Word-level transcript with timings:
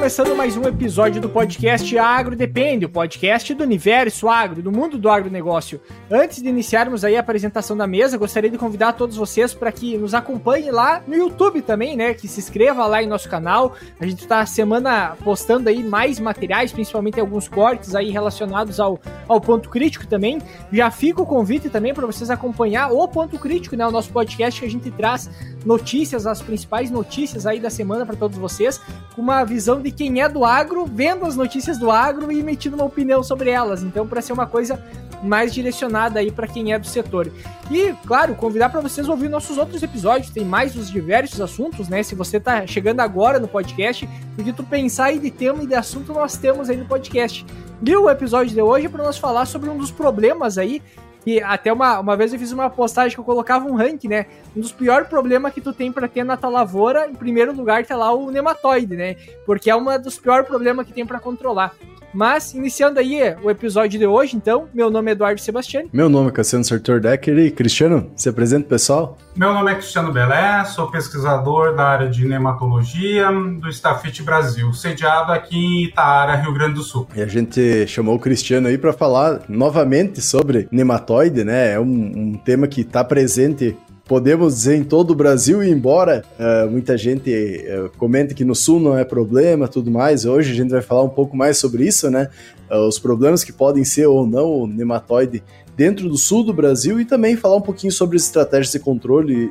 Começando 0.00 0.34
mais 0.34 0.56
um 0.56 0.62
episódio 0.62 1.20
do 1.20 1.28
podcast 1.28 1.98
Agro 1.98 2.34
Depende, 2.34 2.86
o 2.86 2.88
podcast 2.88 3.52
do 3.52 3.62
universo 3.62 4.30
agro, 4.30 4.62
do 4.62 4.72
mundo 4.72 4.96
do 4.96 5.10
agronegócio. 5.10 5.78
Antes 6.10 6.42
de 6.42 6.48
iniciarmos 6.48 7.04
aí 7.04 7.18
a 7.18 7.20
apresentação 7.20 7.76
da 7.76 7.86
mesa, 7.86 8.16
gostaria 8.16 8.48
de 8.48 8.56
convidar 8.56 8.94
todos 8.94 9.14
vocês 9.14 9.52
para 9.52 9.70
que 9.70 9.98
nos 9.98 10.14
acompanhem 10.14 10.70
lá 10.70 11.02
no 11.06 11.14
YouTube 11.14 11.60
também, 11.60 11.98
né? 11.98 12.14
Que 12.14 12.26
se 12.26 12.40
inscreva 12.40 12.86
lá 12.86 13.02
em 13.02 13.06
nosso 13.06 13.28
canal. 13.28 13.76
A 14.00 14.06
gente 14.06 14.22
está 14.22 14.46
semana 14.46 15.18
postando 15.22 15.68
aí 15.68 15.84
mais 15.84 16.18
materiais, 16.18 16.72
principalmente 16.72 17.20
alguns 17.20 17.46
cortes 17.46 17.94
aí 17.94 18.08
relacionados 18.08 18.80
ao, 18.80 18.98
ao 19.28 19.38
ponto 19.38 19.68
crítico 19.68 20.06
também. 20.06 20.40
Já 20.72 20.90
fica 20.90 21.20
o 21.20 21.26
convite 21.26 21.68
também 21.68 21.92
para 21.92 22.06
vocês 22.06 22.30
acompanhar 22.30 22.90
o 22.90 23.06
ponto 23.06 23.38
crítico, 23.38 23.76
né? 23.76 23.86
O 23.86 23.90
nosso 23.90 24.10
podcast 24.10 24.60
que 24.60 24.66
a 24.66 24.70
gente 24.70 24.90
traz 24.90 25.28
notícias, 25.62 26.26
as 26.26 26.40
principais 26.40 26.90
notícias 26.90 27.46
aí 27.46 27.60
da 27.60 27.68
semana 27.68 28.06
para 28.06 28.16
todos 28.16 28.38
vocês, 28.38 28.80
com 29.14 29.20
uma 29.20 29.44
visão 29.44 29.78
de 29.82 29.90
quem 30.00 30.22
é 30.22 30.30
do 30.30 30.46
agro, 30.46 30.86
vendo 30.86 31.26
as 31.26 31.36
notícias 31.36 31.76
do 31.76 31.90
agro 31.90 32.32
e 32.32 32.40
emitindo 32.40 32.74
uma 32.74 32.86
opinião 32.86 33.22
sobre 33.22 33.50
elas. 33.50 33.82
Então, 33.82 34.08
para 34.08 34.22
ser 34.22 34.32
uma 34.32 34.46
coisa 34.46 34.82
mais 35.22 35.52
direcionada 35.52 36.20
aí 36.20 36.30
para 36.30 36.46
quem 36.46 36.72
é 36.72 36.78
do 36.78 36.86
setor. 36.86 37.30
E, 37.70 37.92
claro, 38.06 38.34
convidar 38.34 38.70
para 38.70 38.80
vocês 38.80 39.06
ouvir 39.10 39.28
nossos 39.28 39.58
outros 39.58 39.82
episódios, 39.82 40.30
tem 40.30 40.42
mais 40.42 40.72
dos 40.72 40.90
diversos 40.90 41.38
assuntos, 41.38 41.90
né? 41.90 42.02
Se 42.02 42.14
você 42.14 42.40
tá 42.40 42.66
chegando 42.66 43.00
agora 43.00 43.38
no 43.38 43.46
podcast, 43.46 44.08
porque 44.34 44.54
tu 44.54 44.64
pensar 44.64 45.04
aí 45.04 45.18
de 45.18 45.30
tema 45.30 45.64
e 45.64 45.66
de 45.66 45.74
assunto 45.74 46.14
nós 46.14 46.34
temos 46.38 46.70
aí 46.70 46.78
no 46.78 46.86
podcast. 46.86 47.44
E 47.84 47.94
o 47.94 48.08
episódio 48.08 48.54
de 48.54 48.62
hoje 48.62 48.86
é 48.86 48.88
para 48.88 49.04
nós 49.04 49.18
falar 49.18 49.44
sobre 49.44 49.68
um 49.68 49.76
dos 49.76 49.90
problemas 49.90 50.56
aí 50.56 50.80
que 51.24 51.42
até 51.42 51.72
uma, 51.72 52.00
uma 52.00 52.16
vez 52.16 52.32
eu 52.32 52.38
fiz 52.38 52.52
uma 52.52 52.70
postagem 52.70 53.14
que 53.14 53.20
eu 53.20 53.24
colocava 53.24 53.66
um 53.66 53.74
ranking, 53.74 54.08
né? 54.08 54.26
Um 54.56 54.60
dos 54.60 54.72
piores 54.72 55.08
problemas 55.08 55.52
que 55.52 55.60
tu 55.60 55.72
tem 55.72 55.92
para 55.92 56.08
ter 56.08 56.24
na 56.24 56.36
tua 56.36 56.50
lavoura, 56.50 57.08
em 57.08 57.14
primeiro 57.14 57.52
lugar 57.52 57.84
tá 57.84 57.96
lá 57.96 58.12
o 58.12 58.30
nematóide, 58.30 58.96
né? 58.96 59.16
Porque 59.44 59.70
é 59.70 59.76
um 59.76 59.84
dos 60.00 60.18
piores 60.18 60.46
problemas 60.46 60.86
que 60.86 60.92
tem 60.92 61.04
para 61.04 61.20
controlar. 61.20 61.74
Mas, 62.12 62.54
iniciando 62.54 62.98
aí 62.98 63.36
o 63.42 63.50
episódio 63.50 63.98
de 63.98 64.06
hoje, 64.06 64.36
então, 64.36 64.68
meu 64.74 64.90
nome 64.90 65.10
é 65.10 65.12
Eduardo 65.12 65.40
Sebastiani. 65.40 65.88
Meu 65.92 66.08
nome 66.08 66.28
é 66.28 66.32
Cassiano 66.32 66.64
Sartor 66.64 67.00
Decker 67.00 67.38
e 67.38 67.50
Cristiano, 67.50 68.10
se 68.16 68.28
apresenta 68.28 68.68
pessoal. 68.68 69.16
Meu 69.36 69.54
nome 69.54 69.70
é 69.70 69.74
Cristiano 69.76 70.12
Belé, 70.12 70.64
sou 70.64 70.90
pesquisador 70.90 71.74
da 71.74 71.84
área 71.84 72.08
de 72.08 72.26
nematologia 72.26 73.30
do 73.30 73.68
Stafit 73.70 74.22
Brasil, 74.22 74.72
sediado 74.72 75.32
aqui 75.32 75.56
em 75.56 75.84
Itaara, 75.84 76.34
Rio 76.36 76.52
Grande 76.52 76.74
do 76.74 76.82
Sul. 76.82 77.06
E 77.14 77.22
a 77.22 77.26
gente 77.26 77.86
chamou 77.86 78.16
o 78.16 78.18
Cristiano 78.18 78.66
aí 78.66 78.76
para 78.76 78.92
falar 78.92 79.42
novamente 79.48 80.20
sobre 80.20 80.68
nematóide, 80.70 81.44
né? 81.44 81.74
É 81.74 81.80
um, 81.80 81.84
um 81.84 82.32
tema 82.44 82.66
que 82.66 82.80
está 82.80 83.04
presente 83.04 83.76
podemos 84.10 84.56
dizer 84.56 84.74
em 84.74 84.82
todo 84.82 85.12
o 85.12 85.14
Brasil, 85.14 85.62
e 85.62 85.70
embora 85.70 86.24
uh, 86.36 86.68
muita 86.68 86.98
gente 86.98 87.30
uh, 87.30 87.96
comente 87.96 88.34
que 88.34 88.44
no 88.44 88.56
sul 88.56 88.80
não 88.80 88.98
é 88.98 89.04
problema, 89.04 89.68
tudo 89.68 89.88
mais, 89.88 90.24
hoje 90.24 90.50
a 90.50 90.54
gente 90.56 90.70
vai 90.70 90.82
falar 90.82 91.04
um 91.04 91.08
pouco 91.08 91.36
mais 91.36 91.58
sobre 91.58 91.86
isso, 91.86 92.10
né? 92.10 92.28
Uh, 92.68 92.88
os 92.88 92.98
problemas 92.98 93.44
que 93.44 93.52
podem 93.52 93.84
ser 93.84 94.08
ou 94.08 94.26
não 94.26 94.62
o 94.62 94.66
nematóide 94.66 95.44
dentro 95.76 96.08
do 96.08 96.16
sul 96.16 96.42
do 96.42 96.52
Brasil 96.52 97.00
e 97.00 97.04
também 97.04 97.36
falar 97.36 97.54
um 97.54 97.60
pouquinho 97.60 97.92
sobre 97.92 98.16
as 98.16 98.24
estratégias 98.24 98.72
de 98.72 98.80
controle, 98.80 99.50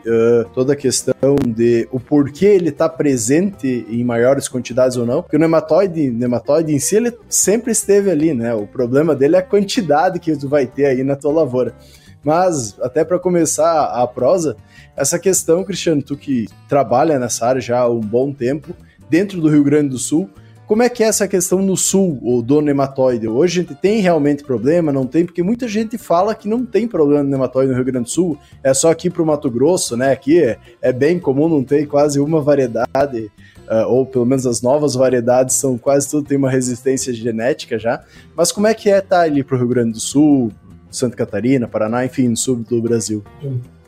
toda 0.53 0.73
a 0.73 0.75
questão 0.75 1.35
de 1.47 1.87
o 1.91 1.99
porquê 1.99 2.45
ele 2.45 2.69
está 2.69 2.87
presente 2.87 3.83
em 3.89 4.03
maiores 4.03 4.47
quantidades 4.47 4.95
ou 4.95 5.07
não, 5.07 5.23
porque 5.23 5.37
o 5.37 5.39
nematóide, 5.39 6.11
nematóide 6.11 6.71
em 6.71 6.77
si, 6.77 6.97
ele 6.97 7.13
sempre 7.27 7.71
esteve 7.71 8.11
ali, 8.11 8.33
né? 8.33 8.53
O 8.53 8.67
problema 8.67 9.15
dele 9.15 9.37
é 9.37 9.39
a 9.39 9.41
quantidade 9.41 10.19
que 10.19 10.35
tu 10.35 10.47
vai 10.47 10.67
ter 10.67 10.85
aí 10.85 11.03
na 11.03 11.15
tua 11.15 11.31
lavoura. 11.31 11.73
Mas, 12.23 12.75
até 12.81 13.03
para 13.03 13.17
começar 13.19 13.85
a 13.85 14.05
prosa, 14.05 14.57
essa 14.95 15.17
questão, 15.17 15.63
Cristiano, 15.63 16.01
tu 16.01 16.17
que 16.17 16.47
trabalha 16.67 17.17
nessa 17.17 17.45
área 17.45 17.61
já 17.61 17.79
há 17.79 17.89
um 17.89 18.01
bom 18.01 18.33
tempo, 18.33 18.75
dentro 19.09 19.39
do 19.39 19.49
Rio 19.49 19.63
Grande 19.63 19.89
do 19.89 19.97
Sul, 19.97 20.29
como 20.69 20.83
é 20.83 20.89
que 20.89 21.03
é 21.03 21.07
essa 21.07 21.27
questão 21.27 21.63
no 21.63 21.75
sul, 21.75 22.19
o 22.21 22.43
do 22.43 22.61
nematóide? 22.61 23.27
Hoje 23.27 23.59
a 23.59 23.63
gente 23.63 23.73
tem 23.73 24.01
realmente 24.01 24.43
problema? 24.43 24.91
Não 24.91 25.03
tem? 25.03 25.25
Porque 25.25 25.41
muita 25.41 25.67
gente 25.67 25.97
fala 25.97 26.35
que 26.35 26.47
não 26.47 26.63
tem 26.63 26.87
problema 26.87 27.23
de 27.23 27.29
nematóide 27.31 27.71
no 27.71 27.75
Rio 27.75 27.85
Grande 27.85 28.03
do 28.03 28.11
Sul, 28.11 28.37
é 28.63 28.71
só 28.71 28.91
aqui 28.91 29.09
para 29.09 29.23
o 29.23 29.25
Mato 29.25 29.49
Grosso, 29.49 29.97
né? 29.97 30.11
Aqui 30.11 30.39
é, 30.39 30.59
é, 30.79 30.93
bem 30.93 31.17
comum, 31.17 31.49
não 31.49 31.63
tem 31.63 31.87
quase 31.87 32.19
uma 32.19 32.39
variedade, 32.39 33.31
uh, 33.67 33.87
ou 33.87 34.05
pelo 34.05 34.27
menos 34.27 34.45
as 34.45 34.61
novas 34.61 34.93
variedades 34.93 35.55
são 35.55 35.75
quase 35.75 36.07
tudo 36.07 36.27
tem 36.27 36.37
uma 36.37 36.51
resistência 36.51 37.11
genética 37.11 37.79
já. 37.79 38.03
Mas 38.35 38.51
como 38.51 38.67
é 38.67 38.73
que 38.75 38.91
é 38.91 38.99
estar 38.99 39.17
tá 39.17 39.21
ali 39.23 39.43
para 39.43 39.55
o 39.55 39.57
Rio 39.57 39.69
Grande 39.69 39.93
do 39.93 39.99
Sul, 39.99 40.51
Santa 40.89 41.15
Catarina, 41.15 41.67
Paraná, 41.67 42.05
enfim, 42.05 42.29
no 42.29 42.37
sul 42.37 42.57
do 42.57 42.81
Brasil? 42.81 43.23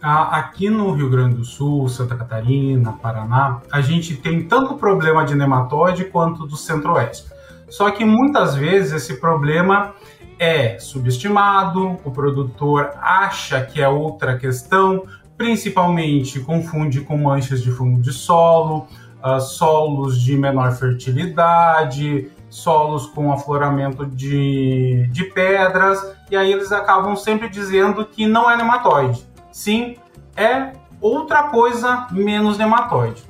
Aqui 0.02 0.70
no 0.70 0.92
Rio 0.94 1.10
Grande 1.10 1.36
do 1.36 1.46
Sul, 1.46 1.88
Santa 1.88 2.16
Catarina, 2.16 2.94
Paraná, 2.94 3.62
a 3.72 3.82
gente 3.82 4.16
tem 4.16 4.48
tanto 4.48 4.76
problema 4.76 5.24
de 5.26 5.36
nematóide 5.36 6.06
quanto 6.06 6.48
do 6.48 6.56
centro-oeste. 6.56 7.30
Só 7.70 7.90
que 7.92 8.04
muitas 8.04 8.56
vezes 8.56 8.92
esse 8.92 9.20
problema 9.20 9.94
é 10.40 10.80
subestimado, 10.80 12.00
o 12.04 12.12
produtor 12.12 12.92
acha 13.00 13.62
que 13.64 13.80
é 13.80 13.88
outra 13.88 14.38
questão, 14.38 15.06
principalmente 15.38 16.40
confunde 16.40 17.02
com 17.02 17.16
manchas 17.16 17.62
de 17.62 17.72
fundo 17.72 18.02
de 18.02 18.12
solo, 18.12 18.88
uh, 19.24 19.40
solos 19.40 20.20
de 20.20 20.36
menor 20.36 20.72
fertilidade, 20.74 22.32
solos 22.52 23.08
com 23.08 23.32
afloramento 23.32 24.06
de, 24.06 25.08
de 25.10 25.24
pedras, 25.24 26.16
e 26.30 26.36
aí 26.36 26.52
eles 26.52 26.72
acabam 26.72 27.16
sempre 27.16 27.50
dizendo 27.50 28.06
que 28.06 28.28
não 28.28 28.52
é 28.52 28.58
nematóide. 28.58 29.26
Sim, 29.52 29.96
é 30.36 30.74
outra 31.00 31.44
coisa 31.44 32.08
menos 32.12 32.58
nematóide. 32.58 33.24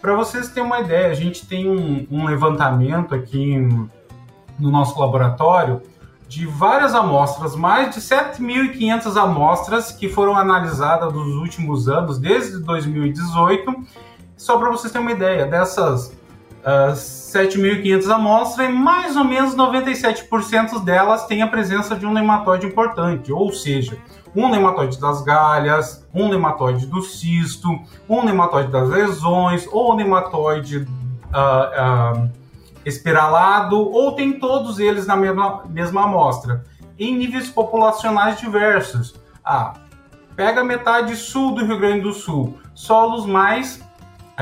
Para 0.00 0.14
vocês 0.14 0.48
terem 0.48 0.64
uma 0.64 0.80
ideia, 0.80 1.08
a 1.08 1.14
gente 1.14 1.46
tem 1.46 1.68
um, 1.68 2.06
um 2.10 2.24
levantamento 2.24 3.14
aqui 3.14 3.56
no 4.58 4.70
nosso 4.70 4.98
laboratório 4.98 5.82
de 6.26 6.46
várias 6.46 6.94
amostras, 6.94 7.54
mais 7.54 7.94
de 7.94 8.00
7.500 8.00 9.16
amostras 9.22 9.92
que 9.92 10.08
foram 10.08 10.34
analisadas 10.34 11.12
nos 11.12 11.34
últimos 11.34 11.90
anos, 11.90 12.18
desde 12.18 12.58
2018. 12.58 13.70
Só 14.34 14.56
para 14.56 14.70
vocês 14.70 14.90
terem 14.90 15.06
uma 15.06 15.14
ideia, 15.14 15.46
dessas 15.46 16.16
uh, 16.62 16.92
7.500 16.92 18.10
amostras 18.10 18.68
e 18.68 18.72
mais 18.72 19.16
ou 19.16 19.24
menos 19.24 19.54
97% 19.54 20.82
delas 20.84 21.26
têm 21.26 21.42
a 21.42 21.46
presença 21.46 21.96
de 21.96 22.06
um 22.06 22.12
nematóide 22.12 22.66
importante, 22.66 23.32
ou 23.32 23.52
seja, 23.52 23.98
um 24.34 24.48
nematóide 24.48 24.98
das 24.98 25.22
galhas, 25.22 26.06
um 26.14 26.28
nematóide 26.28 26.86
do 26.86 27.02
cisto, 27.02 27.68
um 28.08 28.24
nematóide 28.24 28.70
das 28.70 28.88
lesões, 28.88 29.68
ou 29.70 29.92
um 29.92 29.96
nematóide 29.96 30.78
uh, 30.78 32.18
uh, 32.18 32.30
espiralado, 32.84 33.76
ou 33.78 34.12
tem 34.12 34.38
todos 34.38 34.78
eles 34.78 35.06
na 35.06 35.16
mesma, 35.16 35.64
mesma 35.68 36.04
amostra, 36.04 36.64
em 36.98 37.16
níveis 37.16 37.50
populacionais 37.50 38.38
diversos. 38.40 39.14
Ah, 39.44 39.74
pega 40.34 40.64
metade 40.64 41.16
sul 41.16 41.54
do 41.54 41.64
Rio 41.64 41.78
Grande 41.78 42.02
do 42.02 42.12
Sul, 42.12 42.58
solos 42.74 43.26
mais 43.26 43.82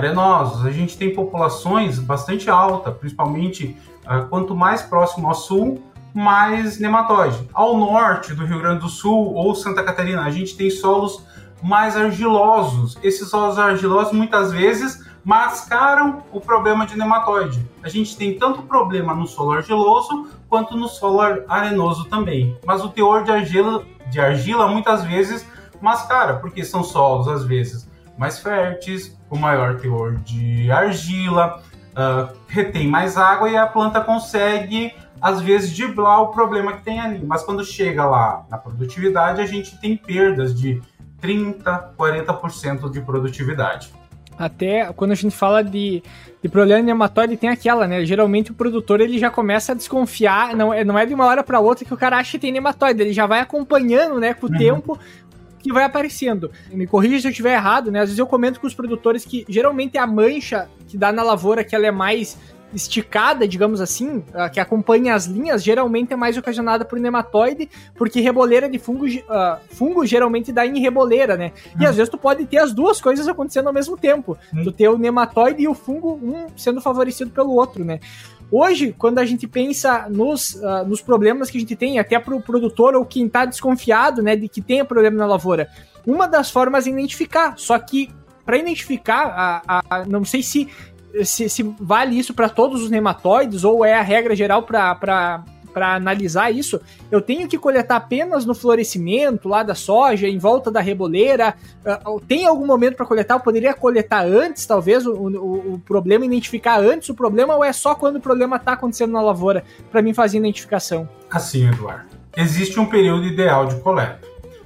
arenosos. 0.00 0.66
A 0.66 0.70
gente 0.70 0.96
tem 0.96 1.14
populações 1.14 1.98
bastante 1.98 2.50
altas, 2.50 2.96
principalmente 2.96 3.76
uh, 4.04 4.26
quanto 4.28 4.54
mais 4.54 4.82
próximo 4.82 5.28
ao 5.28 5.34
sul, 5.34 5.82
mais 6.12 6.78
nematóide. 6.80 7.48
Ao 7.52 7.76
norte 7.76 8.34
do 8.34 8.44
Rio 8.44 8.58
Grande 8.58 8.80
do 8.80 8.88
Sul 8.88 9.34
ou 9.34 9.54
Santa 9.54 9.82
Catarina, 9.82 10.22
a 10.22 10.30
gente 10.30 10.56
tem 10.56 10.70
solos 10.70 11.24
mais 11.62 11.96
argilosos. 11.96 12.98
Esses 13.02 13.28
solos 13.28 13.58
argilosos 13.58 14.12
muitas 14.12 14.50
vezes 14.52 15.04
mascaram 15.22 16.22
o 16.32 16.40
problema 16.40 16.86
de 16.86 16.96
nematóide. 16.96 17.64
A 17.82 17.88
gente 17.88 18.16
tem 18.16 18.38
tanto 18.38 18.62
problema 18.62 19.14
no 19.14 19.26
solo 19.26 19.52
argiloso 19.52 20.28
quanto 20.48 20.76
no 20.76 20.88
solo 20.88 21.20
arenoso 21.46 22.06
também. 22.06 22.58
Mas 22.64 22.82
o 22.82 22.88
teor 22.88 23.22
de 23.22 23.30
argila, 23.30 23.84
de 24.10 24.18
argila 24.18 24.66
muitas 24.66 25.04
vezes 25.04 25.46
mascara, 25.80 26.34
porque 26.34 26.64
são 26.64 26.82
solos 26.82 27.28
às 27.28 27.44
vezes 27.44 27.88
mais 28.18 28.38
férteis, 28.38 29.18
com 29.30 29.38
maior 29.38 29.78
teor 29.78 30.16
de 30.16 30.70
argila, 30.72 31.62
uh, 31.92 32.36
retém 32.48 32.88
mais 32.88 33.16
água 33.16 33.48
e 33.48 33.56
a 33.56 33.64
planta 33.64 34.00
consegue, 34.00 34.92
às 35.22 35.40
vezes, 35.40 35.72
driblar 35.72 36.20
o 36.20 36.28
problema 36.28 36.72
que 36.72 36.82
tem 36.82 37.00
ali. 37.00 37.24
Mas 37.24 37.44
quando 37.44 37.64
chega 37.64 38.04
lá 38.04 38.44
na 38.50 38.58
produtividade, 38.58 39.40
a 39.40 39.46
gente 39.46 39.80
tem 39.80 39.96
perdas 39.96 40.52
de 40.52 40.82
30%, 41.22 41.94
40% 41.96 42.90
de 42.90 43.00
produtividade. 43.00 43.92
Até 44.36 44.90
quando 44.94 45.12
a 45.12 45.14
gente 45.14 45.36
fala 45.36 45.62
de, 45.62 46.02
de 46.42 46.48
problema 46.48 46.82
nematóide, 46.82 47.36
tem 47.36 47.50
aquela, 47.50 47.86
né? 47.86 48.04
Geralmente 48.06 48.50
o 48.50 48.54
produtor 48.54 48.98
ele 49.00 49.18
já 49.18 49.30
começa 49.30 49.72
a 49.72 49.74
desconfiar, 49.74 50.56
não 50.56 50.72
é, 50.72 50.82
não 50.82 50.98
é 50.98 51.04
de 51.04 51.12
uma 51.12 51.26
hora 51.26 51.44
para 51.44 51.60
outra 51.60 51.84
que 51.84 51.92
o 51.92 51.96
cara 51.96 52.16
acha 52.16 52.32
que 52.32 52.38
tem 52.38 52.50
nematóide, 52.50 53.02
ele 53.02 53.12
já 53.12 53.26
vai 53.26 53.40
acompanhando, 53.40 54.18
né, 54.18 54.32
com 54.32 54.46
o 54.46 54.50
uhum. 54.50 54.56
tempo 54.56 54.98
que 55.62 55.72
vai 55.72 55.84
aparecendo. 55.84 56.50
Me 56.70 56.86
corrija 56.86 57.20
se 57.20 57.26
eu 57.26 57.30
estiver 57.30 57.54
errado, 57.54 57.90
né? 57.90 58.00
Às 58.00 58.08
vezes 58.08 58.18
eu 58.18 58.26
comento 58.26 58.60
com 58.60 58.66
os 58.66 58.74
produtores 58.74 59.24
que 59.24 59.44
geralmente 59.48 59.98
a 59.98 60.06
mancha 60.06 60.68
que 60.88 60.96
dá 60.96 61.12
na 61.12 61.22
lavoura 61.22 61.62
que 61.62 61.74
ela 61.74 61.86
é 61.86 61.90
mais 61.90 62.38
esticada, 62.74 63.46
digamos 63.48 63.80
assim, 63.80 64.22
que 64.52 64.60
acompanha 64.60 65.14
as 65.14 65.26
linhas, 65.26 65.62
geralmente 65.62 66.12
é 66.12 66.16
mais 66.16 66.36
ocasionada 66.36 66.84
por 66.84 66.98
nematóide, 66.98 67.68
porque 67.96 68.20
reboleira 68.20 68.68
de 68.68 68.78
fungo, 68.78 69.06
uh, 69.06 69.58
fungo 69.70 70.06
geralmente 70.06 70.52
dá 70.52 70.64
em 70.66 70.80
reboleira, 70.80 71.36
né? 71.36 71.52
E 71.78 71.84
às 71.84 71.96
vezes 71.96 72.08
tu 72.08 72.16
pode 72.16 72.46
ter 72.46 72.58
as 72.58 72.72
duas 72.72 73.00
coisas 73.00 73.26
acontecendo 73.26 73.66
ao 73.66 73.72
mesmo 73.72 73.96
tempo. 73.96 74.38
Tu 74.62 74.72
ter 74.72 74.88
o 74.88 74.96
nematóide 74.96 75.62
e 75.62 75.68
o 75.68 75.74
fungo, 75.74 76.18
um 76.22 76.46
sendo 76.56 76.80
favorecido 76.80 77.30
pelo 77.30 77.54
outro, 77.54 77.84
né? 77.84 77.98
Hoje, 78.52 78.94
quando 78.98 79.18
a 79.18 79.24
gente 79.24 79.46
pensa 79.46 80.08
nos, 80.08 80.54
uh, 80.54 80.84
nos 80.86 81.00
problemas 81.00 81.48
que 81.50 81.56
a 81.56 81.60
gente 81.60 81.76
tem, 81.76 81.98
até 81.98 82.18
para 82.18 82.34
o 82.34 82.42
produtor 82.42 82.94
ou 82.94 83.04
quem 83.04 83.26
está 83.26 83.44
desconfiado 83.44 84.22
né, 84.22 84.34
de 84.34 84.48
que 84.48 84.60
tenha 84.60 84.84
problema 84.84 85.16
na 85.16 85.26
lavoura, 85.26 85.68
uma 86.06 86.26
das 86.26 86.50
formas 86.50 86.86
é 86.86 86.90
identificar. 86.90 87.54
Só 87.56 87.78
que 87.78 88.10
para 88.44 88.56
identificar, 88.56 89.62
a, 89.66 89.82
a, 89.88 90.04
não 90.04 90.24
sei 90.24 90.42
se, 90.42 90.68
se, 91.22 91.48
se 91.48 91.62
vale 91.78 92.18
isso 92.18 92.34
para 92.34 92.48
todos 92.48 92.82
os 92.82 92.90
nematóides 92.90 93.62
ou 93.62 93.84
é 93.84 93.94
a 93.94 94.02
regra 94.02 94.34
geral 94.34 94.64
para 94.64 95.44
para 95.72 95.94
analisar 95.94 96.50
isso, 96.50 96.80
eu 97.10 97.20
tenho 97.20 97.48
que 97.48 97.58
coletar 97.58 97.96
apenas 97.96 98.44
no 98.44 98.54
florescimento 98.54 99.48
lá 99.48 99.62
da 99.62 99.74
soja, 99.74 100.28
em 100.28 100.38
volta 100.38 100.70
da 100.70 100.80
reboleira. 100.80 101.54
Uh, 102.06 102.20
tem 102.20 102.46
algum 102.46 102.66
momento 102.66 102.96
para 102.96 103.06
coletar? 103.06 103.34
Eu 103.34 103.40
poderia 103.40 103.74
coletar 103.74 104.24
antes, 104.24 104.66
talvez, 104.66 105.06
o, 105.06 105.12
o, 105.12 105.74
o, 105.74 105.78
problema, 105.78 106.24
identificar 106.24 106.80
antes 106.80 107.08
o 107.08 107.14
problema, 107.14 107.54
ou 107.54 107.64
é 107.64 107.72
só 107.72 107.94
quando 107.94 108.16
o 108.16 108.20
problema 108.20 108.56
está 108.56 108.72
acontecendo 108.72 109.12
na 109.12 109.20
lavoura 109.20 109.64
para 109.90 110.02
mim 110.02 110.12
fazer 110.12 110.38
identificação? 110.38 111.08
Assim, 111.30 111.68
Eduardo. 111.68 112.08
Existe 112.36 112.78
um 112.78 112.86
período 112.86 113.24
ideal 113.24 113.66
de 113.66 113.76
coleta, 113.80 114.20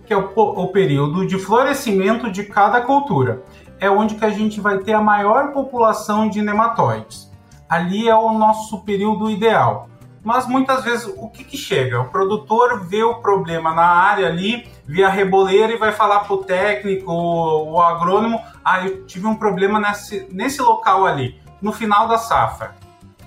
que 0.07 0.13
é 0.13 0.17
o, 0.17 0.31
o 0.35 0.69
período 0.69 1.27
de 1.27 1.39
florescimento 1.39 2.31
de 2.31 2.45
cada 2.45 2.81
cultura 2.83 3.43
é 3.85 3.91
onde 3.91 4.15
que 4.15 4.25
a 4.25 4.31
gente 4.31 4.61
vai 4.61 4.79
ter 4.79 4.95
a 4.95 5.01
maior 5.01 5.53
população 5.53 6.29
de 6.29 6.41
nematóides. 6.41 7.31
Ali 7.69 8.09
é 8.09 8.15
o 8.15 8.33
nosso 8.33 8.81
período 8.81 9.31
ideal. 9.31 9.89
Mas 10.25 10.49
muitas 10.49 10.83
vezes 10.83 11.13
o 11.19 11.29
que, 11.29 11.45
que 11.45 11.57
chega? 11.59 12.01
O 12.01 12.09
produtor 12.09 12.81
vê 12.87 13.05
o 13.05 13.17
problema 13.17 13.75
na 13.75 13.85
área 13.85 14.27
ali, 14.27 14.67
vê 14.87 15.05
a 15.05 15.11
reboleira 15.11 15.75
e 15.75 15.77
vai 15.77 15.93
falar 15.93 16.21
para 16.21 16.33
o 16.33 16.39
técnico, 16.39 17.13
o 17.13 17.79
agrônomo, 17.81 18.41
ah, 18.65 18.87
eu 18.87 19.05
tive 19.05 19.27
um 19.27 19.37
problema 19.37 19.79
nesse, 19.79 20.27
nesse 20.33 20.63
local 20.63 21.07
ali, 21.07 21.39
no 21.61 21.75
final 21.75 22.09
da 22.09 22.17
safra. 22.17 22.75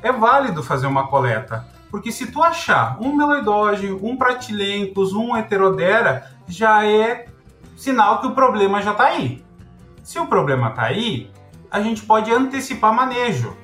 É 0.01 0.11
válido 0.11 0.63
fazer 0.63 0.87
uma 0.87 1.07
coleta, 1.07 1.67
porque 1.91 2.11
se 2.11 2.31
tu 2.31 2.41
achar 2.41 2.97
um 2.99 3.15
meloidógeno, 3.15 3.99
um 4.01 4.17
pratilencos, 4.17 5.13
um 5.13 5.37
heterodera, 5.37 6.31
já 6.47 6.83
é 6.83 7.27
sinal 7.75 8.21
que 8.21 8.27
o 8.27 8.31
problema 8.31 8.81
já 8.81 8.91
está 8.91 9.05
aí. 9.05 9.45
Se 10.01 10.17
o 10.17 10.25
problema 10.25 10.69
está 10.69 10.83
aí, 10.83 11.29
a 11.69 11.79
gente 11.79 12.01
pode 12.01 12.31
antecipar 12.31 12.91
manejo. 12.91 13.55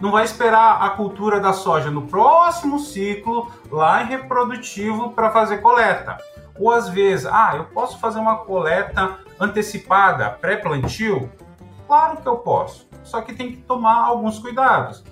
Não 0.00 0.10
vai 0.10 0.24
esperar 0.24 0.82
a 0.82 0.90
cultura 0.90 1.40
da 1.40 1.52
soja 1.52 1.90
no 1.90 2.02
próximo 2.02 2.78
ciclo, 2.78 3.50
lá 3.70 4.02
em 4.02 4.06
reprodutivo, 4.06 5.10
para 5.10 5.30
fazer 5.30 5.58
coleta. 5.58 6.18
Ou 6.58 6.70
às 6.70 6.88
vezes, 6.88 7.26
ah, 7.26 7.52
eu 7.56 7.64
posso 7.64 7.98
fazer 7.98 8.18
uma 8.18 8.38
coleta 8.38 9.18
antecipada, 9.40 10.30
pré-plantio? 10.30 11.30
Claro 11.86 12.18
que 12.18 12.26
eu 12.26 12.36
posso, 12.38 12.88
só 13.04 13.20
que 13.20 13.34
tem 13.34 13.52
que 13.52 13.58
tomar 13.58 14.04
alguns 14.04 14.38
cuidados. 14.38 15.04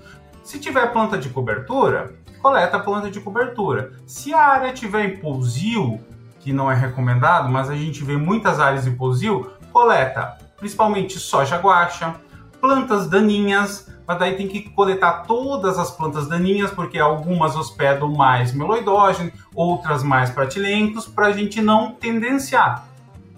Se 0.42 0.58
tiver 0.58 0.92
planta 0.92 1.16
de 1.16 1.28
cobertura, 1.28 2.14
coleta 2.42 2.76
a 2.76 2.80
planta 2.80 3.10
de 3.10 3.20
cobertura. 3.20 3.92
Se 4.06 4.34
a 4.34 4.40
área 4.40 4.72
tiver 4.72 5.04
em 5.04 5.16
pousio, 5.18 6.00
que 6.40 6.52
não 6.52 6.70
é 6.70 6.74
recomendado, 6.74 7.48
mas 7.48 7.70
a 7.70 7.74
gente 7.74 8.04
vê 8.04 8.16
muitas 8.16 8.60
áreas 8.60 8.86
em 8.86 8.94
pousio, 8.94 9.50
coleta 9.72 10.36
principalmente 10.56 11.18
soja 11.18 11.58
guacha, 11.58 12.14
plantas 12.60 13.08
daninhas, 13.08 13.93
mas 14.06 14.18
daí 14.18 14.36
tem 14.36 14.46
que 14.46 14.68
coletar 14.70 15.22
todas 15.22 15.78
as 15.78 15.90
plantas 15.90 16.28
daninhas, 16.28 16.70
porque 16.70 16.98
algumas 16.98 17.56
hospedam 17.56 18.12
mais 18.12 18.52
meloidógeno, 18.52 19.32
outras 19.54 20.02
mais 20.02 20.30
pratilencos, 20.30 21.06
para 21.06 21.28
a 21.28 21.32
gente 21.32 21.62
não 21.62 21.92
tendenciar. 21.92 22.86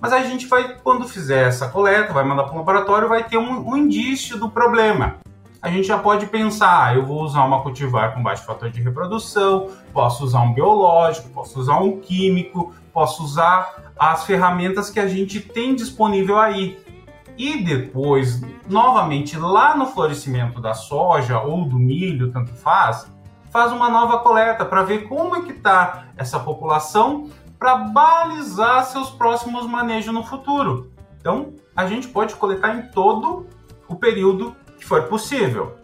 Mas 0.00 0.12
a 0.12 0.22
gente 0.22 0.46
vai, 0.46 0.76
quando 0.82 1.08
fizer 1.08 1.48
essa 1.48 1.68
coleta, 1.68 2.12
vai 2.12 2.24
mandar 2.24 2.44
para 2.44 2.54
o 2.54 2.58
laboratório, 2.58 3.08
vai 3.08 3.24
ter 3.24 3.38
um, 3.38 3.70
um, 3.70 3.76
indício 3.76 4.38
do 4.38 4.48
problema. 4.48 5.16
A 5.62 5.70
gente 5.70 5.88
já 5.88 5.98
pode 5.98 6.26
pensar, 6.26 6.86
ah, 6.86 6.94
eu 6.94 7.04
vou 7.04 7.22
usar 7.22 7.44
uma 7.44 7.62
cultivar 7.62 8.14
com 8.14 8.22
baixo 8.22 8.44
fator 8.44 8.70
de 8.70 8.80
reprodução, 8.80 9.68
posso 9.92 10.24
usar 10.24 10.42
um 10.42 10.52
biológico, 10.52 11.28
posso 11.30 11.58
usar 11.58 11.78
um 11.78 11.98
químico, 11.98 12.74
posso 12.92 13.24
usar 13.24 13.92
as 13.98 14.24
ferramentas 14.24 14.90
que 14.90 15.00
a 15.00 15.08
gente 15.08 15.40
tem 15.40 15.74
disponível 15.74 16.38
aí 16.38 16.78
e 17.36 17.62
depois, 17.62 18.40
novamente, 18.68 19.38
lá 19.38 19.76
no 19.76 19.86
florescimento 19.86 20.60
da 20.60 20.74
soja 20.74 21.40
ou 21.40 21.64
do 21.66 21.78
milho, 21.78 22.32
tanto 22.32 22.52
faz, 22.52 23.10
faz 23.50 23.72
uma 23.72 23.90
nova 23.90 24.18
coleta 24.18 24.64
para 24.64 24.82
ver 24.82 25.08
como 25.08 25.36
é 25.36 25.42
que 25.42 25.52
está 25.52 26.06
essa 26.16 26.38
população 26.38 27.30
para 27.58 27.76
balizar 27.76 28.84
seus 28.84 29.10
próximos 29.10 29.66
manejos 29.66 30.12
no 30.12 30.22
futuro. 30.22 30.90
Então, 31.20 31.54
a 31.74 31.86
gente 31.86 32.08
pode 32.08 32.34
coletar 32.36 32.76
em 32.76 32.82
todo 32.90 33.46
o 33.88 33.96
período 33.96 34.54
que 34.78 34.84
for 34.84 35.04
possível. 35.04 35.76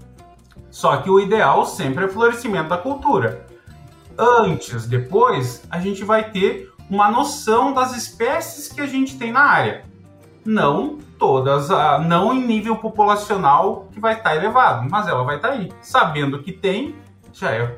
Só 0.71 0.97
que 0.99 1.11
o 1.11 1.21
ideal 1.21 1.67
sempre 1.67 2.05
é 2.05 2.09
florescimento 2.09 2.71
da 2.71 2.79
cultura. 2.79 3.47
Antes, 4.19 4.87
depois, 4.87 5.63
a 5.71 5.79
gente 5.81 6.05
vai 6.05 6.31
ter 6.31 6.73
uma 6.89 7.11
noção 7.11 7.73
das 7.73 7.97
espécies 7.97 8.69
que 8.69 8.81
a 8.81 8.87
gente 8.87 9.19
tem 9.19 9.33
na 9.33 9.41
área. 9.41 9.85
Não 10.45 10.99
todas, 11.19 11.69
não 12.07 12.35
em 12.35 12.45
nível 12.45 12.77
populacional 12.77 13.89
que 13.93 14.01
vai 14.01 14.15
estar 14.15 14.31
tá 14.31 14.37
elevado, 14.37 14.89
mas 14.91 15.07
ela 15.07 15.23
vai 15.23 15.37
estar 15.37 15.49
tá 15.49 15.55
aí. 15.55 15.71
Sabendo 15.81 16.43
que 16.43 16.51
tem, 16.51 16.95
já 17.33 17.53
é 17.53 17.77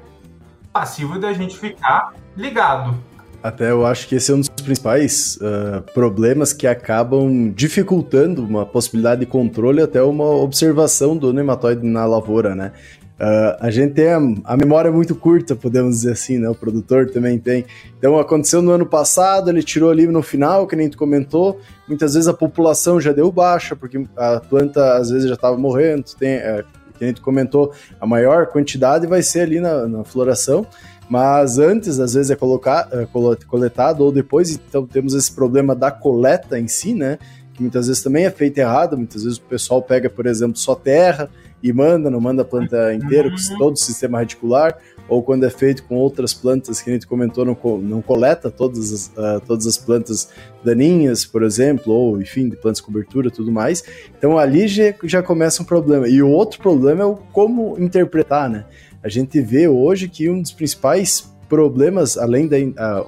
passivo 0.73 1.19
da 1.19 1.33
gente 1.33 1.57
ficar 1.59 2.15
ligado. 2.37 2.95
Até 3.43 3.71
eu 3.71 3.85
acho 3.85 4.09
que 4.09 4.15
esse 4.15 4.33
é 4.33 4.35
um 4.35 4.41
dos 4.41 4.49
principais 4.49 5.37
uh, 5.37 5.83
problemas 5.93 6.55
que 6.55 6.67
acabam 6.67 7.53
dificultando 7.55 8.43
uma 8.43 8.65
possibilidade 8.65 9.21
de 9.21 9.27
controle 9.27 9.83
até 9.83 10.03
uma 10.03 10.25
observação 10.25 11.15
do 11.15 11.31
nematóide 11.31 11.87
na 11.87 12.07
lavoura, 12.07 12.55
né? 12.55 12.73
Uh, 13.15 13.55
a 13.61 13.71
gente 13.71 13.95
tem 13.95 14.09
a, 14.09 14.57
memória 14.57 14.91
muito 14.91 15.15
curta, 15.15 15.55
podemos 15.55 15.97
dizer 15.97 16.13
assim, 16.13 16.37
né? 16.37 16.49
O 16.49 16.55
produtor 16.55 17.09
também 17.09 17.39
tem. 17.39 17.65
Então 17.97 18.19
aconteceu 18.19 18.61
no 18.61 18.73
ano 18.73 18.85
passado, 18.85 19.51
ele 19.51 19.63
tirou 19.63 19.91
ali 19.91 20.07
no 20.09 20.21
final, 20.21 20.67
que 20.67 20.75
nem 20.75 20.89
tu 20.89 20.99
comentou. 20.99 21.61
Muitas 21.87 22.15
vezes 22.15 22.27
a 22.29 22.35
população 22.35 23.01
já 23.01 23.13
deu 23.13 23.31
baixa, 23.31 23.77
porque 23.77 24.05
a 24.17 24.41
planta 24.41 24.97
às 24.97 25.11
vezes 25.11 25.29
já 25.29 25.35
estava 25.35 25.57
morrendo. 25.57 26.05
Tem, 26.19 26.31
é, 26.31 26.65
que 26.99 27.05
nem 27.05 27.15
tu 27.15 27.23
comentou, 27.23 27.73
a 28.01 28.07
maior 28.07 28.49
quantidade 28.49 29.07
vai 29.07 29.23
ser 29.23 29.43
ali 29.43 29.61
na, 29.61 29.87
na 29.87 30.05
floração. 30.05 30.67
Mas 31.09 31.59
antes, 31.59 32.01
às 32.01 32.15
vezes, 32.15 32.33
é, 32.33 32.37
colocar, 32.37 32.89
é 32.91 33.07
coletado 33.47 34.01
ou 34.01 34.11
depois, 34.11 34.51
então 34.51 34.87
temos 34.87 35.15
esse 35.15 35.31
problema 35.31 35.75
da 35.75 35.91
coleta 35.91 36.59
em 36.59 36.67
si, 36.67 36.95
né? 36.95 37.19
Que 37.53 37.63
muitas 37.63 37.87
vezes 37.87 38.03
também 38.03 38.25
é 38.25 38.31
feito 38.31 38.59
errado. 38.59 38.97
Muitas 38.97 39.23
vezes 39.23 39.39
o 39.39 39.43
pessoal 39.43 39.81
pega, 39.81 40.11
por 40.11 40.27
exemplo, 40.27 40.57
só 40.57 40.75
terra 40.75 41.31
e 41.65 41.73
manda, 41.73 42.11
não 42.11 42.21
manda 42.21 42.43
a 42.43 42.45
planta 42.45 42.93
inteira, 42.93 43.31
com 43.31 43.57
todo 43.57 43.73
o 43.73 43.79
sistema 43.79 44.19
radicular, 44.19 44.77
ou 45.09 45.23
quando 45.23 45.45
é 45.45 45.51
feito 45.51 45.83
com 45.85 45.97
outras 45.97 46.35
plantas 46.35 46.83
que 46.83 46.91
a 46.91 46.93
gente 46.93 47.07
comentou, 47.07 47.43
não, 47.43 47.57
não 47.79 48.03
coleta 48.03 48.51
todas 48.51 48.93
as, 48.93 49.07
uh, 49.07 49.41
todas 49.47 49.67
as 49.67 49.79
plantas 49.79 50.29
daninhas, 50.63 51.25
por 51.25 51.43
exemplo, 51.43 51.91
ou 51.91 52.21
enfim, 52.21 52.51
de 52.51 52.57
plantas 52.57 52.83
cobertura 52.83 53.31
tudo 53.31 53.51
mais. 53.51 53.83
Então 54.19 54.37
ali 54.37 54.69
já, 54.69 54.95
já 55.05 55.23
começa 55.23 55.63
um 55.63 55.65
problema. 55.65 56.07
E 56.07 56.23
o 56.23 56.29
outro 56.29 56.61
problema 56.61 57.03
é 57.03 57.07
o 57.07 57.17
como 57.33 57.79
interpretar, 57.79 58.51
né? 58.51 58.67
A 59.03 59.09
gente 59.09 59.41
vê 59.41 59.67
hoje 59.67 60.07
que 60.07 60.29
um 60.29 60.43
dos 60.43 60.53
principais 60.53 61.35
problemas, 61.49 62.19
além 62.19 62.47
da. 62.47 62.57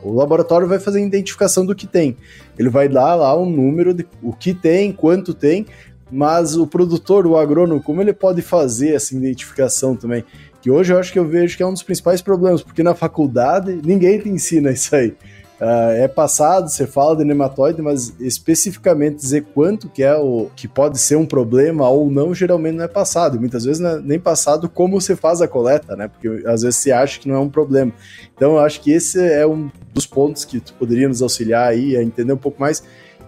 O 0.02 0.14
laboratório 0.14 0.66
vai 0.66 0.78
fazer 0.78 1.00
a 1.00 1.02
identificação 1.02 1.66
do 1.66 1.74
que 1.74 1.86
tem. 1.86 2.16
Ele 2.58 2.70
vai 2.70 2.88
dar 2.88 3.14
lá 3.16 3.38
um 3.38 3.48
número 3.48 3.92
de 3.92 4.06
o 4.22 4.32
que 4.32 4.54
tem, 4.54 4.92
quanto 4.92 5.34
tem, 5.34 5.66
mas 6.10 6.56
o 6.56 6.66
produtor, 6.66 7.26
o 7.26 7.36
agrônomo, 7.36 7.82
como 7.82 8.00
ele 8.00 8.12
pode 8.12 8.42
fazer 8.42 8.94
essa 8.94 9.14
identificação 9.14 9.96
também? 9.96 10.24
Que 10.60 10.70
hoje 10.70 10.92
eu 10.92 10.98
acho 10.98 11.12
que 11.12 11.18
eu 11.18 11.26
vejo 11.26 11.56
que 11.56 11.62
é 11.62 11.66
um 11.66 11.72
dos 11.72 11.82
principais 11.82 12.22
problemas, 12.22 12.62
porque 12.62 12.82
na 12.82 12.94
faculdade 12.94 13.80
ninguém 13.84 14.18
te 14.18 14.28
ensina 14.28 14.70
isso 14.70 14.94
aí. 14.94 15.14
Uh, 15.58 15.96
é 15.96 16.06
passado, 16.06 16.68
você 16.68 16.86
fala 16.86 17.16
de 17.16 17.24
nematóide, 17.24 17.80
mas 17.80 18.14
especificamente 18.20 19.16
dizer 19.16 19.46
quanto 19.54 19.88
que 19.88 20.02
é 20.02 20.14
o 20.14 20.50
que 20.54 20.68
pode 20.68 20.98
ser 20.98 21.16
um 21.16 21.24
problema 21.24 21.88
ou 21.88 22.10
não, 22.10 22.34
geralmente 22.34 22.74
não 22.74 22.84
é 22.84 22.88
passado. 22.88 23.40
Muitas 23.40 23.64
vezes 23.64 23.82
é 23.82 23.98
nem 24.00 24.20
passado 24.20 24.68
como 24.68 25.00
você 25.00 25.16
faz 25.16 25.40
a 25.40 25.48
coleta, 25.48 25.96
né? 25.96 26.08
Porque 26.08 26.28
às 26.46 26.60
vezes 26.60 26.76
você 26.76 26.92
acha 26.92 27.18
que 27.18 27.26
não 27.26 27.36
é 27.36 27.38
um 27.38 27.48
problema. 27.48 27.90
Então 28.34 28.52
eu 28.52 28.58
acho 28.58 28.82
que 28.82 28.92
esse 28.92 29.18
é 29.18 29.46
um 29.46 29.70
dos 29.94 30.06
pontos 30.06 30.44
que 30.44 30.60
tu 30.60 30.74
poderia 30.74 31.08
nos 31.08 31.22
auxiliar 31.22 31.68
aí 31.68 31.96
a 31.96 32.02
entender 32.02 32.34
um 32.34 32.38
pouco 32.38 32.60
mais 32.60 32.82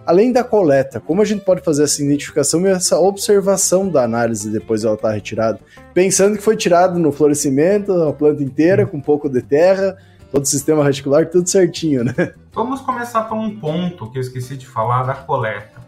Além 0.09 0.31
da 0.31 0.43
coleta, 0.43 0.99
como 0.99 1.21
a 1.21 1.25
gente 1.25 1.45
pode 1.45 1.61
fazer 1.61 1.83
essa 1.83 2.01
identificação 2.01 2.61
e 2.61 2.69
essa 2.69 2.97
observação 2.97 3.87
da 3.87 4.03
análise 4.03 4.49
depois 4.49 4.83
ela 4.83 4.95
estar 4.95 5.09
tá 5.09 5.13
retirada? 5.13 5.59
Pensando 5.93 6.35
que 6.35 6.41
foi 6.41 6.57
tirado 6.57 6.97
no 6.97 7.11
florescimento, 7.11 7.91
a 7.93 8.11
planta 8.11 8.41
inteira, 8.41 8.87
com 8.87 8.97
um 8.97 9.01
pouco 9.01 9.29
de 9.29 9.39
terra, 9.39 9.95
todo 10.31 10.41
o 10.41 10.47
sistema 10.47 10.83
radicular, 10.83 11.29
tudo 11.29 11.47
certinho, 11.47 12.03
né? 12.03 12.33
Vamos 12.51 12.81
começar 12.81 13.25
por 13.25 13.37
um 13.37 13.59
ponto 13.59 14.09
que 14.09 14.17
eu 14.17 14.21
esqueci 14.21 14.57
de 14.57 14.65
falar 14.65 15.03
da 15.03 15.13
coleta. 15.13 15.79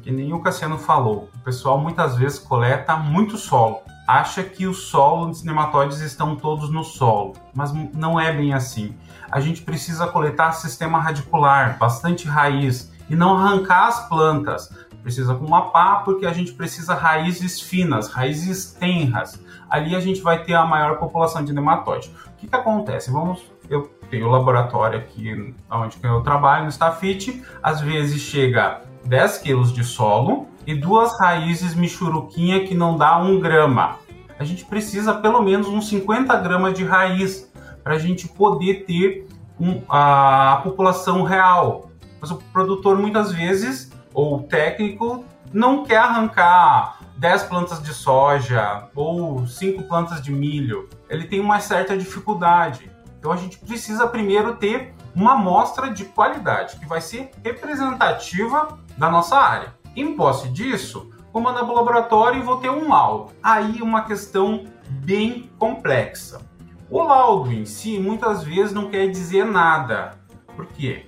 Que 0.00 0.10
nem 0.10 0.32
o 0.32 0.40
Cassiano 0.40 0.78
falou, 0.78 1.28
o 1.38 1.44
pessoal 1.44 1.78
muitas 1.78 2.16
vezes 2.16 2.38
coleta 2.38 2.96
muito 2.96 3.36
solo. 3.36 3.82
acha 4.06 4.42
que 4.42 4.66
o 4.66 4.72
solo 4.72 5.26
dos 5.26 5.44
nematóides 5.44 6.00
estão 6.00 6.36
todos 6.36 6.70
no 6.70 6.82
solo, 6.82 7.34
mas 7.52 7.70
não 7.92 8.18
é 8.18 8.32
bem 8.32 8.54
assim. 8.54 8.94
A 9.30 9.40
gente 9.40 9.60
precisa 9.60 10.06
coletar 10.06 10.52
sistema 10.52 10.98
radicular, 10.98 11.76
bastante 11.78 12.26
raiz, 12.26 12.90
e 13.08 13.16
não 13.16 13.36
arrancar 13.36 13.88
as 13.88 14.08
plantas. 14.08 14.72
Precisa 15.02 15.34
com 15.34 15.44
uma 15.44 15.70
pá, 15.70 16.02
porque 16.04 16.26
a 16.26 16.32
gente 16.32 16.52
precisa 16.52 16.94
raízes 16.94 17.60
finas, 17.60 18.08
raízes 18.08 18.72
tenras. 18.72 19.42
Ali 19.70 19.94
a 19.94 20.00
gente 20.00 20.20
vai 20.20 20.42
ter 20.42 20.54
a 20.54 20.66
maior 20.66 20.98
população 20.98 21.44
de 21.44 21.52
nematóide. 21.52 22.10
O 22.26 22.36
que, 22.36 22.46
que 22.46 22.56
acontece? 22.56 23.10
Vamos, 23.10 23.42
eu 23.70 23.90
tenho 24.10 24.26
o 24.26 24.30
laboratório 24.30 24.98
aqui 24.98 25.54
onde 25.70 25.98
eu 26.02 26.20
trabalho, 26.22 26.64
no 26.64 26.70
Stafit, 26.70 27.42
às 27.62 27.80
vezes 27.80 28.20
chega 28.20 28.82
10 29.04 29.38
quilos 29.38 29.72
de 29.72 29.84
solo, 29.84 30.48
e 30.66 30.74
duas 30.74 31.18
raízes 31.18 31.74
michuruquinha 31.74 32.66
que 32.66 32.74
não 32.74 32.96
dá 32.96 33.16
um 33.16 33.40
grama. 33.40 33.96
A 34.38 34.44
gente 34.44 34.64
precisa 34.66 35.14
pelo 35.14 35.42
menos 35.42 35.66
uns 35.66 35.88
50 35.88 36.36
gramas 36.36 36.74
de 36.74 36.84
raiz 36.84 37.50
para 37.82 37.94
a 37.94 37.98
gente 37.98 38.28
poder 38.28 38.84
ter 38.84 39.26
um, 39.58 39.82
a, 39.88 40.52
a 40.52 40.56
população 40.58 41.22
real. 41.22 41.87
Mas 42.20 42.30
o 42.30 42.36
produtor 42.36 42.98
muitas 42.98 43.32
vezes, 43.32 43.90
ou 44.12 44.38
o 44.38 44.42
técnico, 44.42 45.24
não 45.52 45.84
quer 45.84 45.98
arrancar 45.98 46.98
10 47.16 47.44
plantas 47.44 47.82
de 47.82 47.92
soja 47.92 48.88
ou 48.94 49.46
5 49.46 49.82
plantas 49.84 50.22
de 50.22 50.30
milho. 50.30 50.88
Ele 51.08 51.24
tem 51.24 51.40
uma 51.40 51.60
certa 51.60 51.96
dificuldade. 51.96 52.90
Então 53.18 53.32
a 53.32 53.36
gente 53.36 53.58
precisa 53.58 54.06
primeiro 54.06 54.56
ter 54.56 54.94
uma 55.14 55.32
amostra 55.32 55.90
de 55.90 56.04
qualidade 56.04 56.76
que 56.76 56.86
vai 56.86 57.00
ser 57.00 57.30
representativa 57.42 58.78
da 58.96 59.10
nossa 59.10 59.36
área. 59.36 59.74
Em 59.96 60.14
posse 60.14 60.48
disso, 60.48 61.10
vou 61.32 61.42
mandar 61.42 61.64
para 61.64 61.72
o 61.72 61.76
laboratório 61.76 62.38
e 62.38 62.44
vou 62.44 62.58
ter 62.58 62.70
um 62.70 62.88
laudo. 62.88 63.32
Aí 63.42 63.82
uma 63.82 64.02
questão 64.02 64.64
bem 64.88 65.50
complexa. 65.58 66.40
O 66.88 67.02
laudo 67.02 67.52
em 67.52 67.64
si 67.64 67.98
muitas 67.98 68.44
vezes 68.44 68.72
não 68.72 68.88
quer 68.88 69.08
dizer 69.08 69.44
nada. 69.44 70.12
Por 70.54 70.66
quê? 70.66 71.04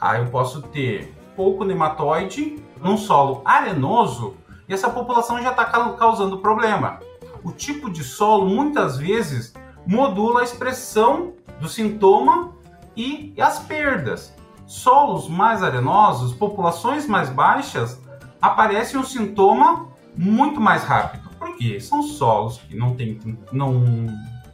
Aí 0.00 0.20
eu 0.20 0.26
posso 0.26 0.62
ter 0.62 1.14
pouco 1.34 1.64
nematóide 1.64 2.62
num 2.82 2.96
solo 2.96 3.42
arenoso 3.44 4.36
e 4.68 4.74
essa 4.74 4.90
população 4.90 5.42
já 5.42 5.50
está 5.50 5.64
causando 5.64 6.38
problema. 6.38 7.00
O 7.42 7.52
tipo 7.52 7.90
de 7.90 8.04
solo 8.04 8.46
muitas 8.46 8.98
vezes 8.98 9.54
modula 9.86 10.40
a 10.40 10.44
expressão 10.44 11.32
do 11.60 11.68
sintoma 11.68 12.52
e 12.96 13.32
as 13.40 13.60
perdas. 13.60 14.34
Solos 14.66 15.28
mais 15.28 15.62
arenosos, 15.62 16.34
populações 16.34 17.06
mais 17.06 17.30
baixas, 17.30 18.00
aparece 18.40 18.98
um 18.98 19.04
sintoma 19.04 19.88
muito 20.14 20.60
mais 20.60 20.84
rápido. 20.84 21.30
Porque 21.38 21.80
são 21.80 22.02
solos 22.02 22.58
que 22.58 22.76
não 22.76 22.94
tem, 22.94 23.18
não 23.50 24.06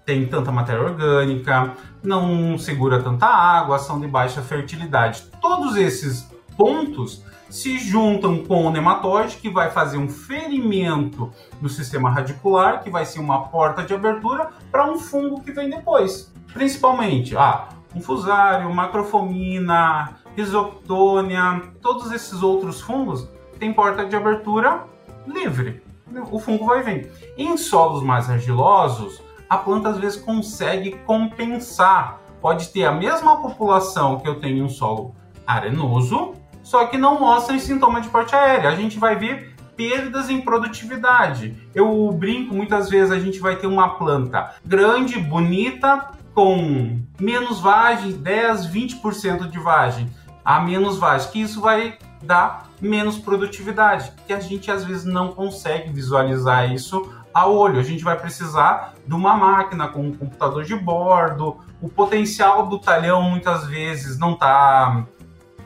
tem 0.05 0.27
tanta 0.27 0.53
matéria 0.53 0.83
orgânica, 0.83 1.75
não 2.05 2.57
segura 2.59 3.03
tanta 3.03 3.27
água, 3.27 3.79
são 3.79 3.99
de 3.99 4.07
baixa 4.07 4.43
fertilidade. 4.43 5.25
Todos 5.41 5.77
esses 5.77 6.29
pontos 6.57 7.25
se 7.49 7.79
juntam 7.79 8.45
com 8.45 8.67
o 8.67 8.71
nematóide, 8.71 9.37
que 9.37 9.49
vai 9.49 9.71
fazer 9.71 9.97
um 9.97 10.09
ferimento 10.09 11.33
no 11.61 11.69
sistema 11.69 12.11
radicular, 12.11 12.83
que 12.83 12.91
vai 12.91 13.07
ser 13.07 13.21
uma 13.21 13.49
porta 13.49 13.83
de 13.83 13.95
abertura 13.95 14.51
para 14.71 14.91
um 14.91 14.99
fungo 14.99 15.41
que 15.41 15.53
vem 15.53 15.71
depois. 15.71 16.33
Principalmente, 16.53 17.37
ah, 17.37 17.69
um 17.95 18.01
fusário, 18.01 18.73
macrofomina, 18.75 20.17
rhizoctônia, 20.37 21.63
todos 21.81 22.11
esses 22.13 22.43
outros 22.43 22.81
fungos 22.81 23.29
tem 23.59 23.73
porta 23.73 24.05
de 24.05 24.17
abertura 24.17 24.85
livre. 25.27 25.83
O 26.31 26.39
fungo 26.39 26.67
vai 26.67 26.83
vir. 26.83 27.11
Em 27.37 27.57
solos 27.57 28.03
mais 28.03 28.29
argilosos, 28.29 29.23
a 29.49 29.57
planta 29.57 29.89
às 29.89 29.99
vezes 29.99 30.21
consegue 30.21 30.93
compensar. 31.07 32.21
Pode 32.41 32.69
ter 32.69 32.85
a 32.85 32.93
mesma 32.93 33.41
população 33.41 34.19
que 34.19 34.29
eu 34.29 34.41
tenho 34.41 34.59
em 34.59 34.63
um 34.63 34.69
solo 34.69 35.15
arenoso, 35.47 36.35
só 36.63 36.87
que 36.87 36.97
não 36.97 37.21
mostra 37.21 37.59
sintoma 37.59 38.01
de 38.01 38.09
porte 38.09 38.35
aérea. 38.35 38.71
A 38.71 38.77
gente 38.77 38.99
vai 38.99 39.17
ver 39.17 39.55
perdas 39.77 40.31
em 40.31 40.41
produtividade. 40.41 41.57
Eu 41.75 42.11
brinco, 42.13 42.55
muitas 42.55 42.89
vezes 42.89 43.11
a 43.11 43.19
gente 43.19 43.41
vai 43.41 43.57
ter 43.57 43.67
uma 43.67 43.91
planta 43.99 44.55
grande, 44.65 45.19
bonita, 45.19 46.11
com 46.35 47.01
menos 47.21 47.61
vagem, 47.61 48.13
10, 48.13 48.67
20% 48.67 49.49
de 49.49 49.59
vagem, 49.59 50.11
a 50.45 50.61
menos 50.61 50.99
vagem, 50.99 51.31
que 51.31 51.41
isso 51.41 51.61
vai 51.61 51.97
dar 52.23 52.71
menos 52.81 53.19
produtividade, 53.19 54.13
que 54.27 54.33
a 54.33 54.41
gente 54.41 54.71
às 54.71 54.85
vezes 54.85 55.05
não 55.05 55.29
consegue 55.29 55.93
visualizar 55.93 56.73
isso 56.73 57.13
a 57.35 57.47
olho. 57.47 57.81
A 57.81 57.83
gente 57.83 58.05
vai 58.05 58.17
precisar 58.17 58.95
de 59.05 59.13
uma 59.13 59.37
máquina 59.37 59.89
com 59.89 60.01
um 60.01 60.13
computador 60.15 60.63
de 60.63 60.77
bordo. 60.77 61.59
O 61.83 61.89
potencial 61.89 62.67
do 62.67 62.79
talhão 62.79 63.23
muitas 63.23 63.67
vezes 63.67 64.17
não 64.17 64.35
está 64.35 65.05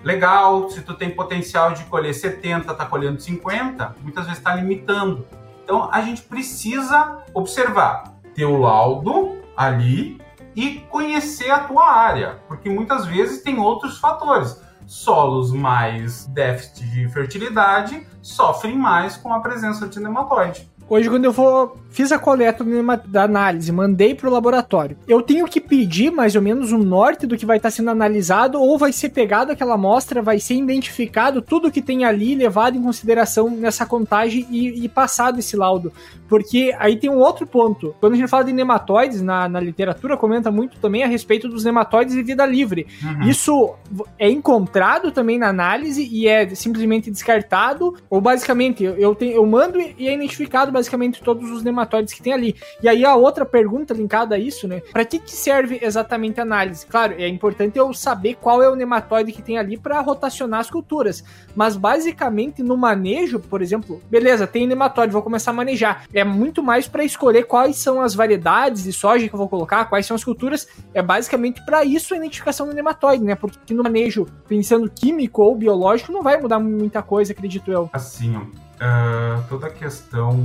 legal. 0.03 0.71
Se 0.71 0.81
tu 0.81 0.95
tem 0.95 1.11
potencial 1.11 1.73
de 1.73 1.85
colher 1.85 2.15
70, 2.15 2.75
tá 2.75 2.87
colhendo 2.87 3.21
50, 3.21 3.97
muitas 4.03 4.25
vezes 4.25 4.39
está 4.39 4.55
limitando. 4.55 5.27
Então 5.63 5.91
a 5.93 6.01
gente 6.01 6.23
precisa 6.23 7.19
observar, 7.35 8.15
ter 8.35 8.47
o 8.47 8.59
laudo 8.59 9.37
ali 9.55 10.19
e 10.57 10.81
conhecer 10.91 11.51
a 11.51 11.61
tua 11.61 11.89
área, 11.89 12.41
porque 12.49 12.71
muitas 12.71 13.05
vezes 13.05 13.43
tem 13.43 13.59
outros 13.59 13.99
fatores 13.99 14.61
solos 14.87 15.53
mais 15.53 16.27
déficit 16.29 16.91
de 16.91 17.09
fertilidade 17.11 18.07
sofrem 18.23 18.77
mais 18.77 19.19
com 19.19 19.33
a 19.33 19.41
presença 19.41 19.87
de 19.87 20.01
nematóide. 20.01 20.69
Hoje, 20.89 21.09
quando 21.09 21.27
eu 21.27 21.33
vou 21.33 21.77
fiz 21.91 22.13
a 22.13 22.19
coleta 22.19 22.65
da 23.07 23.25
análise, 23.25 23.73
mandei 23.73 24.15
para 24.15 24.29
o 24.29 24.33
laboratório. 24.33 24.97
Eu 25.07 25.23
tenho 25.23 25.47
que 25.47 25.61
pedir 25.61 26.11
mais 26.11 26.37
ou 26.37 26.43
menos 26.43 26.73
um 26.73 26.79
norte 26.79 27.27
do 27.27 27.37
que 27.37 27.47
vai 27.47 27.57
estar 27.57 27.71
tá 27.71 27.75
sendo 27.75 27.91
analisado, 27.91 28.61
ou 28.61 28.79
vai 28.79 28.93
ser 28.93 29.09
pegado 29.09 29.51
aquela 29.51 29.75
amostra, 29.75 30.23
vai 30.23 30.39
ser 30.39 30.55
identificado 30.55 31.43
tudo 31.43 31.71
que 31.71 31.83
tem 31.83 32.05
ali, 32.05 32.35
levado 32.35 32.77
em 32.77 32.83
consideração 32.83 33.51
nessa 33.51 33.87
contagem 33.87 34.47
e, 34.51 34.85
e 34.85 34.89
passado 34.89 35.39
esse 35.39 35.57
laudo. 35.57 35.93
Porque 36.29 36.75
aí 36.79 36.97
tem 36.97 37.11
um 37.11 37.19
outro 37.19 37.47
ponto. 37.47 37.95
Quando 37.99 38.13
a 38.13 38.17
gente 38.17 38.29
fala 38.29 38.45
de 38.45 38.53
nematóides, 38.53 39.23
na, 39.23 39.49
na 39.49 39.59
literatura 39.59 40.17
comenta 40.17 40.51
muito 40.51 40.79
também 40.79 41.03
a 41.03 41.07
respeito 41.07 41.49
dos 41.49 41.65
nematóides 41.65 42.15
de 42.15 42.23
vida 42.23 42.45
livre. 42.45 42.87
Uhum. 43.03 43.29
Isso 43.29 43.75
é 44.19 44.31
encontrado 44.31 45.11
também 45.11 45.39
na 45.39 45.49
análise 45.49 46.07
e 46.13 46.29
é 46.29 46.49
simplesmente 46.55 47.11
descartado, 47.11 47.95
ou 48.11 48.21
basicamente 48.21 48.85
eu, 48.85 49.15
tenho, 49.15 49.33
eu 49.33 49.47
mando 49.47 49.81
e 49.81 50.07
é 50.07 50.15
identificado 50.15 50.71
basicamente 50.79 51.23
todos 51.23 51.51
os 51.51 51.63
nematóides 51.63 52.15
que 52.15 52.23
tem 52.23 52.33
ali. 52.33 52.57
E 52.83 52.89
aí 52.89 53.05
a 53.05 53.17
outra 53.17 53.45
pergunta 53.45 53.93
linkada 53.93 54.37
a 54.37 54.39
isso, 54.39 54.69
né? 54.69 54.81
Para 54.93 55.05
que, 55.05 55.19
que 55.19 55.33
serve 55.33 55.79
exatamente 55.83 56.39
a 56.39 56.45
análise? 56.45 56.87
Claro, 56.87 57.15
é 57.19 57.29
importante 57.29 57.77
eu 57.77 57.93
saber 57.93 58.37
qual 58.41 58.63
é 58.63 58.69
o 58.69 58.77
nematóide 58.77 59.33
que 59.33 59.43
tem 59.43 59.59
ali 59.59 59.77
para 59.77 60.01
rotacionar 60.01 60.61
as 60.61 60.71
culturas. 60.71 61.25
Mas 61.55 61.77
basicamente 61.77 62.63
no 62.63 62.77
manejo, 62.77 63.41
por 63.41 63.61
exemplo, 63.61 64.01
beleza, 64.09 64.47
tem 64.47 64.67
nematóide, 64.67 65.13
vou 65.13 65.23
começar 65.23 65.51
a 65.51 65.55
manejar. 65.55 66.05
É 66.15 66.23
muito 66.23 66.63
mais 66.63 66.87
para 66.87 67.05
escolher 67.05 67.45
quais 67.45 67.77
são 67.77 68.01
as 68.01 68.15
variedades 68.15 68.85
de 68.85 68.93
soja 68.93 69.29
que 69.29 69.35
eu 69.35 69.39
vou 69.39 69.49
colocar, 69.49 69.87
quais 69.87 70.07
são 70.07 70.15
as 70.15 70.23
culturas. 70.23 70.69
É 70.95 71.03
basicamente 71.03 71.65
para 71.65 71.85
isso 71.85 72.15
a 72.15 72.17
identificação 72.17 72.67
do 72.67 72.73
nematóide, 72.73 73.25
né? 73.25 73.35
Porque 73.35 73.75
no 73.75 73.83
manejo, 73.83 74.27
pensando 74.47 74.89
químico 74.89 75.43
ou 75.43 75.57
biológico, 75.57 76.13
não 76.13 76.23
vai 76.23 76.41
mudar 76.41 76.61
muita 76.61 77.03
coisa, 77.03 77.33
acredito 77.33 77.73
eu. 77.73 77.91
Assim, 77.93 78.37
uh, 78.79 79.43
toda 79.49 79.67
a 79.67 79.71
questão 79.71 80.37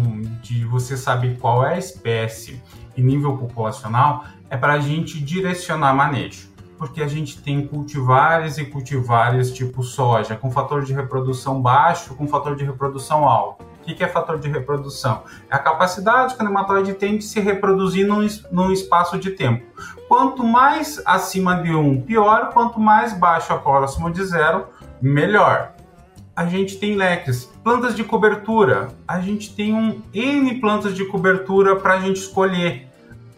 de 0.42 0.66
você 0.66 0.98
saber 0.98 1.38
qual 1.40 1.66
é 1.66 1.76
a 1.76 1.78
espécie 1.78 2.62
e 2.96 3.02
nível 3.02 3.38
populacional 3.38 4.26
é 4.50 4.58
para 4.58 4.74
a 4.74 4.80
gente 4.80 5.20
direcionar 5.20 5.94
manejo. 5.94 6.52
Porque 6.78 7.02
a 7.02 7.08
gente 7.08 7.42
tem 7.42 7.66
cultivares 7.66 8.58
e 8.58 8.66
cultivares 8.66 9.52
tipo 9.52 9.84
soja, 9.84 10.36
com 10.36 10.52
fator 10.52 10.84
de 10.84 10.94
reprodução 10.94 11.62
baixo, 11.62 12.14
com 12.16 12.28
fator 12.28 12.56
de 12.56 12.66
reprodução 12.66 13.28
alto. 13.28 13.64
O 13.64 13.86
que 13.86 14.04
é 14.04 14.08
fator 14.08 14.40
de 14.40 14.50
reprodução? 14.50 15.24
É 15.50 15.56
a 15.56 15.60
capacidade 15.60 16.36
que 16.36 16.42
o 16.42 16.46
nematóide 16.46 16.94
tem 16.94 17.18
de 17.18 17.24
se 17.24 17.40
reproduzir 17.40 18.08
num, 18.08 18.26
num 18.52 18.72
espaço 18.72 19.18
de 19.18 19.32
tempo. 19.32 19.66
Quanto 20.08 20.44
mais 20.44 21.02
acima 21.06 21.62
de 21.62 21.74
um, 21.74 22.02
pior. 22.02 22.52
Quanto 22.54 22.80
mais 22.80 23.14
baixo, 23.14 23.58
próximo 23.60 24.10
de 24.10 24.24
zero, 24.24 24.68
melhor 25.02 25.73
a 26.36 26.46
gente 26.46 26.78
tem 26.78 26.96
leques. 26.96 27.46
Plantas 27.64 27.96
de 27.96 28.04
cobertura, 28.04 28.90
a 29.08 29.20
gente 29.20 29.54
tem 29.54 29.74
um 29.74 30.02
N 30.14 30.60
plantas 30.60 30.96
de 30.96 31.06
cobertura 31.06 31.76
para 31.76 31.96
a 31.96 32.00
gente 32.00 32.18
escolher. 32.18 32.88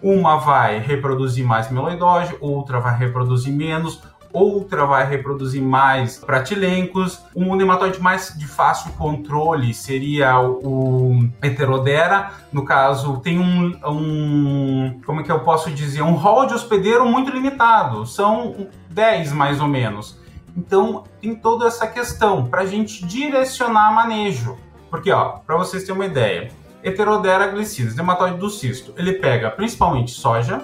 Uma 0.01 0.37
vai 0.37 0.79
reproduzir 0.79 1.45
mais 1.45 1.69
meloidóide, 1.71 2.35
outra 2.39 2.79
vai 2.79 2.97
reproduzir 2.97 3.51
menos, 3.51 4.01
outra 4.31 4.85
vai 4.85 5.07
reproduzir 5.07 5.61
mais 5.61 6.17
pratilencos. 6.17 7.21
Um 7.35 7.55
nematóide 7.55 7.99
mais 7.99 8.33
de 8.37 8.45
fácil 8.45 8.91
controle 8.93 9.73
seria 9.73 10.39
o 10.39 11.27
heterodera. 11.41 12.31
No 12.51 12.63
caso, 12.63 13.17
tem 13.17 13.39
um, 13.39 13.75
um 13.87 15.01
como 15.05 15.21
é 15.21 15.23
que 15.23 15.31
eu 15.31 15.39
posso 15.39 15.71
dizer, 15.71 16.01
um 16.01 16.13
rol 16.13 16.45
de 16.45 16.53
hospedeiro 16.53 17.05
muito 17.05 17.31
limitado. 17.31 18.05
São 18.05 18.67
10 18.89 19.31
mais 19.31 19.59
ou 19.59 19.67
menos. 19.67 20.23
Então, 20.55 21.03
tem 21.21 21.35
toda 21.35 21.67
essa 21.67 21.85
questão 21.85 22.45
para 22.45 22.61
a 22.61 22.65
gente 22.65 23.05
direcionar 23.05 23.93
manejo. 23.93 24.57
Porque, 24.89 25.11
ó, 25.11 25.39
para 25.45 25.57
vocês 25.57 25.83
terem 25.83 25.95
uma 25.95 26.05
ideia, 26.05 26.49
Heterodera 26.81 27.47
glicidas, 27.47 27.95
nematóide 27.95 28.37
do 28.37 28.49
cisto. 28.49 28.93
Ele 28.95 29.13
pega 29.13 29.49
principalmente 29.49 30.11
soja, 30.11 30.63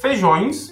feijões, 0.00 0.70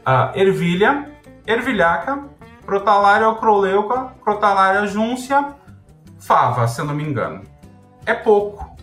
uh, 0.00 0.34
ervilha, 0.34 1.12
ervilhaca, 1.46 2.24
crotalária 2.66 3.28
ocroleuca, 3.28 4.14
crotalária 4.24 4.86
júncia, 4.86 5.54
fava, 6.18 6.66
se 6.66 6.80
eu 6.80 6.86
não 6.86 6.94
me 6.94 7.04
engano. 7.04 7.42
É 8.06 8.14
pouco. 8.14 8.74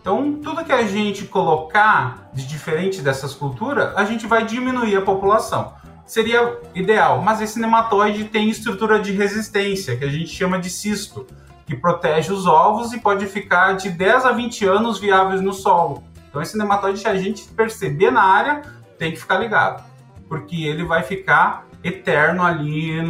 Então, 0.00 0.34
tudo 0.42 0.64
que 0.64 0.72
a 0.72 0.82
gente 0.82 1.24
colocar 1.26 2.28
de 2.32 2.46
diferente 2.46 3.00
dessas 3.00 3.34
culturas, 3.34 3.96
a 3.96 4.04
gente 4.04 4.26
vai 4.26 4.44
diminuir 4.44 4.96
a 4.96 5.02
população. 5.02 5.74
Seria 6.06 6.58
ideal, 6.74 7.22
mas 7.22 7.40
esse 7.40 7.58
nematóide 7.58 8.24
tem 8.24 8.50
estrutura 8.50 9.00
de 9.00 9.12
resistência, 9.12 9.96
que 9.96 10.04
a 10.04 10.10
gente 10.10 10.28
chama 10.28 10.58
de 10.58 10.68
cisto, 10.68 11.26
que 11.66 11.74
protege 11.74 12.32
os 12.32 12.46
ovos 12.46 12.92
e 12.92 13.00
pode 13.00 13.26
ficar 13.26 13.72
de 13.74 13.88
10 13.88 14.26
a 14.26 14.32
20 14.32 14.66
anos 14.66 14.98
viáveis 14.98 15.40
no 15.40 15.52
solo. 15.52 16.04
Então, 16.28 16.42
esse 16.42 16.58
nematóide, 16.58 16.98
se 16.98 17.08
a 17.08 17.16
gente 17.16 17.44
perceber 17.44 18.10
na 18.10 18.22
área, 18.22 18.62
tem 18.98 19.12
que 19.12 19.18
ficar 19.18 19.38
ligado, 19.38 19.82
porque 20.28 20.64
ele 20.64 20.84
vai 20.84 21.02
ficar 21.02 21.66
eterno 21.82 22.42
ali 22.42 23.00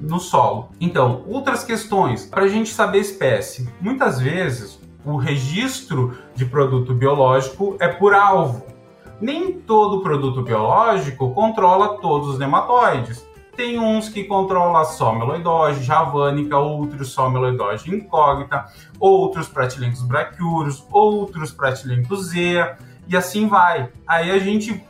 no 0.00 0.18
solo. 0.18 0.70
Então, 0.80 1.24
outras 1.26 1.64
questões 1.64 2.26
para 2.26 2.44
a 2.44 2.48
gente 2.48 2.70
saber 2.70 2.98
espécie. 2.98 3.68
Muitas 3.80 4.20
vezes 4.20 4.80
o 5.04 5.16
registro 5.16 6.16
de 6.34 6.44
produto 6.44 6.94
biológico 6.94 7.76
é 7.78 7.88
por 7.88 8.14
alvo. 8.14 8.64
Nem 9.22 9.52
todo 9.52 10.02
produto 10.02 10.42
biológico 10.42 11.32
controla 11.32 11.96
todos 12.00 12.30
os 12.30 12.38
nematóides. 12.40 13.24
Tem 13.54 13.78
uns 13.78 14.08
que 14.08 14.24
controla 14.24 14.84
só 14.84 15.14
meloidose 15.14 15.84
javânica, 15.84 16.58
outros 16.58 17.12
só 17.12 17.30
meloidose 17.30 17.88
incógnita, 17.88 18.66
outros 18.98 19.46
pratilentos 19.46 20.02
brachiuros, 20.02 20.84
outros 20.90 21.52
pratilentos 21.52 22.30
Z, 22.30 22.74
e 23.06 23.16
assim 23.16 23.46
vai. 23.46 23.90
Aí 24.08 24.28
a 24.28 24.40
gente 24.40 24.84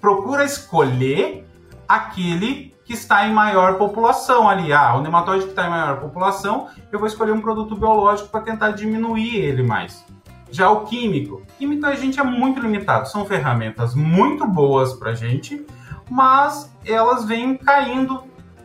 procura 0.00 0.44
escolher 0.44 1.44
aquele 1.88 2.72
que 2.84 2.92
está 2.92 3.26
em 3.26 3.32
maior 3.32 3.78
população 3.78 4.48
ali. 4.48 4.72
Ah, 4.72 4.94
o 4.94 5.00
nematóide 5.00 5.46
que 5.46 5.50
está 5.50 5.66
em 5.66 5.70
maior 5.70 5.98
população, 5.98 6.68
eu 6.92 7.00
vou 7.00 7.08
escolher 7.08 7.32
um 7.32 7.40
produto 7.40 7.74
biológico 7.74 8.28
para 8.28 8.42
tentar 8.42 8.70
diminuir 8.70 9.38
ele 9.38 9.64
mais. 9.64 10.04
Já 10.50 10.70
o 10.70 10.84
químico, 10.84 11.42
químico 11.58 11.86
a 11.86 11.94
gente 11.94 12.18
é 12.18 12.24
muito 12.24 12.60
limitado, 12.60 13.08
são 13.08 13.24
ferramentas 13.24 13.94
muito 13.94 14.46
boas 14.46 14.92
para 14.92 15.14
gente, 15.14 15.64
mas 16.10 16.74
elas 16.84 17.24
vêm 17.24 17.56
caindo 17.56 18.24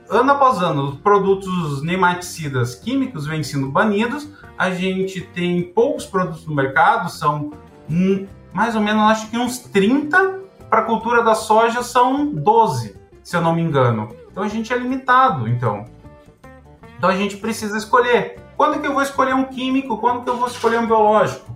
ano 0.10 0.32
após 0.32 0.62
ano. 0.62 0.90
Os 0.90 0.98
produtos 0.98 1.84
nematicidas 1.84 2.76
químicos 2.76 3.28
vêm 3.28 3.44
sendo 3.44 3.70
banidos, 3.70 4.28
a 4.58 4.72
gente 4.72 5.22
tem 5.22 5.62
poucos 5.62 6.06
produtos 6.06 6.48
no 6.48 6.56
mercado, 6.56 7.10
são 7.10 7.52
hum, 7.90 8.26
mais 8.52 8.76
ou 8.76 8.82
menos, 8.82 9.04
acho 9.12 9.30
que 9.30 9.38
uns 9.38 9.60
30 9.60 10.42
para 10.70 10.80
a 10.80 10.84
cultura 10.86 11.24
da 11.24 11.36
soja 11.36 11.84
são 11.84 12.26
12, 12.34 12.96
se 13.24 13.36
eu 13.36 13.42
não 13.42 13.54
me 13.54 13.62
engano. 13.62 14.10
Então 14.32 14.44
a 14.44 14.48
gente 14.48 14.74
é 14.74 14.78
limitado, 14.78 15.48
então. 15.48 15.86
Então 16.98 17.10
a 17.10 17.16
gente 17.16 17.38
precisa 17.38 17.78
escolher. 17.78 18.40
Quando 18.58 18.80
que 18.82 18.88
eu 18.88 18.94
vou 18.94 19.02
escolher 19.02 19.36
um 19.36 19.46
químico? 19.46 19.98
Quando 19.98 20.24
que 20.24 20.30
eu 20.30 20.38
vou 20.38 20.48
escolher 20.48 20.80
um 20.80 20.86
biológico? 20.86 21.55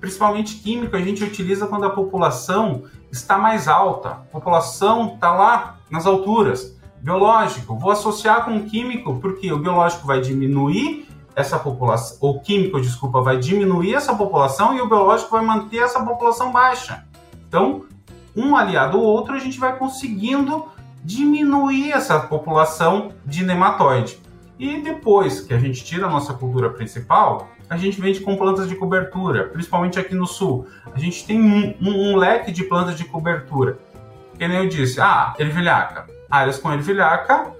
Principalmente 0.00 0.56
químico 0.56 0.96
a 0.96 1.00
gente 1.00 1.22
utiliza 1.22 1.66
quando 1.66 1.84
a 1.84 1.90
população 1.90 2.84
está 3.12 3.36
mais 3.36 3.68
alta. 3.68 4.08
A 4.08 4.32
população 4.32 5.14
está 5.14 5.32
lá 5.32 5.78
nas 5.90 6.06
alturas. 6.06 6.76
Biológico, 7.02 7.78
vou 7.78 7.90
associar 7.90 8.44
com 8.44 8.64
químico 8.64 9.18
porque 9.20 9.52
o 9.52 9.58
biológico 9.58 10.06
vai 10.06 10.20
diminuir 10.20 11.08
essa 11.34 11.58
população, 11.58 12.18
o 12.20 12.40
químico, 12.40 12.80
desculpa, 12.80 13.20
vai 13.20 13.38
diminuir 13.38 13.94
essa 13.94 14.14
população 14.14 14.76
e 14.76 14.80
o 14.80 14.88
biológico 14.88 15.30
vai 15.30 15.44
manter 15.44 15.78
essa 15.78 16.02
população 16.04 16.52
baixa. 16.52 17.06
Então, 17.46 17.84
um 18.36 18.56
aliado 18.56 18.98
ao 18.98 19.02
outro, 19.02 19.34
a 19.34 19.38
gente 19.38 19.58
vai 19.58 19.76
conseguindo 19.76 20.66
diminuir 21.02 21.92
essa 21.92 22.18
população 22.20 23.12
de 23.24 23.44
nematóide. 23.44 24.20
E 24.58 24.80
depois 24.82 25.40
que 25.40 25.54
a 25.54 25.58
gente 25.58 25.82
tira 25.84 26.06
a 26.06 26.10
nossa 26.10 26.34
cultura 26.34 26.70
principal, 26.70 27.48
a 27.70 27.76
gente 27.76 28.00
vende 28.00 28.18
com 28.18 28.36
plantas 28.36 28.68
de 28.68 28.74
cobertura, 28.74 29.44
principalmente 29.44 29.96
aqui 29.96 30.12
no 30.12 30.26
sul. 30.26 30.66
A 30.92 30.98
gente 30.98 31.24
tem 31.24 31.40
um, 31.40 31.72
um, 31.80 32.10
um 32.10 32.16
leque 32.16 32.50
de 32.50 32.64
plantas 32.64 32.96
de 32.96 33.04
cobertura. 33.04 33.78
Que 34.36 34.48
nem 34.48 34.58
eu 34.58 34.68
disse, 34.68 35.00
ah, 35.00 35.34
ervilhaca. 35.38 36.08
Áreas 36.28 36.58
com 36.58 36.72
ervilhaca 36.72 37.52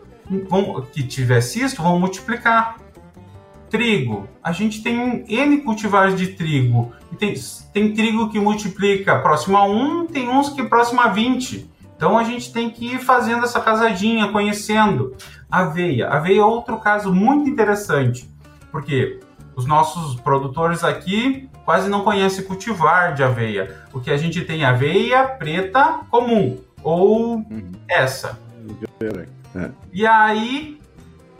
vão, 0.48 0.82
que 0.82 1.04
tiver 1.04 1.40
cisto 1.40 1.80
vão 1.80 2.00
multiplicar. 2.00 2.76
Trigo, 3.70 4.28
a 4.42 4.50
gente 4.50 4.82
tem 4.82 5.24
N 5.28 5.58
cultivares 5.58 6.16
de 6.16 6.26
trigo. 6.32 6.92
Tem, 7.16 7.34
tem 7.72 7.94
trigo 7.94 8.30
que 8.30 8.40
multiplica 8.40 9.20
próximo 9.20 9.56
a 9.56 9.64
1, 9.64 10.06
tem 10.06 10.28
uns 10.28 10.48
que 10.48 10.64
próximo 10.64 11.00
a 11.00 11.06
20. 11.06 11.70
Então 11.96 12.18
a 12.18 12.24
gente 12.24 12.52
tem 12.52 12.68
que 12.68 12.94
ir 12.94 12.98
fazendo 12.98 13.44
essa 13.44 13.60
casadinha, 13.60 14.32
conhecendo. 14.32 15.14
Aveia. 15.48 16.08
Aveia 16.08 16.40
é 16.40 16.44
outro 16.44 16.78
caso 16.78 17.12
muito 17.14 17.48
interessante, 17.48 18.28
porque 18.72 19.20
os 19.56 19.66
nossos 19.66 20.20
produtores 20.20 20.82
aqui 20.84 21.48
quase 21.64 21.88
não 21.88 22.02
conhecem 22.02 22.44
cultivar 22.44 23.14
de 23.14 23.22
aveia. 23.22 23.84
O 23.92 24.00
que 24.00 24.10
a 24.10 24.16
gente 24.16 24.44
tem 24.44 24.62
é 24.62 24.66
aveia 24.66 25.24
preta 25.24 26.00
comum, 26.10 26.58
ou 26.82 27.36
uhum. 27.36 27.72
essa. 27.88 28.38
É. 29.54 29.70
E 29.92 30.06
aí 30.06 30.80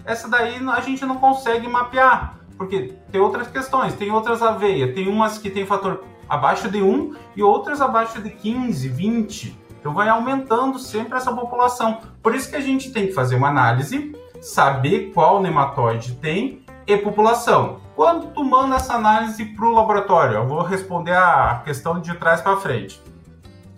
essa 0.05 0.29
daí 0.29 0.57
a 0.69 0.81
gente 0.81 1.05
não 1.05 1.17
consegue 1.17 1.69
mapear, 1.69 2.39
porque 2.57 2.95
tem 3.11 3.21
outras 3.21 3.49
questões, 3.49 3.95
tem 3.95 4.11
outras 4.11 4.43
aveias, 4.43 4.95
tem 4.95 5.09
umas 5.09 5.39
que 5.39 5.51
tem 5.51 5.67
fator 5.67 6.05
abaixo 6.29 6.71
de 6.71 6.83
1 6.83 7.15
e 7.37 7.43
outras 7.43 7.81
abaixo 7.81 8.21
de 8.21 8.31
15, 8.31 8.89
20. 8.89 9.59
Então 9.79 9.95
vai 9.95 10.09
aumentando 10.09 10.79
sempre 10.79 11.17
essa 11.17 11.33
população. 11.33 12.01
Por 12.23 12.35
isso 12.35 12.51
que 12.51 12.57
a 12.57 12.61
gente 12.61 12.93
tem 12.93 13.07
que 13.07 13.13
fazer 13.13 13.37
uma 13.37 13.49
análise, 13.49 14.15
saber 14.41 15.11
qual 15.15 15.41
nematóide 15.41 16.15
tem 16.17 16.63
e 16.87 16.97
população. 16.97 17.81
Quando 18.01 18.29
tu 18.29 18.43
manda 18.43 18.77
essa 18.77 18.95
análise 18.95 19.45
para 19.45 19.67
o 19.67 19.75
laboratório, 19.75 20.37
eu 20.37 20.49
vou 20.49 20.63
responder 20.63 21.15
a 21.15 21.61
questão 21.63 22.01
de 22.01 22.15
trás 22.15 22.41
para 22.41 22.57
frente. 22.57 22.99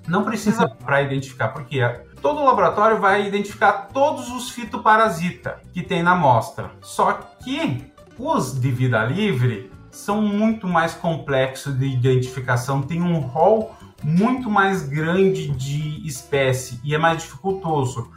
Não 0.07 0.23
precisa 0.23 0.69
para 0.87 1.03
identificar, 1.03 1.49
porque 1.49 1.81
todo 2.21 2.45
laboratório 2.45 3.01
vai 3.01 3.27
identificar 3.27 3.89
todos 3.93 4.31
os 4.31 4.49
fitoparasitas 4.49 5.55
que 5.73 5.83
tem 5.83 6.05
na 6.05 6.13
amostra. 6.13 6.71
Só 6.81 7.15
que 7.15 7.85
os 8.17 8.61
de 8.61 8.71
vida 8.71 9.03
livre 9.03 9.73
são 9.91 10.23
muito 10.23 10.69
mais 10.69 10.95
complexos 10.95 11.77
de 11.77 11.87
identificação, 11.87 12.81
tem 12.81 13.03
um 13.03 13.19
rol 13.19 13.75
muito 14.05 14.49
mais 14.49 14.89
grande 14.89 15.49
de 15.49 16.07
espécie 16.07 16.81
e 16.85 16.95
é 16.95 16.99
mais 16.99 17.23
dificultoso. 17.23 18.09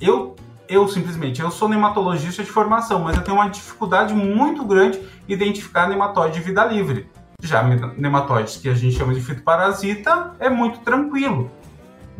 Eu 0.00 0.36
eu 0.68 0.86
simplesmente, 0.86 1.40
eu 1.40 1.50
sou 1.50 1.68
nematologista 1.68 2.44
de 2.44 2.50
formação, 2.50 3.00
mas 3.00 3.16
eu 3.16 3.24
tenho 3.24 3.36
uma 3.36 3.48
dificuldade 3.48 4.12
muito 4.12 4.64
grande 4.64 5.00
em 5.28 5.32
identificar 5.32 5.88
nematóide 5.88 6.34
de 6.34 6.44
vida 6.44 6.64
livre. 6.64 7.08
Já 7.42 7.62
nematóides 7.96 8.56
que 8.56 8.68
a 8.68 8.74
gente 8.74 8.96
chama 8.96 9.14
de 9.14 9.20
fitoparasita 9.20 10.34
é 10.38 10.50
muito 10.50 10.80
tranquilo. 10.80 11.50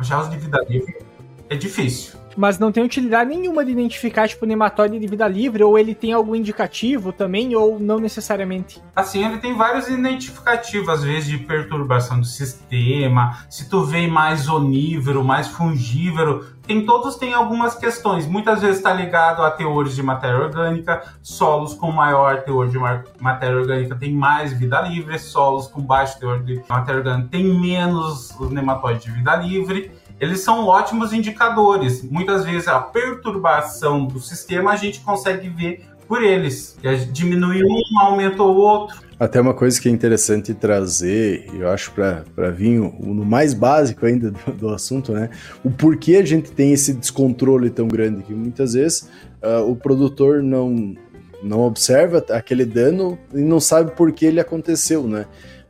Já 0.01 0.19
os 0.19 0.29
de 0.29 0.37
vida 0.37 0.65
livre 0.67 0.97
é 1.49 1.55
difícil. 1.55 2.17
Mas 2.37 2.57
não 2.57 2.71
tem 2.71 2.83
utilidade 2.83 3.29
nenhuma 3.29 3.65
de 3.65 3.71
identificar, 3.71 4.27
tipo, 4.27 4.45
nematóide 4.45 4.97
de 4.97 5.07
vida 5.07 5.27
livre, 5.27 5.61
ou 5.61 5.77
ele 5.77 5.93
tem 5.93 6.13
algum 6.13 6.35
indicativo 6.35 7.11
também, 7.11 7.53
ou 7.55 7.79
não 7.79 7.99
necessariamente? 7.99 8.81
Assim, 8.95 9.25
ele 9.25 9.39
tem 9.39 9.53
vários 9.55 9.89
identificativos, 9.89 10.87
às 10.87 11.03
vezes, 11.03 11.25
de 11.25 11.39
perturbação 11.39 12.19
do 12.19 12.25
sistema, 12.25 13.43
se 13.49 13.67
tu 13.67 13.83
vê 13.83 14.07
mais 14.07 14.47
onívoro, 14.47 15.23
mais 15.23 15.47
fungívoro, 15.47 16.45
tem 16.69 16.85
todos 16.85 17.15
têm 17.15 17.33
algumas 17.33 17.73
questões. 17.73 18.27
Muitas 18.27 18.61
vezes 18.61 18.77
está 18.77 18.93
ligado 18.93 19.41
a 19.41 19.49
teores 19.49 19.95
de 19.95 20.03
matéria 20.03 20.37
orgânica, 20.37 21.01
solos 21.19 21.73
com 21.73 21.91
maior 21.91 22.43
teor 22.43 22.67
de 22.67 22.77
matéria 23.19 23.57
orgânica 23.57 23.95
tem 23.95 24.13
mais 24.13 24.53
vida 24.53 24.79
livre, 24.81 25.17
solos 25.17 25.65
com 25.65 25.81
baixo 25.81 26.19
teor 26.19 26.43
de 26.43 26.61
matéria 26.69 26.99
orgânica 26.99 27.29
tem 27.31 27.43
menos 27.43 28.39
nematóide 28.51 29.05
de 29.05 29.11
vida 29.11 29.35
livre 29.35 29.91
eles 30.19 30.41
são 30.41 30.67
ótimos 30.67 31.13
indicadores. 31.13 32.03
Muitas 32.03 32.43
vezes 32.43 32.67
a 32.67 32.79
perturbação 32.79 34.05
do 34.05 34.19
sistema 34.19 34.71
a 34.71 34.75
gente 34.75 34.99
consegue 34.99 35.47
ver 35.47 35.87
por 36.07 36.21
eles. 36.21 36.77
Diminui 37.11 37.63
um, 37.63 37.99
aumenta 38.01 38.43
o 38.43 38.55
outro. 38.55 39.08
Até 39.19 39.41
uma 39.41 39.53
coisa 39.53 39.79
que 39.81 39.89
é 39.89 39.91
interessante 39.91 40.53
trazer, 40.53 41.45
eu 41.53 41.67
acho, 41.67 41.91
para 41.91 42.49
vir 42.51 42.79
no 42.79 43.25
mais 43.25 43.53
básico 43.53 44.05
ainda 44.05 44.31
do, 44.31 44.53
do, 44.53 44.69
assunto, 44.69 45.11
né? 45.11 45.29
O 45.61 45.69
porquê 45.69 46.15
a 46.15 46.25
gente 46.25 46.49
tem 46.51 46.71
esse 46.71 46.93
descontrole 46.93 47.69
tão 47.69 47.85
grande, 47.85 48.23
que 48.23 48.33
muitas 48.33 48.73
vezes 48.73 49.09
uh, 49.43 49.69
o 49.69 49.75
produtor 49.75 50.41
não, 50.41 50.95
não 51.43 51.59
observa 51.59 52.23
aquele 52.29 52.63
dano 52.63 53.19
e 53.33 53.41
não 53.41 53.59
sabe 53.59 53.91
por 53.91 54.09
que 54.13 54.25
ele 54.25 54.39
aconteceu, 54.39 55.05
né? 55.05 55.25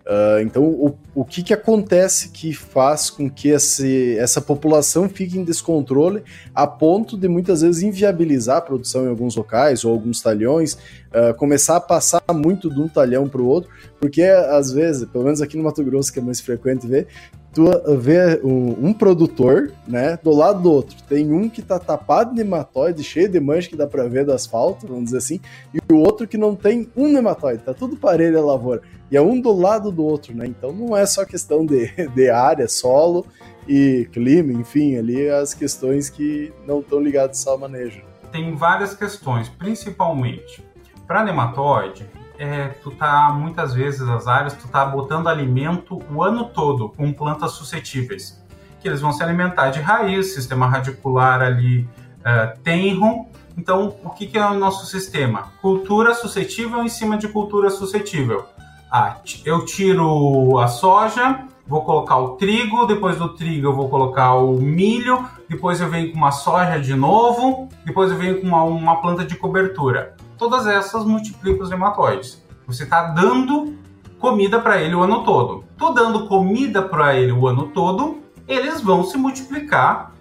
Uh, 0.09 0.41
então, 0.41 0.63
o, 0.63 0.97
o 1.13 1.23
que, 1.23 1.43
que 1.43 1.53
acontece 1.53 2.29
que 2.29 2.51
faz 2.51 3.11
com 3.11 3.29
que 3.29 3.49
esse, 3.49 4.17
essa 4.17 4.41
população 4.41 5.07
fique 5.07 5.37
em 5.37 5.43
descontrole 5.43 6.23
a 6.55 6.65
ponto 6.65 7.15
de 7.15 7.27
muitas 7.27 7.61
vezes 7.61 7.83
inviabilizar 7.83 8.57
a 8.57 8.61
produção 8.61 9.05
em 9.05 9.09
alguns 9.09 9.35
locais 9.35 9.85
ou 9.85 9.91
alguns 9.91 10.19
talhões, 10.19 10.73
uh, 10.73 11.31
começar 11.37 11.75
a 11.75 11.79
passar 11.79 12.23
muito 12.33 12.73
de 12.73 12.81
um 12.81 12.87
talhão 12.87 13.29
para 13.29 13.39
o 13.39 13.45
outro, 13.45 13.69
porque 13.99 14.23
às 14.23 14.71
vezes, 14.71 15.05
pelo 15.05 15.25
menos 15.25 15.43
aqui 15.43 15.55
no 15.55 15.61
Mato 15.61 15.83
Grosso, 15.83 16.11
que 16.11 16.17
é 16.17 16.23
mais 16.23 16.41
frequente 16.41 16.87
ver, 16.87 17.05
tu 17.53 17.65
vê 17.99 18.41
um, 18.43 18.87
um, 18.87 18.93
produtor, 18.93 19.71
né, 19.87 20.17
do 20.23 20.31
lado 20.31 20.61
do 20.63 20.71
outro. 20.71 20.95
Tem 21.07 21.31
um 21.31 21.47
que 21.47 21.61
tá 21.61 21.77
tapado 21.77 22.31
de 22.31 22.37
nematóide, 22.37 23.03
cheio 23.03 23.29
de 23.29 23.39
mancha 23.39 23.69
que 23.69 23.75
dá 23.75 23.85
para 23.85 24.07
ver 24.07 24.25
do 24.25 24.31
asfalto, 24.31 24.87
vamos 24.87 25.05
dizer 25.05 25.17
assim, 25.17 25.39
e 25.71 25.79
o 25.93 25.97
outro 25.97 26.27
que 26.27 26.37
não 26.37 26.55
tem 26.55 26.89
um 26.95 27.07
nematóide, 27.07 27.61
tá 27.61 27.75
tudo 27.75 27.95
parelho 27.95 28.39
a 28.39 28.45
lavoura 28.45 28.81
e 29.11 29.17
é 29.17 29.21
um 29.21 29.39
do 29.39 29.51
lado 29.51 29.91
do 29.91 30.03
outro, 30.03 30.35
né? 30.35 30.45
Então 30.45 30.71
não 30.71 30.95
é 30.95 31.05
só 31.05 31.25
questão 31.25 31.65
de, 31.65 31.87
de 32.13 32.29
área, 32.29 32.67
solo 32.67 33.25
e 33.67 34.07
clima, 34.11 34.53
enfim, 34.53 34.97
ali 34.97 35.29
as 35.29 35.53
questões 35.53 36.09
que 36.09 36.53
não 36.65 36.79
estão 36.79 36.99
ligadas 36.99 37.39
só 37.39 37.51
ao 37.51 37.57
manejo. 37.57 38.01
Tem 38.31 38.55
várias 38.55 38.95
questões, 38.95 39.49
principalmente 39.49 40.63
para 41.07 41.23
nematóide, 41.23 42.07
é, 42.37 42.69
tu 42.83 42.91
tá 42.91 43.31
muitas 43.33 43.73
vezes 43.73 44.07
as 44.07 44.27
áreas 44.27 44.53
tu 44.53 44.67
tá 44.67 44.85
botando 44.85 45.27
alimento 45.27 45.99
o 46.13 46.23
ano 46.23 46.45
todo 46.45 46.89
com 46.89 47.11
plantas 47.11 47.51
suscetíveis, 47.51 48.41
que 48.79 48.87
eles 48.87 49.01
vão 49.01 49.11
se 49.11 49.21
alimentar 49.21 49.71
de 49.71 49.81
raiz, 49.81 50.33
sistema 50.33 50.67
radicular 50.67 51.41
ali 51.41 51.81
uh, 52.19 52.57
tenro. 52.63 53.25
Então, 53.57 53.97
o 54.05 54.11
que, 54.11 54.25
que 54.25 54.37
é 54.37 54.45
o 54.45 54.53
nosso 54.53 54.85
sistema? 54.85 55.51
Cultura 55.61 56.13
suscetível 56.13 56.81
em 56.81 56.87
cima 56.87 57.17
de 57.17 57.27
cultura 57.27 57.69
suscetível 57.69 58.45
ah, 58.91 59.17
eu 59.45 59.65
tiro 59.65 60.57
a 60.57 60.67
soja, 60.67 61.45
vou 61.67 61.83
colocar 61.83 62.17
o 62.17 62.29
trigo, 62.29 62.87
depois 62.87 63.17
do 63.17 63.29
trigo 63.29 63.67
eu 63.67 63.75
vou 63.75 63.87
colocar 63.87 64.33
o 64.33 64.53
milho, 64.59 65.23
depois 65.47 65.79
eu 65.79 65.87
venho 65.87 66.11
com 66.11 66.17
uma 66.17 66.31
soja 66.31 66.79
de 66.79 66.95
novo, 66.95 67.69
depois 67.85 68.09
eu 68.11 68.17
venho 68.17 68.41
com 68.41 68.47
uma, 68.47 68.63
uma 68.63 69.01
planta 69.01 69.23
de 69.23 69.35
cobertura. 69.35 70.15
Todas 70.37 70.65
essas 70.65 71.05
multiplicam 71.05 71.63
os 71.63 71.69
nematóides. 71.69 72.43
Você 72.65 72.83
está 72.83 73.03
dando 73.09 73.77
comida 74.17 74.59
para 74.59 74.81
ele 74.81 74.95
o 74.95 75.03
ano 75.03 75.23
todo. 75.23 75.63
Tô 75.77 75.91
dando 75.91 76.27
comida 76.27 76.81
para 76.81 77.15
ele 77.15 77.31
o 77.31 77.47
ano 77.47 77.67
todo, 77.67 78.19
eles 78.47 78.81
vão 78.81 79.03
se 79.03 79.17
multiplicar. 79.17 80.13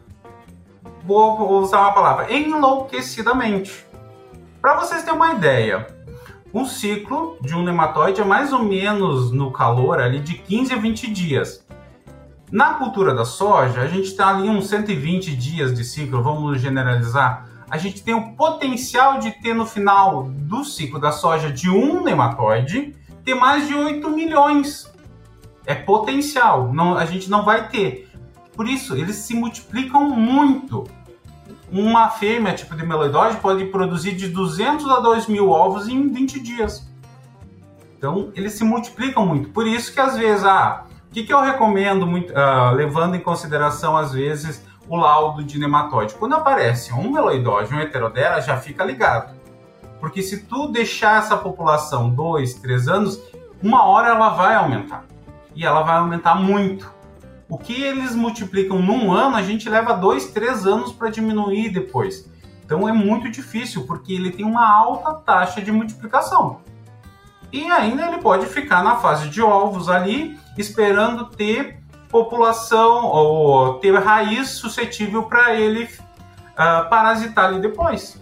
Vou 1.05 1.61
usar 1.61 1.81
uma 1.81 1.93
palavra 1.93 2.31
enlouquecidamente. 2.31 3.87
Para 4.61 4.75
vocês 4.77 5.03
terem 5.03 5.17
uma 5.17 5.33
ideia, 5.33 5.87
um 6.53 6.65
ciclo 6.65 7.37
de 7.43 7.55
um 7.55 7.63
nematóide 7.63 8.21
é 8.21 8.25
mais 8.25 8.53
ou 8.53 8.63
menos 8.63 9.31
no 9.31 9.51
calor 9.51 10.01
ali 10.01 10.21
de 10.21 10.35
15 10.35 10.73
a 10.73 10.77
20 10.77 11.11
dias. 11.11 11.67
Na 12.51 12.75
cultura 12.75 13.15
da 13.15 13.25
soja, 13.25 13.83
a 13.83 13.87
gente 13.87 14.09
está 14.09 14.29
ali 14.29 14.49
uns 14.49 14.69
120 14.69 15.37
dias 15.37 15.75
de 15.75 15.85
ciclo, 15.85 16.23
vamos 16.23 16.61
generalizar. 16.61 17.47
A 17.71 17.77
gente 17.77 18.03
tem 18.03 18.15
o 18.15 18.33
potencial 18.33 19.19
de 19.19 19.31
ter 19.43 19.53
no 19.53 19.67
final 19.67 20.25
do 20.31 20.65
ciclo 20.65 20.99
da 20.99 21.13
soja 21.13 21.53
de 21.53 21.69
um 21.69 22.03
nematóide 22.03 22.97
ter 23.23 23.35
mais 23.35 23.69
de 23.69 23.75
8 23.75 24.09
milhões. 24.09 24.91
É 25.67 25.75
potencial, 25.75 26.73
não, 26.73 26.97
a 26.97 27.05
gente 27.05 27.29
não 27.29 27.45
vai 27.45 27.69
ter. 27.69 28.11
Por 28.57 28.67
isso, 28.67 28.97
eles 28.97 29.17
se 29.17 29.35
multiplicam 29.35 30.09
muito 30.09 30.85
uma 31.71 32.09
fêmea 32.11 32.55
tipo 32.55 32.75
de 32.75 32.85
meloidóide 32.85 33.37
pode 33.37 33.65
produzir 33.67 34.13
de 34.13 34.29
200 34.29 34.89
a 34.89 35.01
2 35.01 35.27
mil 35.27 35.51
ovos 35.51 35.89
em 35.89 36.09
20 36.09 36.41
dias. 36.41 36.89
Então, 37.97 38.31
eles 38.35 38.53
se 38.53 38.65
multiplicam 38.65 39.27
muito. 39.27 39.51
Por 39.51 39.67
isso 39.67 39.93
que, 39.93 40.01
às 40.01 40.17
vezes, 40.17 40.45
ah, 40.45 40.85
o 41.09 41.13
que, 41.13 41.25
que 41.25 41.33
eu 41.33 41.41
recomendo, 41.41 42.07
muito, 42.07 42.33
uh, 42.33 42.73
levando 42.75 43.17
em 43.17 43.21
consideração, 43.21 43.97
às 43.97 44.13
vezes, 44.13 44.65
o 44.89 44.97
laudo 44.97 45.43
de 45.43 45.59
nematóide? 45.59 46.15
Quando 46.15 46.35
aparece 46.35 46.93
um 46.93 47.11
meloidóide, 47.11 47.75
um 47.75 47.81
heterodera, 47.81 48.41
já 48.41 48.57
fica 48.57 48.85
ligado. 48.85 49.37
Porque 49.99 50.23
se 50.23 50.45
tu 50.45 50.69
deixar 50.69 51.19
essa 51.19 51.37
população 51.37 52.09
dois, 52.09 52.55
três 52.55 52.87
anos, 52.87 53.21
uma 53.61 53.85
hora 53.85 54.11
ela 54.11 54.29
vai 54.31 54.55
aumentar. 54.55 55.05
E 55.57 55.67
ela 55.67 55.83
vai 55.83 55.97
aumentar 55.97 56.37
muito. 56.37 56.98
O 57.49 57.57
que 57.57 57.83
eles 57.83 58.15
multiplicam 58.15 58.81
num 58.81 59.11
ano, 59.11 59.37
a 59.37 59.43
gente 59.43 59.69
leva 59.69 59.95
dois, 59.95 60.31
três 60.33 60.67
anos 60.67 60.93
para 60.93 61.09
diminuir 61.09 61.71
depois. 61.71 62.31
Então 62.65 62.87
é 62.87 62.93
muito 62.93 63.31
difícil, 63.31 63.87
porque 63.87 64.13
ele 64.13 64.31
tem 64.31 64.45
uma 64.45 64.71
alta 64.71 65.15
taxa 65.15 65.63
de 65.63 65.73
multiplicação. 65.73 66.61
E 67.51 67.65
ainda 67.71 68.07
ele 68.07 68.19
pode 68.19 68.45
ficar 68.45 68.85
na 68.85 68.97
fase 68.97 69.31
de 69.31 69.41
ovos 69.41 69.89
ali, 69.89 70.39
esperando 70.59 71.25
ter 71.25 71.79
população 72.11 73.07
ou 73.07 73.75
ter 73.75 73.95
raiz 73.99 74.51
suscetível 74.51 75.23
para 75.23 75.55
ele 75.55 75.85
uh, 75.85 76.89
parasitar 76.91 77.47
ali 77.47 77.61
depois. 77.61 78.21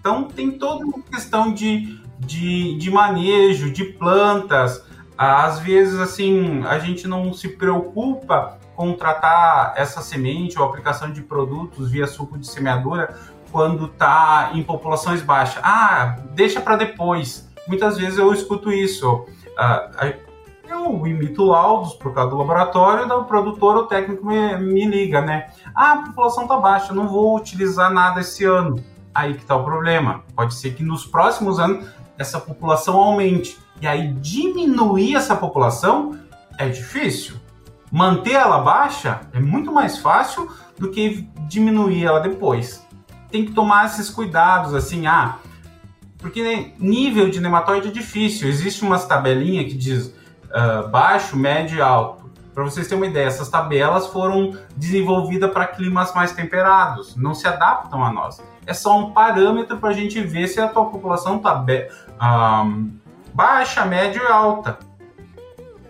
Então 0.00 0.24
tem 0.24 0.50
toda 0.52 0.84
uma 0.84 1.02
questão 1.02 1.52
de, 1.52 2.00
de, 2.18 2.76
de 2.78 2.90
manejo 2.90 3.70
de 3.70 3.84
plantas, 3.84 4.82
às 5.16 5.58
vezes, 5.60 5.98
assim, 6.00 6.64
a 6.64 6.78
gente 6.78 7.06
não 7.06 7.32
se 7.32 7.48
preocupa 7.48 8.58
com 8.74 8.94
tratar 8.94 9.74
essa 9.76 10.00
semente 10.00 10.58
ou 10.58 10.64
aplicação 10.64 11.12
de 11.12 11.22
produtos 11.22 11.90
via 11.90 12.06
suco 12.06 12.38
de 12.38 12.46
semeadura 12.46 13.14
quando 13.50 13.86
está 13.86 14.50
em 14.54 14.62
populações 14.62 15.22
baixas. 15.22 15.62
Ah, 15.62 16.16
deixa 16.30 16.60
para 16.60 16.76
depois. 16.76 17.48
Muitas 17.68 17.98
vezes 17.98 18.18
eu 18.18 18.32
escuto 18.32 18.72
isso. 18.72 19.08
Uh, 19.12 20.32
eu 20.66 21.06
imito 21.06 21.44
laudos 21.44 21.92
por 21.94 22.14
causa 22.14 22.30
do 22.30 22.38
laboratório, 22.38 23.06
o 23.14 23.24
produtor 23.24 23.76
ou 23.76 23.86
técnico 23.86 24.26
me, 24.26 24.56
me 24.56 24.86
liga, 24.86 25.20
né? 25.20 25.50
Ah, 25.74 25.92
a 25.92 25.96
população 25.98 26.44
está 26.44 26.56
baixa, 26.56 26.94
não 26.94 27.06
vou 27.06 27.36
utilizar 27.36 27.92
nada 27.92 28.20
esse 28.20 28.44
ano. 28.44 28.82
Aí 29.14 29.34
que 29.34 29.42
está 29.42 29.54
o 29.54 29.64
problema. 29.64 30.22
Pode 30.34 30.54
ser 30.54 30.74
que 30.74 30.82
nos 30.82 31.04
próximos 31.04 31.60
anos 31.60 31.86
essa 32.22 32.40
população 32.40 32.96
aumente. 32.96 33.58
E 33.80 33.86
aí 33.86 34.12
diminuir 34.14 35.14
essa 35.14 35.36
população 35.36 36.18
é 36.56 36.68
difícil. 36.68 37.36
Manter 37.90 38.32
ela 38.32 38.58
baixa 38.58 39.20
é 39.32 39.40
muito 39.40 39.70
mais 39.70 39.98
fácil 39.98 40.50
do 40.78 40.90
que 40.90 41.28
diminuir 41.46 42.04
ela 42.04 42.20
depois. 42.20 42.86
Tem 43.30 43.44
que 43.44 43.52
tomar 43.52 43.86
esses 43.86 44.08
cuidados, 44.08 44.74
assim, 44.74 45.06
ah, 45.06 45.38
porque 46.18 46.72
nível 46.78 47.28
de 47.28 47.40
nematóide 47.40 47.88
é 47.88 47.90
difícil. 47.90 48.48
Existe 48.48 48.82
umas 48.82 49.04
tabelinhas 49.04 49.66
que 49.66 49.76
diz 49.76 50.06
uh, 50.06 50.88
baixo, 50.88 51.36
médio 51.36 51.78
e 51.78 51.82
alto. 51.82 52.21
Para 52.54 52.64
vocês 52.64 52.86
terem 52.86 53.02
uma 53.02 53.10
ideia, 53.10 53.26
essas 53.26 53.48
tabelas 53.48 54.08
foram 54.08 54.56
desenvolvidas 54.76 55.50
para 55.50 55.66
climas 55.66 56.14
mais 56.14 56.32
temperados, 56.32 57.16
não 57.16 57.34
se 57.34 57.48
adaptam 57.48 58.04
a 58.04 58.12
nós. 58.12 58.42
É 58.66 58.74
só 58.74 58.98
um 58.98 59.12
parâmetro 59.12 59.78
para 59.78 59.88
a 59.88 59.92
gente 59.92 60.20
ver 60.20 60.46
se 60.48 60.60
a 60.60 60.68
tua 60.68 60.86
população 60.86 61.36
está 61.36 61.54
um, 61.54 62.90
baixa, 63.32 63.84
média 63.86 64.20
e 64.22 64.26
alta. 64.26 64.78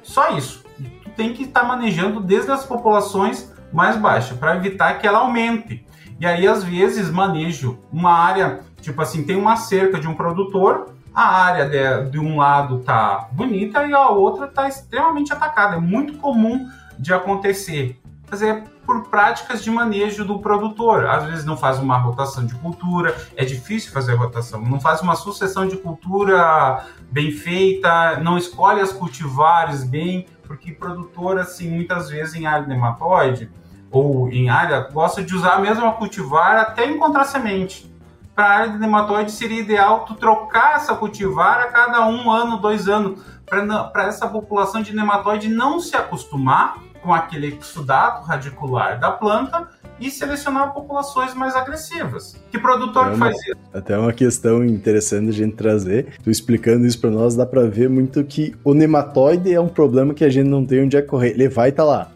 Só 0.03 0.37
isso. 0.37 0.65
Tu 1.03 1.11
tem 1.11 1.33
que 1.35 1.45
estar 1.45 1.61
tá 1.61 1.67
manejando 1.67 2.21
desde 2.21 2.51
as 2.51 2.65
populações 2.65 3.53
mais 3.73 3.97
baixas 3.97 4.39
para 4.39 4.57
evitar 4.57 4.99
que 4.99 5.07
ela 5.07 5.19
aumente. 5.19 5.85
E 6.21 6.27
aí, 6.27 6.47
às 6.47 6.63
vezes, 6.63 7.11
manejo 7.11 7.81
uma 7.93 8.13
área, 8.13 8.61
tipo 8.81 9.03
assim, 9.03 9.25
tem 9.25 9.37
uma 9.37 9.57
cerca 9.57 9.99
de 9.99 10.07
um 10.07 10.15
produtor, 10.15 10.95
a 11.15 11.45
área 11.45 11.69
de, 11.69 12.11
de 12.11 12.19
um 12.19 12.39
lado 12.39 12.79
tá 12.81 13.29
bonita 13.33 13.87
e 13.87 13.93
a 13.93 14.09
outra 14.09 14.47
tá 14.47 14.69
extremamente 14.69 15.33
atacada. 15.33 15.77
É 15.77 15.81
muito 15.81 16.19
comum 16.19 16.69
de 16.99 17.13
acontecer. 17.13 18.01
Fazer 18.27 18.65
por 18.87 19.05
práticas 19.09 19.63
de 19.63 19.71
manejo 19.71 20.25
do 20.25 20.39
produtor. 20.39 21.07
Às 21.07 21.25
vezes 21.25 21.45
não 21.45 21.57
faz 21.57 21.79
uma 21.79 21.99
rotação 21.99 22.45
de 22.45 22.55
cultura, 22.55 23.15
é 23.37 23.45
difícil 23.45 23.93
fazer 23.93 24.15
rotação, 24.15 24.61
não 24.63 24.81
faz 24.81 25.01
uma 25.01 25.15
sucessão 25.15 25.67
de 25.67 25.77
cultura 25.77 26.85
bem 27.11 27.31
feita, 27.31 28.19
não 28.21 28.37
escolhe 28.37 28.81
as 28.81 28.93
cultivares 28.93 29.85
bem, 29.85 30.27
porque 30.45 30.73
produtor, 30.73 31.39
assim, 31.39 31.71
muitas 31.71 32.09
vezes 32.11 32.35
em 32.35 32.47
área 32.47 32.67
nematóide 32.67 33.51
ou 33.91 34.29
em 34.31 34.49
área, 34.49 34.89
gosta 34.91 35.23
de 35.23 35.35
usar 35.35 35.53
a 35.53 35.59
mesma 35.59 35.93
cultivar 35.93 36.57
até 36.57 36.87
encontrar 36.87 37.25
semente. 37.25 37.92
Para 38.35 38.45
a 38.45 38.51
área 38.51 38.69
de 38.71 38.79
nematóide 38.79 39.31
seria 39.31 39.61
ideal 39.61 40.07
tu 40.07 40.15
trocar 40.15 40.77
essa 40.77 40.95
cultivar 40.95 41.61
a 41.61 41.67
cada 41.67 42.07
um 42.07 42.31
ano, 42.31 42.57
dois 42.59 42.89
anos, 42.89 43.21
para 43.47 44.07
essa 44.07 44.27
população 44.27 44.83
de 44.83 44.95
nematóide 44.95 45.49
não 45.49 45.79
se 45.79 45.95
acostumar 45.95 46.79
com 47.03 47.13
aquele 47.13 47.59
exudato 47.61 48.25
radicular 48.25 48.99
da 48.99 49.11
planta 49.11 49.69
e 50.01 50.11
selecionar 50.11 50.73
populações 50.73 51.35
mais 51.35 51.55
agressivas. 51.55 52.37
Que 52.51 52.59
produtor 52.59 53.09
é 53.09 53.11
uma, 53.11 53.13
que 53.13 53.19
faz 53.19 53.37
isso? 53.43 53.57
Até 53.75 53.99
uma 53.99 54.13
questão 54.13 54.65
interessante 54.65 55.29
a 55.29 55.33
gente 55.33 55.55
trazer. 55.55 56.17
Tu 56.23 56.31
explicando 56.31 56.87
isso 56.87 57.01
para 57.01 57.11
nós, 57.11 57.37
dá 57.37 57.45
para 57.45 57.67
ver 57.67 57.91
muito 57.91 58.23
que 58.25 58.55
o 58.65 58.73
nematóide 58.73 59.53
é 59.53 59.61
um 59.61 59.69
problema 59.69 60.15
que 60.15 60.25
a 60.25 60.31
gente 60.31 60.49
não 60.49 60.65
tem 60.65 60.85
onde 60.85 60.97
é 60.97 61.03
correr. 61.03 61.31
Ele 61.31 61.49
vai 61.49 61.69
estar 61.69 61.83
tá 61.83 61.89
lá. 61.89 62.11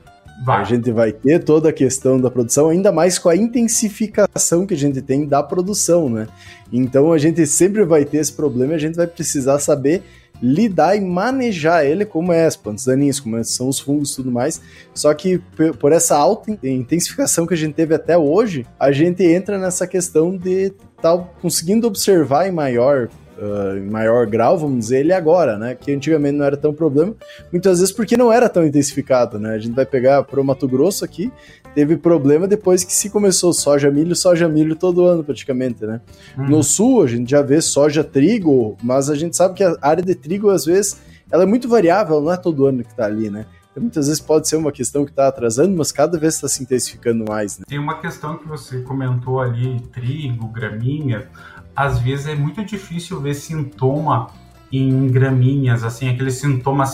Vai. 0.44 0.60
A 0.60 0.64
gente 0.64 0.90
vai 0.90 1.12
ter 1.12 1.42
toda 1.42 1.70
a 1.70 1.72
questão 1.72 2.20
da 2.20 2.30
produção, 2.30 2.68
ainda 2.68 2.92
mais 2.92 3.18
com 3.18 3.28
a 3.28 3.36
intensificação 3.36 4.66
que 4.66 4.74
a 4.74 4.76
gente 4.76 5.00
tem 5.00 5.26
da 5.26 5.42
produção, 5.42 6.10
né? 6.10 6.28
Então 6.72 7.12
a 7.12 7.18
gente 7.18 7.46
sempre 7.46 7.84
vai 7.84 8.04
ter 8.04 8.18
esse 8.18 8.32
problema 8.32 8.72
e 8.72 8.76
a 8.76 8.78
gente 8.78 8.96
vai 8.96 9.06
precisar 9.06 9.58
saber 9.58 10.02
lidar 10.42 10.96
e 10.96 11.00
manejar 11.00 11.84
ele 11.86 12.04
como 12.04 12.32
é 12.32 12.44
as 12.44 12.56
plantas 12.56 12.84
daninhas, 12.84 13.18
como 13.18 13.42
são 13.44 13.68
os 13.68 13.78
fungos 13.78 14.12
e 14.12 14.16
tudo 14.16 14.30
mais. 14.30 14.60
Só 14.94 15.12
que 15.14 15.40
por 15.78 15.92
essa 15.92 16.16
alta 16.16 16.50
intensificação 16.62 17.46
que 17.46 17.54
a 17.54 17.56
gente 17.56 17.74
teve 17.74 17.94
até 17.94 18.18
hoje, 18.18 18.66
a 18.78 18.92
gente 18.92 19.24
entra 19.24 19.58
nessa 19.58 19.86
questão 19.86 20.36
de 20.36 20.72
estar 20.96 21.16
tá 21.16 21.18
conseguindo 21.40 21.86
observar 21.86 22.46
em 22.46 22.52
maior 22.52 23.08
uh, 23.38 23.76
em 23.76 23.88
maior 23.90 24.26
grau, 24.26 24.58
vamos 24.58 24.78
dizer, 24.78 25.00
ele 25.00 25.12
agora, 25.12 25.58
né? 25.58 25.74
Que 25.74 25.92
antigamente 25.92 26.36
não 26.36 26.44
era 26.44 26.56
tão 26.56 26.72
problema, 26.72 27.14
muitas 27.52 27.80
vezes 27.80 27.94
porque 27.94 28.16
não 28.16 28.32
era 28.32 28.48
tão 28.48 28.66
intensificado, 28.66 29.38
né? 29.38 29.54
A 29.54 29.58
gente 29.58 29.74
vai 29.74 29.86
pegar 29.86 30.22
pro 30.24 30.44
Mato 30.44 30.66
Grosso 30.68 31.04
aqui, 31.04 31.30
teve 31.74 31.96
problema 31.96 32.46
depois 32.46 32.84
que 32.84 32.92
se 32.92 33.10
começou 33.10 33.52
soja, 33.52 33.90
milho, 33.90 34.16
soja, 34.16 34.48
milho 34.48 34.76
todo 34.76 35.04
ano 35.04 35.22
praticamente, 35.22 35.84
né? 35.84 36.00
Uhum. 36.36 36.48
No 36.48 36.62
sul 36.62 37.02
a 37.02 37.06
gente 37.06 37.30
já 37.30 37.42
vê 37.42 37.60
soja, 37.60 38.02
trigo, 38.02 38.76
mas 38.82 39.10
a 39.10 39.14
gente 39.14 39.36
sabe 39.36 39.54
que 39.54 39.64
a 39.64 39.76
área 39.80 40.02
de 40.02 40.14
trigo 40.14 40.50
às 40.50 40.64
vezes 40.64 40.96
ela 41.30 41.42
é 41.42 41.46
muito 41.46 41.68
variável, 41.68 42.20
não 42.20 42.32
é 42.32 42.36
todo 42.36 42.66
ano 42.66 42.84
que 42.84 42.94
tá 42.94 43.04
ali, 43.04 43.30
né? 43.30 43.46
Muitas 43.78 44.06
vezes 44.06 44.22
pode 44.22 44.48
ser 44.48 44.56
uma 44.56 44.72
questão 44.72 45.04
que 45.04 45.10
está 45.10 45.28
atrasando, 45.28 45.76
mas 45.76 45.92
cada 45.92 46.18
vez 46.18 46.34
está 46.34 46.48
se 46.48 46.62
intensificando 46.62 47.26
mais. 47.28 47.58
Né? 47.58 47.66
Tem 47.68 47.78
uma 47.78 48.00
questão 48.00 48.38
que 48.38 48.48
você 48.48 48.80
comentou 48.80 49.38
ali, 49.38 49.80
trigo, 49.92 50.48
gramínea 50.48 51.28
às 51.76 51.98
vezes 51.98 52.26
é 52.26 52.34
muito 52.34 52.64
difícil 52.64 53.20
ver 53.20 53.34
sintoma 53.34 54.28
em 54.72 55.06
gramíneas, 55.08 55.84
assim, 55.84 56.08
aquele 56.08 56.30
sintoma 56.30 56.84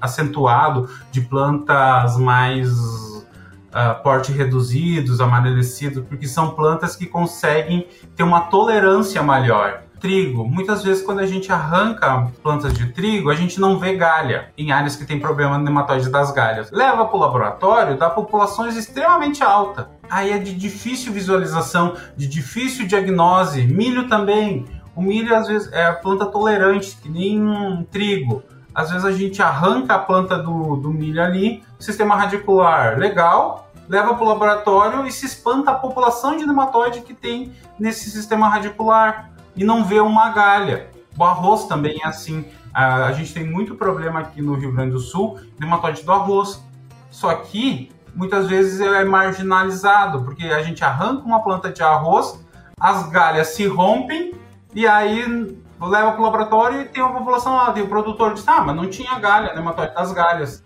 acentuado 0.00 0.90
de 1.10 1.22
plantas 1.22 2.18
mais 2.18 2.70
uh, 2.70 4.02
porte 4.02 4.32
reduzidos, 4.32 5.20
amarelecidos, 5.20 6.04
porque 6.06 6.26
são 6.26 6.50
plantas 6.50 6.94
que 6.94 7.06
conseguem 7.06 7.86
ter 8.14 8.22
uma 8.22 8.42
tolerância 8.42 9.22
maior. 9.22 9.85
Trigo, 10.00 10.44
muitas 10.44 10.82
vezes 10.84 11.02
quando 11.02 11.20
a 11.20 11.26
gente 11.26 11.50
arranca 11.50 12.30
plantas 12.42 12.74
de 12.74 12.92
trigo, 12.92 13.30
a 13.30 13.34
gente 13.34 13.58
não 13.58 13.78
vê 13.78 13.96
galha 13.96 14.50
em 14.56 14.70
áreas 14.70 14.94
que 14.94 15.06
tem 15.06 15.18
problema 15.18 15.56
no 15.56 15.64
nematóide 15.64 16.10
das 16.10 16.30
galhas. 16.30 16.70
Leva 16.70 17.06
para 17.06 17.16
o 17.16 17.20
laboratório, 17.20 17.96
dá 17.96 18.10
populações 18.10 18.76
extremamente 18.76 19.42
altas 19.42 19.86
aí 20.10 20.32
é 20.32 20.38
de 20.38 20.54
difícil 20.54 21.12
visualização, 21.12 21.96
de 22.16 22.26
difícil 22.26 22.86
diagnose. 22.86 23.62
Milho 23.66 24.08
também. 24.08 24.66
O 24.94 25.02
milho 25.02 25.34
às 25.34 25.46
vezes 25.46 25.70
é 25.72 25.86
a 25.86 25.92
planta 25.92 26.26
tolerante, 26.26 26.96
que 26.96 27.08
nem 27.08 27.40
um 27.42 27.84
trigo. 27.84 28.42
Às 28.74 28.90
vezes 28.90 29.04
a 29.04 29.12
gente 29.12 29.42
arranca 29.42 29.94
a 29.94 29.98
planta 29.98 30.38
do, 30.38 30.76
do 30.76 30.90
milho 30.90 31.22
ali, 31.22 31.62
sistema 31.78 32.14
radicular 32.14 32.98
legal, 32.98 33.70
leva 33.88 34.14
para 34.14 34.24
o 34.24 34.28
laboratório 34.28 35.06
e 35.06 35.12
se 35.12 35.24
espanta 35.24 35.70
a 35.70 35.74
população 35.74 36.36
de 36.36 36.46
nematóide 36.46 37.00
que 37.00 37.14
tem 37.14 37.52
nesse 37.78 38.10
sistema 38.10 38.48
radicular 38.48 39.30
e 39.56 39.64
não 39.64 39.84
vê 39.84 40.00
uma 40.00 40.30
galha. 40.30 40.90
O 41.18 41.24
arroz 41.24 41.64
também 41.64 41.98
é 42.04 42.06
assim. 42.06 42.44
A, 42.72 43.10
gente 43.12 43.32
tem 43.32 43.44
muito 43.44 43.74
problema 43.74 44.20
aqui 44.20 44.42
no 44.42 44.54
Rio 44.54 44.72
Grande 44.72 44.92
do 44.92 45.00
Sul, 45.00 45.40
nematóide 45.58 46.02
do 46.02 46.12
arroz. 46.12 46.62
Só 47.10 47.34
que 47.34 47.90
muitas 48.14 48.46
vezes 48.46 48.80
ele 48.80 48.94
é 48.94 49.04
marginalizado, 49.04 50.22
porque 50.22 50.44
a 50.44 50.62
gente 50.62 50.84
arranca 50.84 51.24
uma 51.24 51.42
planta 51.42 51.70
de 51.70 51.82
arroz, 51.82 52.38
as 52.78 53.08
galhas 53.08 53.48
se 53.48 53.66
rompem 53.66 54.34
e 54.74 54.86
aí 54.86 55.56
leva 55.80 56.12
para 56.12 56.20
o 56.20 56.24
laboratório 56.24 56.82
e 56.82 56.84
tem 56.84 57.02
uma 57.02 57.14
população 57.14 57.56
lá. 57.56 57.72
E 57.74 57.80
o 57.80 57.88
produtor 57.88 58.34
diz: 58.34 58.46
Ah, 58.46 58.60
mas 58.60 58.76
não 58.76 58.88
tinha 58.88 59.18
galha, 59.18 59.54
nematóide 59.54 59.94
das 59.94 60.12
galhas. 60.12 60.62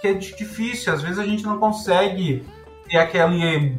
Que 0.00 0.08
é 0.08 0.14
difícil, 0.14 0.94
às 0.94 1.02
vezes 1.02 1.18
a 1.18 1.24
gente 1.24 1.44
não 1.44 1.58
consegue 1.58 2.42
ter 2.88 2.96
aquele. 2.96 3.78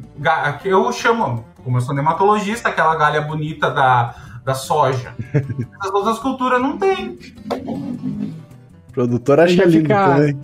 Eu 0.64 0.92
chamo, 0.92 1.44
como 1.64 1.78
eu 1.78 1.82
sou 1.82 1.96
nematologista, 1.96 2.70
aquela 2.70 2.96
galha 2.96 3.22
bonita 3.22 3.72
da, 3.72 4.14
da 4.44 4.54
soja. 4.54 5.14
As 5.80 5.92
outras 5.92 6.20
culturas 6.20 6.62
não 6.62 6.78
tem. 6.78 7.18
O 8.90 8.94
produtor 8.94 9.40
acha 9.40 9.64
lindo 9.64 9.72
fica... 9.72 10.06
também. 10.06 10.40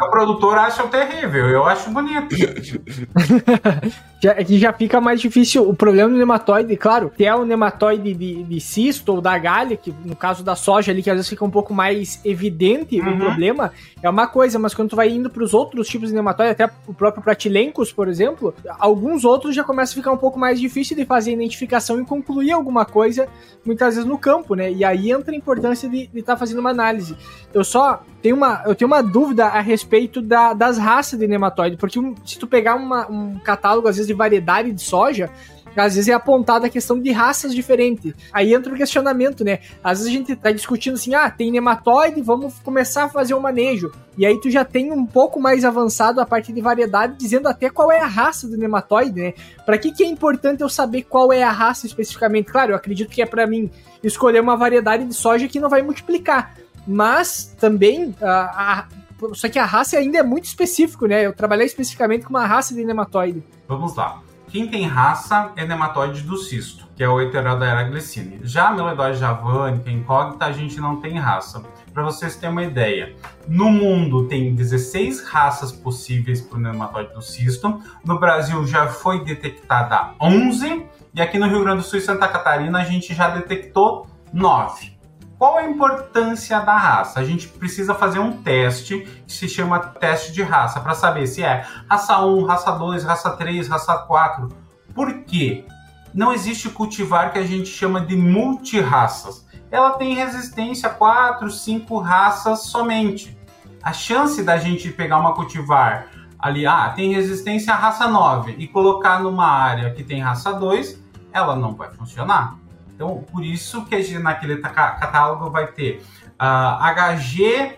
O 0.00 0.10
produtor 0.10 0.56
acha 0.56 0.82
terrível, 0.88 1.46
eu 1.48 1.64
acho 1.64 1.90
bonito. 1.90 2.34
já, 4.20 4.32
é 4.32 4.44
que 4.44 4.58
já 4.58 4.72
fica 4.72 5.00
mais 5.00 5.20
difícil. 5.20 5.68
O 5.68 5.74
problema 5.74 6.10
do 6.10 6.16
nematóide, 6.16 6.76
claro, 6.76 7.10
que 7.14 7.24
é 7.24 7.34
o 7.34 7.44
nematóide 7.44 8.14
de, 8.14 8.42
de 8.42 8.60
cisto 8.60 9.12
ou 9.12 9.20
da 9.20 9.36
galha, 9.38 9.76
que 9.76 9.94
no 10.04 10.16
caso 10.16 10.42
da 10.42 10.56
soja 10.56 10.90
ali, 10.90 11.02
que 11.02 11.10
às 11.10 11.16
vezes 11.16 11.28
fica 11.28 11.44
um 11.44 11.50
pouco 11.50 11.72
mais 11.72 12.20
evidente 12.24 13.00
uhum. 13.00 13.14
o 13.14 13.18
problema, 13.18 13.72
é 14.02 14.08
uma 14.08 14.26
coisa, 14.26 14.58
mas 14.58 14.74
quando 14.74 14.90
tu 14.90 14.96
vai 14.96 15.08
indo 15.08 15.30
para 15.30 15.42
os 15.42 15.54
outros 15.54 15.88
tipos 15.88 16.08
de 16.08 16.14
nematóide, 16.14 16.52
até 16.52 16.70
o 16.86 16.94
próprio 16.94 17.22
Pratilencos, 17.22 17.92
por 17.92 18.08
exemplo, 18.08 18.54
alguns 18.78 19.24
outros 19.24 19.54
já 19.54 19.62
começa 19.62 19.92
a 19.92 19.94
ficar 19.94 20.12
um 20.12 20.16
pouco 20.16 20.38
mais 20.38 20.60
difícil 20.60 20.96
de 20.96 21.04
fazer 21.04 21.30
a 21.30 21.34
identificação 21.34 22.00
e 22.00 22.04
concluir 22.04 22.52
alguma 22.52 22.84
coisa, 22.84 23.28
muitas 23.64 23.94
vezes 23.94 24.08
no 24.08 24.18
campo, 24.18 24.54
né? 24.54 24.70
E 24.70 24.84
aí 24.84 25.12
entra 25.12 25.32
a 25.32 25.36
importância 25.36 25.88
de 25.88 26.10
estar 26.14 26.34
tá 26.34 26.36
fazendo 26.36 26.58
uma 26.58 26.70
análise. 26.70 27.16
Eu 27.52 27.64
só 27.64 28.02
tenho 28.22 28.36
uma, 28.36 28.62
eu 28.66 28.74
tenho 28.74 28.88
uma 28.88 29.02
dúvida 29.02 29.46
a 29.46 29.60
respeito 29.60 30.20
da, 30.20 30.52
das 30.52 30.76
raças 30.76 31.18
de 31.18 31.26
nematóide, 31.26 31.76
porque 31.76 32.00
se 32.24 32.38
tu 32.38 32.46
pegar 32.46 32.74
uma, 32.74 33.10
um 33.10 33.38
catálogo, 33.38 33.88
às 33.88 33.96
vezes, 33.96 34.07
de 34.08 34.14
variedade 34.14 34.72
de 34.72 34.82
soja, 34.82 35.30
às 35.76 35.94
vezes 35.94 36.08
é 36.08 36.12
apontada 36.12 36.66
a 36.66 36.70
questão 36.70 37.00
de 37.00 37.12
raças 37.12 37.54
diferentes. 37.54 38.12
Aí 38.32 38.52
entra 38.52 38.72
o 38.72 38.76
questionamento, 38.76 39.44
né? 39.44 39.60
Às 39.82 39.98
vezes 39.98 40.12
a 40.12 40.16
gente 40.16 40.34
tá 40.34 40.50
discutindo 40.50 40.94
assim, 40.94 41.14
ah, 41.14 41.30
tem 41.30 41.52
nematóide, 41.52 42.20
vamos 42.20 42.58
começar 42.60 43.04
a 43.04 43.08
fazer 43.08 43.34
o 43.34 43.38
um 43.38 43.40
manejo. 43.40 43.92
E 44.16 44.26
aí 44.26 44.40
tu 44.40 44.50
já 44.50 44.64
tem 44.64 44.90
um 44.90 45.06
pouco 45.06 45.40
mais 45.40 45.64
avançado 45.64 46.20
a 46.20 46.26
parte 46.26 46.52
de 46.52 46.60
variedade, 46.60 47.14
dizendo 47.16 47.46
até 47.46 47.70
qual 47.70 47.92
é 47.92 48.00
a 48.00 48.06
raça 48.06 48.48
do 48.48 48.56
nematóide, 48.56 49.20
né? 49.20 49.34
Para 49.64 49.78
que 49.78 49.92
que 49.92 50.02
é 50.02 50.06
importante 50.06 50.62
eu 50.62 50.68
saber 50.68 51.02
qual 51.02 51.32
é 51.32 51.42
a 51.42 51.52
raça 51.52 51.86
especificamente? 51.86 52.50
Claro, 52.50 52.72
eu 52.72 52.76
acredito 52.76 53.10
que 53.10 53.22
é 53.22 53.26
para 53.26 53.46
mim 53.46 53.70
escolher 54.02 54.40
uma 54.40 54.56
variedade 54.56 55.04
de 55.04 55.14
soja 55.14 55.46
que 55.46 55.60
não 55.60 55.68
vai 55.68 55.82
multiplicar 55.82 56.56
mas 56.90 57.54
também 57.60 58.14
a, 58.18 58.78
a, 58.78 58.88
só 59.34 59.48
que 59.48 59.58
a 59.58 59.64
raça 59.64 59.96
ainda 59.96 60.18
é 60.18 60.22
muito 60.22 60.44
específico, 60.44 61.06
né? 61.06 61.26
Eu 61.26 61.32
trabalhei 61.32 61.66
especificamente 61.66 62.24
com 62.24 62.30
uma 62.30 62.46
raça 62.46 62.74
de 62.74 62.84
nematóide. 62.84 63.42
Vamos 63.66 63.94
lá. 63.96 64.22
Quem 64.48 64.66
tem 64.66 64.86
raça 64.86 65.52
é 65.56 65.66
nematóide 65.66 66.22
do 66.22 66.38
cisto, 66.38 66.88
que 66.96 67.02
é 67.02 67.08
o 67.08 67.20
Heterodera 67.20 67.82
glicine. 67.84 68.40
Já 68.42 68.68
a 68.68 68.72
Meledóide 68.72 69.18
javânica, 69.18 69.90
incógnita, 69.90 70.46
a 70.46 70.52
gente 70.52 70.80
não 70.80 71.00
tem 71.00 71.18
raça. 71.18 71.62
Para 71.92 72.02
vocês 72.02 72.36
terem 72.36 72.52
uma 72.52 72.62
ideia, 72.62 73.14
no 73.46 73.70
mundo 73.70 74.26
tem 74.26 74.54
16 74.54 75.24
raças 75.24 75.70
possíveis 75.70 76.40
para 76.40 76.56
o 76.56 76.60
nematóide 76.60 77.12
do 77.12 77.20
cisto. 77.20 77.78
No 78.02 78.18
Brasil 78.18 78.66
já 78.66 78.86
foi 78.86 79.22
detectada 79.22 80.14
11 80.18 80.86
e 81.12 81.20
aqui 81.20 81.38
no 81.38 81.46
Rio 81.46 81.62
Grande 81.62 81.82
do 81.82 81.82
Sul 81.82 81.98
e 81.98 82.02
Santa 82.02 82.26
Catarina 82.26 82.78
a 82.78 82.84
gente 82.84 83.14
já 83.14 83.28
detectou 83.28 84.06
9. 84.32 84.97
Qual 85.38 85.56
a 85.56 85.62
importância 85.62 86.58
da 86.58 86.76
raça? 86.76 87.20
A 87.20 87.24
gente 87.24 87.46
precisa 87.46 87.94
fazer 87.94 88.18
um 88.18 88.42
teste 88.42 89.06
que 89.24 89.32
se 89.32 89.48
chama 89.48 89.78
teste 89.78 90.32
de 90.32 90.42
raça 90.42 90.80
para 90.80 90.94
saber 90.94 91.28
se 91.28 91.44
é 91.44 91.64
raça 91.88 92.18
1, 92.26 92.44
raça 92.44 92.72
2, 92.72 93.04
raça 93.04 93.30
3, 93.30 93.68
raça 93.68 93.96
4. 93.98 94.48
Por 94.92 95.22
quê? 95.22 95.64
Não 96.12 96.32
existe 96.32 96.68
cultivar 96.68 97.32
que 97.32 97.38
a 97.38 97.46
gente 97.46 97.68
chama 97.68 98.00
de 98.00 98.16
multirraças. 98.16 99.46
Ela 99.70 99.92
tem 99.92 100.12
resistência 100.12 100.88
a 100.88 100.92
4, 100.92 101.48
5 101.48 101.98
raças 101.98 102.64
somente. 102.64 103.38
A 103.80 103.92
chance 103.92 104.42
da 104.42 104.56
gente 104.56 104.90
pegar 104.90 105.18
uma 105.18 105.34
cultivar 105.34 106.08
ali, 106.36 106.66
ah, 106.66 106.92
tem 106.96 107.14
resistência 107.14 107.72
à 107.72 107.76
raça 107.76 108.08
9 108.08 108.56
e 108.58 108.66
colocar 108.66 109.22
numa 109.22 109.46
área 109.46 109.92
que 109.92 110.02
tem 110.02 110.20
raça 110.20 110.52
2, 110.52 111.00
ela 111.32 111.54
não 111.54 111.76
vai 111.76 111.90
funcionar. 111.90 112.58
Então, 112.98 113.24
por 113.30 113.44
isso 113.44 113.84
que 113.84 113.94
a 113.94 114.02
gente, 114.02 114.18
naquele 114.18 114.56
catálogo 114.56 115.48
vai 115.50 115.68
ter 115.68 116.02
uh, 116.30 116.34
ah, 116.40 117.14
HG, 117.14 117.76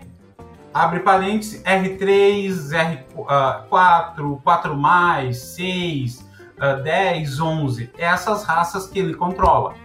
abre 0.73 1.01
parênteses, 1.01 1.61
R3, 1.61 3.05
R4, 3.15 4.41
4+, 4.41 5.33
6, 5.33 6.19
uh, 6.57 6.83
10, 6.83 7.39
11. 7.39 7.91
Essas 7.99 8.43
raças 8.43 8.87
que 8.87 8.97
ele 8.97 9.13
controla, 9.13 9.75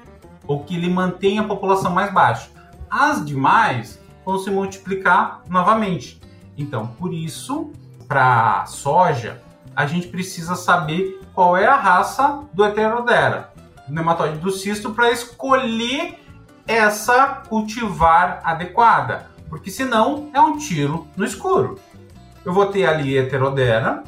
ou 0.46 0.64
que 0.64 0.74
ele 0.74 0.88
mantém 0.88 1.38
a 1.38 1.44
população 1.44 1.90
mais 1.90 2.10
baixa. 2.10 2.48
As 2.88 3.22
demais 3.22 4.00
vão 4.24 4.38
se 4.38 4.50
multiplicar 4.50 5.42
novamente. 5.50 6.18
Então, 6.56 6.86
por 6.86 7.12
isso, 7.12 7.70
para 8.08 8.64
soja, 8.64 9.42
a 9.76 9.84
gente 9.84 10.08
precisa 10.08 10.56
saber 10.56 11.20
qual 11.34 11.58
é 11.58 11.66
a 11.66 11.76
raça 11.76 12.42
do 12.54 12.64
Heterodera 12.64 13.54
nematóide 13.88 14.38
do 14.38 14.50
cisto 14.50 14.92
para 14.92 15.10
escolher 15.10 16.18
essa 16.66 17.42
cultivar 17.48 18.40
adequada, 18.44 19.30
porque 19.48 19.70
senão 19.70 20.30
é 20.34 20.40
um 20.40 20.58
tiro 20.58 21.06
no 21.16 21.24
escuro. 21.24 21.78
Eu 22.44 22.52
vou 22.52 22.66
ter 22.66 22.86
ali 22.86 23.16
heterodera, 23.16 24.02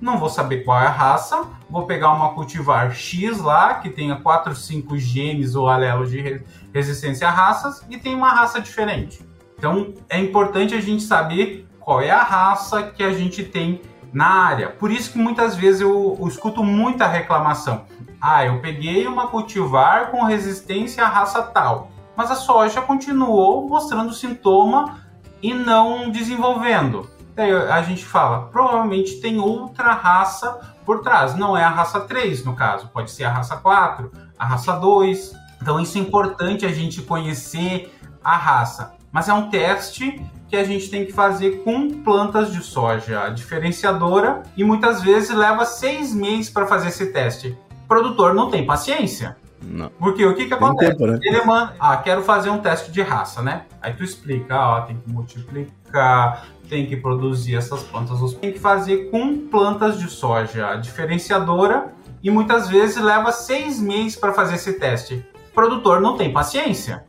não 0.00 0.18
vou 0.18 0.28
saber 0.28 0.64
qual 0.64 0.80
é 0.80 0.86
a 0.86 0.90
raça, 0.90 1.44
vou 1.70 1.86
pegar 1.86 2.12
uma 2.12 2.34
cultivar 2.34 2.92
X 2.94 3.38
lá, 3.38 3.74
que 3.74 3.88
tenha 3.88 4.16
4, 4.16 4.54
5 4.54 4.98
genes 4.98 5.54
ou 5.54 5.68
alelos 5.68 6.10
de 6.10 6.42
resistência 6.74 7.28
a 7.28 7.30
raças, 7.30 7.84
e 7.88 7.96
tem 7.96 8.14
uma 8.14 8.30
raça 8.30 8.60
diferente. 8.60 9.24
Então 9.56 9.94
é 10.08 10.18
importante 10.18 10.74
a 10.74 10.80
gente 10.80 11.02
saber 11.02 11.68
qual 11.78 12.00
é 12.00 12.10
a 12.10 12.22
raça 12.22 12.82
que 12.82 13.02
a 13.02 13.12
gente 13.12 13.44
tem 13.44 13.80
na 14.12 14.26
área. 14.26 14.70
Por 14.70 14.90
isso 14.90 15.12
que 15.12 15.18
muitas 15.18 15.56
vezes 15.56 15.80
eu, 15.80 16.16
eu 16.20 16.28
escuto 16.28 16.62
muita 16.62 17.06
reclamação. 17.06 17.86
Ah, 18.24 18.44
eu 18.44 18.60
peguei 18.60 19.04
uma 19.08 19.26
cultivar 19.26 20.12
com 20.12 20.22
resistência 20.22 21.04
à 21.04 21.08
raça 21.08 21.42
tal, 21.42 21.90
mas 22.16 22.30
a 22.30 22.36
soja 22.36 22.80
continuou 22.80 23.68
mostrando 23.68 24.14
sintoma 24.14 25.00
e 25.42 25.52
não 25.52 26.08
desenvolvendo. 26.08 27.10
Daí 27.34 27.50
a 27.50 27.82
gente 27.82 28.04
fala, 28.04 28.42
provavelmente 28.42 29.20
tem 29.20 29.40
outra 29.40 29.92
raça 29.92 30.60
por 30.86 31.00
trás. 31.00 31.34
Não 31.34 31.56
é 31.56 31.64
a 31.64 31.68
raça 31.68 31.98
3, 31.98 32.44
no 32.44 32.54
caso, 32.54 32.88
pode 32.92 33.10
ser 33.10 33.24
a 33.24 33.32
raça 33.32 33.56
4, 33.56 34.12
a 34.38 34.46
raça 34.46 34.72
2. 34.74 35.32
Então 35.60 35.80
isso 35.80 35.98
é 35.98 36.00
importante 36.00 36.64
a 36.64 36.72
gente 36.72 37.02
conhecer 37.02 37.92
a 38.22 38.36
raça. 38.36 38.94
Mas 39.10 39.28
é 39.28 39.34
um 39.34 39.50
teste 39.50 40.24
que 40.48 40.56
a 40.56 40.62
gente 40.62 40.90
tem 40.90 41.04
que 41.04 41.12
fazer 41.12 41.64
com 41.64 42.02
plantas 42.02 42.52
de 42.52 42.62
soja 42.62 43.30
diferenciadora 43.30 44.42
e 44.56 44.62
muitas 44.62 45.02
vezes 45.02 45.30
leva 45.30 45.64
seis 45.64 46.14
meses 46.14 46.50
para 46.50 46.66
fazer 46.66 46.88
esse 46.88 47.06
teste. 47.12 47.58
Produtor 47.92 48.32
não 48.32 48.48
tem 48.48 48.64
paciência. 48.64 49.36
Não. 49.60 49.90
Porque 49.98 50.24
o 50.24 50.34
que 50.34 50.46
que 50.46 50.54
acontece? 50.54 50.92
tempo, 50.92 51.06
né? 51.06 51.18
Ele 51.22 51.44
manda, 51.44 51.74
ah, 51.78 51.94
quero 51.98 52.22
fazer 52.22 52.48
um 52.48 52.56
teste 52.58 52.90
de 52.90 53.02
raça, 53.02 53.42
né? 53.42 53.66
Aí 53.82 53.92
tu 53.92 54.02
explica, 54.02 54.58
ó, 54.58 54.80
tem 54.80 54.96
que 54.96 55.10
multiplicar, 55.10 56.46
tem 56.70 56.86
que 56.86 56.96
produzir 56.96 57.54
essas 57.54 57.82
plantas, 57.82 58.32
tem 58.32 58.50
que 58.50 58.58
fazer 58.58 59.10
com 59.10 59.46
plantas 59.46 59.98
de 59.98 60.08
soja 60.08 60.74
diferenciadora 60.76 61.92
e 62.22 62.30
muitas 62.30 62.66
vezes 62.66 62.96
leva 62.96 63.30
seis 63.30 63.78
meses 63.78 64.16
para 64.16 64.32
fazer 64.32 64.54
esse 64.54 64.72
teste. 64.78 65.22
O 65.50 65.54
produtor 65.54 66.00
não 66.00 66.16
tem 66.16 66.32
paciência. 66.32 67.04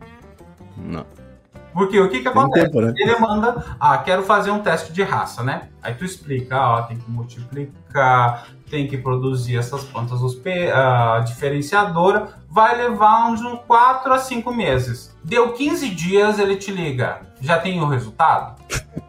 Não. 0.76 1.06
Porque 1.72 1.98
o 1.98 2.10
que 2.10 2.20
que 2.20 2.28
acontece? 2.28 2.66
tempo, 2.66 2.82
né? 2.82 2.94
Ele 2.98 3.16
manda, 3.20 3.78
ah, 3.80 3.98
quero 4.00 4.22
fazer 4.24 4.52
um 4.52 4.60
teste 4.60 4.92
de 4.92 5.02
raça, 5.02 5.42
né? 5.44 5.70
Aí 5.82 5.94
tu 5.94 6.04
explica, 6.04 6.60
ó, 6.60 6.82
tem 6.82 6.98
que 6.98 7.10
multiplicar, 7.10 8.48
tem 8.74 8.88
que 8.88 8.98
produzir 8.98 9.56
essas 9.56 9.84
plantas 9.84 10.20
ah, 10.74 11.20
diferenciadora, 11.24 12.30
vai 12.50 12.76
levar 12.76 13.28
uns 13.30 13.40
4 13.68 14.12
a 14.12 14.18
5 14.18 14.52
meses. 14.52 15.16
Deu 15.24 15.54
15 15.54 15.90
dias, 15.90 16.40
ele 16.40 16.56
te 16.56 16.72
liga, 16.72 17.22
já 17.40 17.60
tem 17.60 17.80
o 17.80 17.88
resultado? 17.88 18.60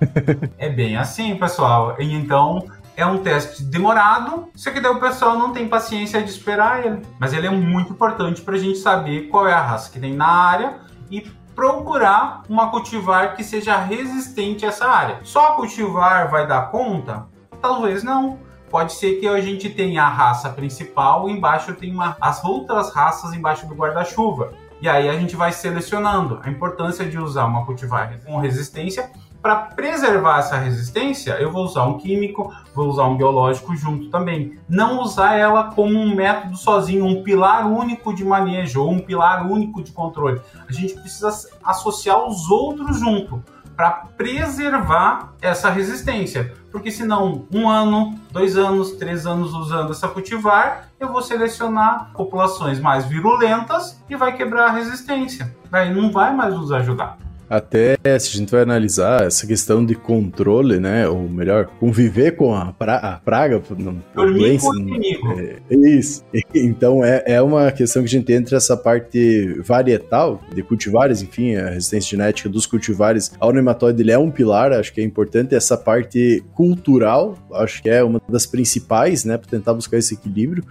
é 0.58 0.68
bem 0.68 0.98
assim, 0.98 1.34
pessoal. 1.36 1.96
E 1.98 2.12
então 2.12 2.66
é 2.94 3.06
um 3.06 3.22
teste 3.22 3.62
demorado, 3.62 4.50
só 4.54 4.70
que 4.70 4.82
daí 4.82 4.92
o 4.92 5.00
pessoal 5.00 5.38
não 5.38 5.50
tem 5.50 5.66
paciência 5.66 6.22
de 6.22 6.28
esperar 6.28 6.84
ele. 6.84 7.00
Mas 7.18 7.32
ele 7.32 7.46
é 7.46 7.50
muito 7.50 7.94
importante 7.94 8.42
para 8.42 8.56
a 8.56 8.58
gente 8.58 8.76
saber 8.76 9.28
qual 9.28 9.48
é 9.48 9.54
a 9.54 9.62
raça 9.62 9.90
que 9.90 9.98
tem 9.98 10.12
na 10.12 10.28
área 10.28 10.74
e 11.10 11.22
procurar 11.54 12.42
uma 12.50 12.70
cultivar 12.70 13.34
que 13.34 13.42
seja 13.42 13.78
resistente 13.78 14.66
a 14.66 14.68
essa 14.68 14.86
área. 14.86 15.20
Só 15.22 15.52
a 15.52 15.56
cultivar 15.56 16.30
vai 16.30 16.46
dar 16.46 16.70
conta? 16.70 17.26
Talvez 17.62 18.02
não. 18.02 18.43
Pode 18.74 18.94
ser 18.94 19.20
que 19.20 19.28
a 19.28 19.40
gente 19.40 19.70
tenha 19.70 20.02
a 20.02 20.08
raça 20.08 20.50
principal 20.50 21.30
embaixo 21.30 21.72
tem 21.74 21.92
uma, 21.92 22.16
as 22.20 22.42
outras 22.42 22.92
raças 22.92 23.32
embaixo 23.32 23.68
do 23.68 23.74
guarda-chuva. 23.76 24.52
E 24.82 24.88
aí 24.88 25.08
a 25.08 25.12
gente 25.12 25.36
vai 25.36 25.52
selecionando 25.52 26.40
a 26.42 26.50
importância 26.50 27.08
de 27.08 27.16
usar 27.16 27.44
uma 27.44 27.64
cultivar 27.64 28.18
com 28.26 28.36
resistência. 28.38 29.12
Para 29.40 29.54
preservar 29.54 30.40
essa 30.40 30.56
resistência, 30.56 31.34
eu 31.34 31.52
vou 31.52 31.64
usar 31.64 31.84
um 31.84 31.98
químico, 31.98 32.52
vou 32.74 32.88
usar 32.88 33.04
um 33.04 33.16
biológico 33.16 33.76
junto 33.76 34.10
também. 34.10 34.58
Não 34.68 35.00
usar 35.02 35.36
ela 35.36 35.70
como 35.70 35.96
um 35.96 36.12
método 36.12 36.56
sozinho, 36.56 37.06
um 37.06 37.22
pilar 37.22 37.70
único 37.70 38.12
de 38.12 38.24
manejo 38.24 38.82
ou 38.82 38.90
um 38.90 38.98
pilar 38.98 39.48
único 39.48 39.84
de 39.84 39.92
controle. 39.92 40.40
A 40.68 40.72
gente 40.72 40.94
precisa 40.94 41.30
associar 41.62 42.26
os 42.26 42.50
outros 42.50 42.98
junto 42.98 43.40
para 43.76 43.90
preservar 44.16 45.32
essa 45.40 45.70
resistência. 45.70 46.54
Porque 46.70 46.90
senão, 46.90 47.46
um 47.52 47.68
ano, 47.68 48.18
dois 48.30 48.56
anos, 48.56 48.92
três 48.92 49.26
anos 49.26 49.54
usando 49.54 49.92
essa 49.92 50.08
cultivar, 50.08 50.88
eu 50.98 51.12
vou 51.12 51.22
selecionar 51.22 52.10
populações 52.12 52.80
mais 52.80 53.04
virulentas 53.04 54.02
e 54.08 54.16
vai 54.16 54.36
quebrar 54.36 54.68
a 54.68 54.72
resistência. 54.72 55.54
Daí 55.70 55.94
não 55.94 56.10
vai 56.10 56.34
mais 56.34 56.54
nos 56.54 56.72
ajudar. 56.72 57.23
Até 57.48 57.96
se 58.18 58.34
a 58.34 58.38
gente 58.38 58.50
vai 58.50 58.62
analisar 58.62 59.26
essa 59.26 59.46
questão 59.46 59.84
de 59.84 59.94
controle, 59.94 60.78
né? 60.78 61.08
Ou 61.08 61.28
melhor, 61.28 61.66
conviver 61.78 62.32
com 62.32 62.54
a, 62.54 62.72
pra, 62.72 62.96
a 62.96 63.12
praga, 63.18 63.62
não, 63.78 64.02
Dormir 64.14 64.38
doença, 64.38 64.68
inimigo. 64.76 65.40
É, 65.40 65.58
isso. 65.70 66.24
Então 66.54 67.04
é, 67.04 67.22
é 67.26 67.42
uma 67.42 67.70
questão 67.72 68.02
que 68.02 68.08
a 68.08 68.10
gente 68.10 68.32
entra 68.32 68.56
essa 68.56 68.76
parte 68.76 69.60
varietal 69.60 70.40
de 70.54 70.62
cultivares, 70.62 71.20
enfim, 71.20 71.56
a 71.56 71.70
resistência 71.70 72.10
genética 72.10 72.48
dos 72.48 72.64
cultivares 72.64 73.32
ao 73.40 73.52
nematóide 73.52 74.02
ele 74.02 74.12
é 74.12 74.18
um 74.18 74.30
pilar, 74.30 74.72
acho 74.72 74.92
que 74.92 75.00
é 75.00 75.04
importante 75.04 75.54
essa 75.54 75.76
parte 75.76 76.44
cultural, 76.54 77.36
acho 77.54 77.82
que 77.82 77.90
é 77.90 78.02
uma 78.04 78.20
das 78.28 78.46
principais, 78.46 79.24
né, 79.24 79.36
para 79.36 79.50
tentar 79.50 79.74
buscar 79.74 79.98
esse 79.98 80.14
equilíbrio. 80.14 80.64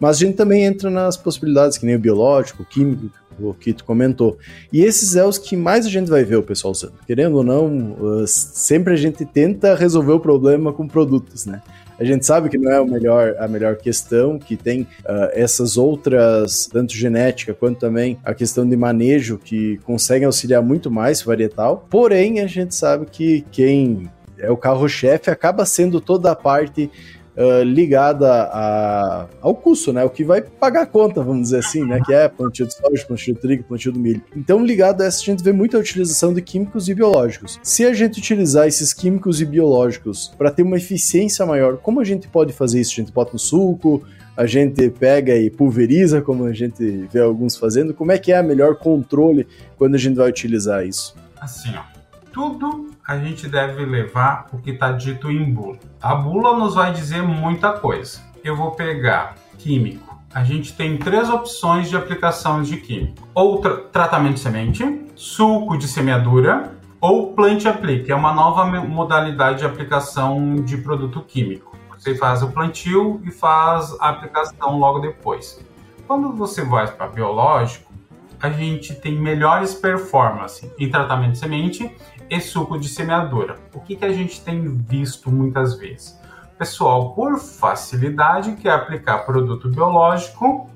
Mas 0.00 0.16
a 0.16 0.20
gente 0.20 0.36
também 0.36 0.64
entra 0.64 0.90
nas 0.90 1.16
possibilidades 1.16 1.76
que 1.78 1.86
nem 1.86 1.96
o 1.96 1.98
biológico, 1.98 2.62
o 2.62 2.66
químico, 2.66 3.10
o 3.40 3.54
tu 3.54 3.84
comentou. 3.84 4.38
E 4.72 4.82
esses 4.82 5.16
é 5.16 5.24
os 5.24 5.38
que 5.38 5.56
mais 5.56 5.86
a 5.86 5.90
gente 5.90 6.08
vai 6.08 6.24
ver 6.24 6.36
o 6.36 6.42
pessoal 6.42 6.72
usando. 6.72 6.94
Querendo 7.06 7.36
ou 7.36 7.44
não, 7.44 7.92
uh, 7.92 8.26
sempre 8.26 8.92
a 8.92 8.96
gente 8.96 9.24
tenta 9.24 9.74
resolver 9.74 10.12
o 10.12 10.20
problema 10.20 10.72
com 10.72 10.86
produtos, 10.86 11.46
né? 11.46 11.62
A 11.98 12.04
gente 12.04 12.26
sabe 12.26 12.50
que 12.50 12.58
não 12.58 12.70
é 12.70 12.80
o 12.80 12.86
melhor, 12.86 13.36
a 13.38 13.48
melhor 13.48 13.76
questão, 13.76 14.38
que 14.38 14.54
tem 14.54 14.82
uh, 14.82 15.30
essas 15.32 15.78
outras, 15.78 16.66
tanto 16.70 16.92
genética 16.92 17.54
quanto 17.54 17.78
também 17.78 18.18
a 18.22 18.34
questão 18.34 18.68
de 18.68 18.76
manejo, 18.76 19.38
que 19.38 19.78
conseguem 19.78 20.26
auxiliar 20.26 20.62
muito 20.62 20.90
mais 20.90 21.22
varietal. 21.22 21.86
Porém, 21.88 22.40
a 22.40 22.46
gente 22.46 22.74
sabe 22.74 23.06
que 23.06 23.44
quem 23.50 24.10
é 24.38 24.50
o 24.50 24.56
carro-chefe 24.56 25.30
acaba 25.30 25.64
sendo 25.64 25.98
toda 25.98 26.30
a 26.30 26.36
parte 26.36 26.90
uh, 27.36 27.62
ligada 27.62 28.44
a, 28.44 29.26
ao 29.40 29.54
custo, 29.54 29.92
né? 29.92 30.04
O 30.04 30.10
que 30.10 30.24
vai 30.24 30.40
pagar 30.40 30.82
a 30.82 30.86
conta, 30.86 31.22
vamos 31.22 31.42
dizer 31.42 31.58
assim, 31.58 31.84
né? 31.84 32.00
Que 32.04 32.14
é 32.14 32.28
plantio 32.28 32.66
de 32.66 32.74
soja, 32.74 33.04
plantio 33.06 33.34
de 33.34 33.40
trigo, 33.40 33.64
plantio 33.64 33.92
do 33.92 33.98
milho. 33.98 34.22
Então, 34.34 34.64
ligado 34.64 35.02
a 35.02 35.04
essa, 35.04 35.20
a 35.20 35.24
gente 35.24 35.42
vê 35.42 35.52
muita 35.52 35.78
utilização 35.78 36.32
de 36.32 36.40
químicos 36.40 36.88
e 36.88 36.94
biológicos. 36.94 37.60
Se 37.62 37.84
a 37.84 37.92
gente 37.92 38.18
utilizar 38.18 38.66
esses 38.66 38.92
químicos 38.92 39.40
e 39.40 39.44
biológicos 39.44 40.32
para 40.36 40.50
ter 40.50 40.62
uma 40.62 40.76
eficiência 40.76 41.44
maior, 41.44 41.76
como 41.76 42.00
a 42.00 42.04
gente 42.04 42.26
pode 42.28 42.52
fazer 42.52 42.80
isso? 42.80 42.92
A 42.92 43.04
gente 43.04 43.12
bota 43.12 43.32
no 43.32 43.38
suco, 43.38 44.02
a 44.36 44.46
gente 44.46 44.90
pega 44.90 45.34
e 45.36 45.50
pulveriza, 45.50 46.20
como 46.20 46.44
a 46.44 46.52
gente 46.52 47.08
vê 47.12 47.20
alguns 47.20 47.56
fazendo. 47.56 47.94
Como 47.94 48.12
é 48.12 48.18
que 48.18 48.32
é 48.32 48.38
a 48.38 48.42
melhor 48.42 48.76
controle 48.76 49.46
quando 49.76 49.94
a 49.94 49.98
gente 49.98 50.16
vai 50.16 50.28
utilizar 50.28 50.86
isso? 50.86 51.14
Assim, 51.40 51.70
ó. 51.76 51.96
Tudo 52.32 52.95
a 53.06 53.16
gente 53.18 53.46
deve 53.48 53.84
levar 53.84 54.46
o 54.52 54.58
que 54.58 54.70
está 54.70 54.90
dito 54.90 55.30
em 55.30 55.52
bula. 55.52 55.78
A 56.02 56.14
bula 56.14 56.56
nos 56.56 56.74
vai 56.74 56.92
dizer 56.92 57.22
muita 57.22 57.72
coisa. 57.72 58.20
Eu 58.42 58.56
vou 58.56 58.72
pegar 58.72 59.36
químico. 59.58 60.16
A 60.34 60.42
gente 60.42 60.74
tem 60.74 60.98
três 60.98 61.30
opções 61.30 61.88
de 61.88 61.96
aplicação 61.96 62.62
de 62.62 62.76
químico: 62.78 63.28
ou 63.32 63.60
tra 63.60 63.76
tratamento 63.76 64.34
de 64.34 64.40
semente, 64.40 65.06
suco 65.14 65.78
de 65.78 65.86
semeadura 65.86 66.72
ou 67.00 67.32
plante 67.32 67.68
aplique. 67.68 68.10
É 68.10 68.14
uma 68.14 68.34
nova 68.34 68.64
modalidade 68.64 69.60
de 69.60 69.64
aplicação 69.64 70.56
de 70.56 70.76
produto 70.78 71.22
químico. 71.22 71.76
Você 71.96 72.16
faz 72.16 72.42
o 72.42 72.48
plantio 72.48 73.20
e 73.24 73.30
faz 73.30 73.96
a 74.00 74.08
aplicação 74.08 74.78
logo 74.78 74.98
depois. 74.98 75.64
Quando 76.06 76.32
você 76.32 76.64
vai 76.64 76.90
para 76.90 77.06
biológico, 77.06 77.92
a 78.40 78.50
gente 78.50 78.94
tem 78.94 79.12
melhores 79.12 79.74
performances 79.74 80.70
em 80.78 80.90
tratamento 80.90 81.32
de 81.32 81.38
semente 81.38 81.96
e 82.28 82.40
suco 82.40 82.78
de 82.78 82.88
semeadura. 82.88 83.56
O 83.74 83.80
que, 83.80 83.96
que 83.96 84.04
a 84.04 84.12
gente 84.12 84.40
tem 84.40 84.76
visto 84.76 85.30
muitas 85.30 85.78
vezes? 85.78 86.18
Pessoal, 86.58 87.12
por 87.14 87.38
facilidade, 87.38 88.56
quer 88.56 88.70
aplicar 88.70 89.18
produto 89.26 89.68
biológico 89.68 90.70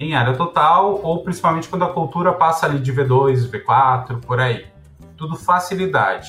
em 0.00 0.14
área 0.14 0.36
total, 0.36 1.00
ou 1.02 1.22
principalmente 1.22 1.68
quando 1.68 1.84
a 1.84 1.92
cultura 1.92 2.32
passa 2.32 2.66
ali 2.66 2.78
de 2.78 2.92
V2, 2.92 3.50
V4, 3.50 4.20
por 4.20 4.40
aí. 4.40 4.66
Tudo 5.16 5.36
facilidade. 5.36 6.28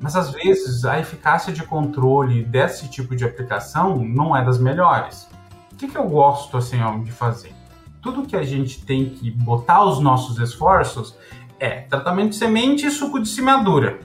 Mas 0.00 0.16
às 0.16 0.30
vezes 0.30 0.84
a 0.84 0.98
eficácia 0.98 1.52
de 1.52 1.62
controle 1.62 2.42
desse 2.42 2.88
tipo 2.88 3.14
de 3.14 3.24
aplicação 3.24 3.98
não 3.98 4.34
é 4.34 4.42
das 4.42 4.58
melhores. 4.58 5.28
O 5.72 5.76
que, 5.76 5.88
que 5.88 5.98
eu 5.98 6.08
gosto 6.08 6.56
assim 6.56 6.78
de 7.02 7.12
fazer? 7.12 7.52
Tudo 8.00 8.26
que 8.26 8.36
a 8.36 8.42
gente 8.42 8.84
tem 8.86 9.10
que 9.10 9.30
botar 9.30 9.84
os 9.84 10.00
nossos 10.00 10.38
esforços 10.38 11.14
é 11.60 11.82
tratamento 11.82 12.30
de 12.30 12.36
semente 12.36 12.86
e 12.86 12.90
suco 12.90 13.20
de 13.20 13.28
semeadura. 13.28 14.00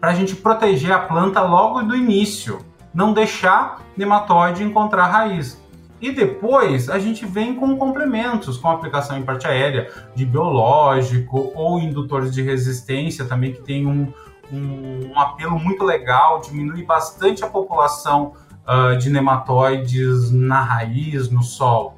Para 0.00 0.12
a 0.12 0.14
gente 0.14 0.34
proteger 0.34 0.92
a 0.92 1.00
planta 1.00 1.42
logo 1.42 1.82
do 1.82 1.94
início, 1.94 2.64
não 2.94 3.12
deixar 3.12 3.82
nematóide 3.96 4.62
encontrar 4.62 5.08
raiz. 5.08 5.60
E 6.00 6.10
depois 6.10 6.88
a 6.88 6.98
gente 6.98 7.26
vem 7.26 7.54
com 7.54 7.76
complementos, 7.76 8.56
com 8.56 8.70
aplicação 8.70 9.18
em 9.18 9.22
parte 9.22 9.46
aérea 9.46 9.90
de 10.14 10.24
biológico 10.24 11.52
ou 11.54 11.78
indutores 11.78 12.32
de 12.32 12.40
resistência 12.40 13.26
também, 13.26 13.52
que 13.52 13.60
tem 13.60 13.86
um, 13.86 14.10
um, 14.50 15.10
um 15.10 15.20
apelo 15.20 15.58
muito 15.58 15.84
legal, 15.84 16.40
diminui 16.40 16.84
bastante 16.84 17.44
a 17.44 17.48
população 17.48 18.32
uh, 18.66 18.96
de 18.96 19.10
nematóides 19.10 20.30
na 20.30 20.62
raiz, 20.62 21.28
no 21.28 21.42
solo. 21.42 21.94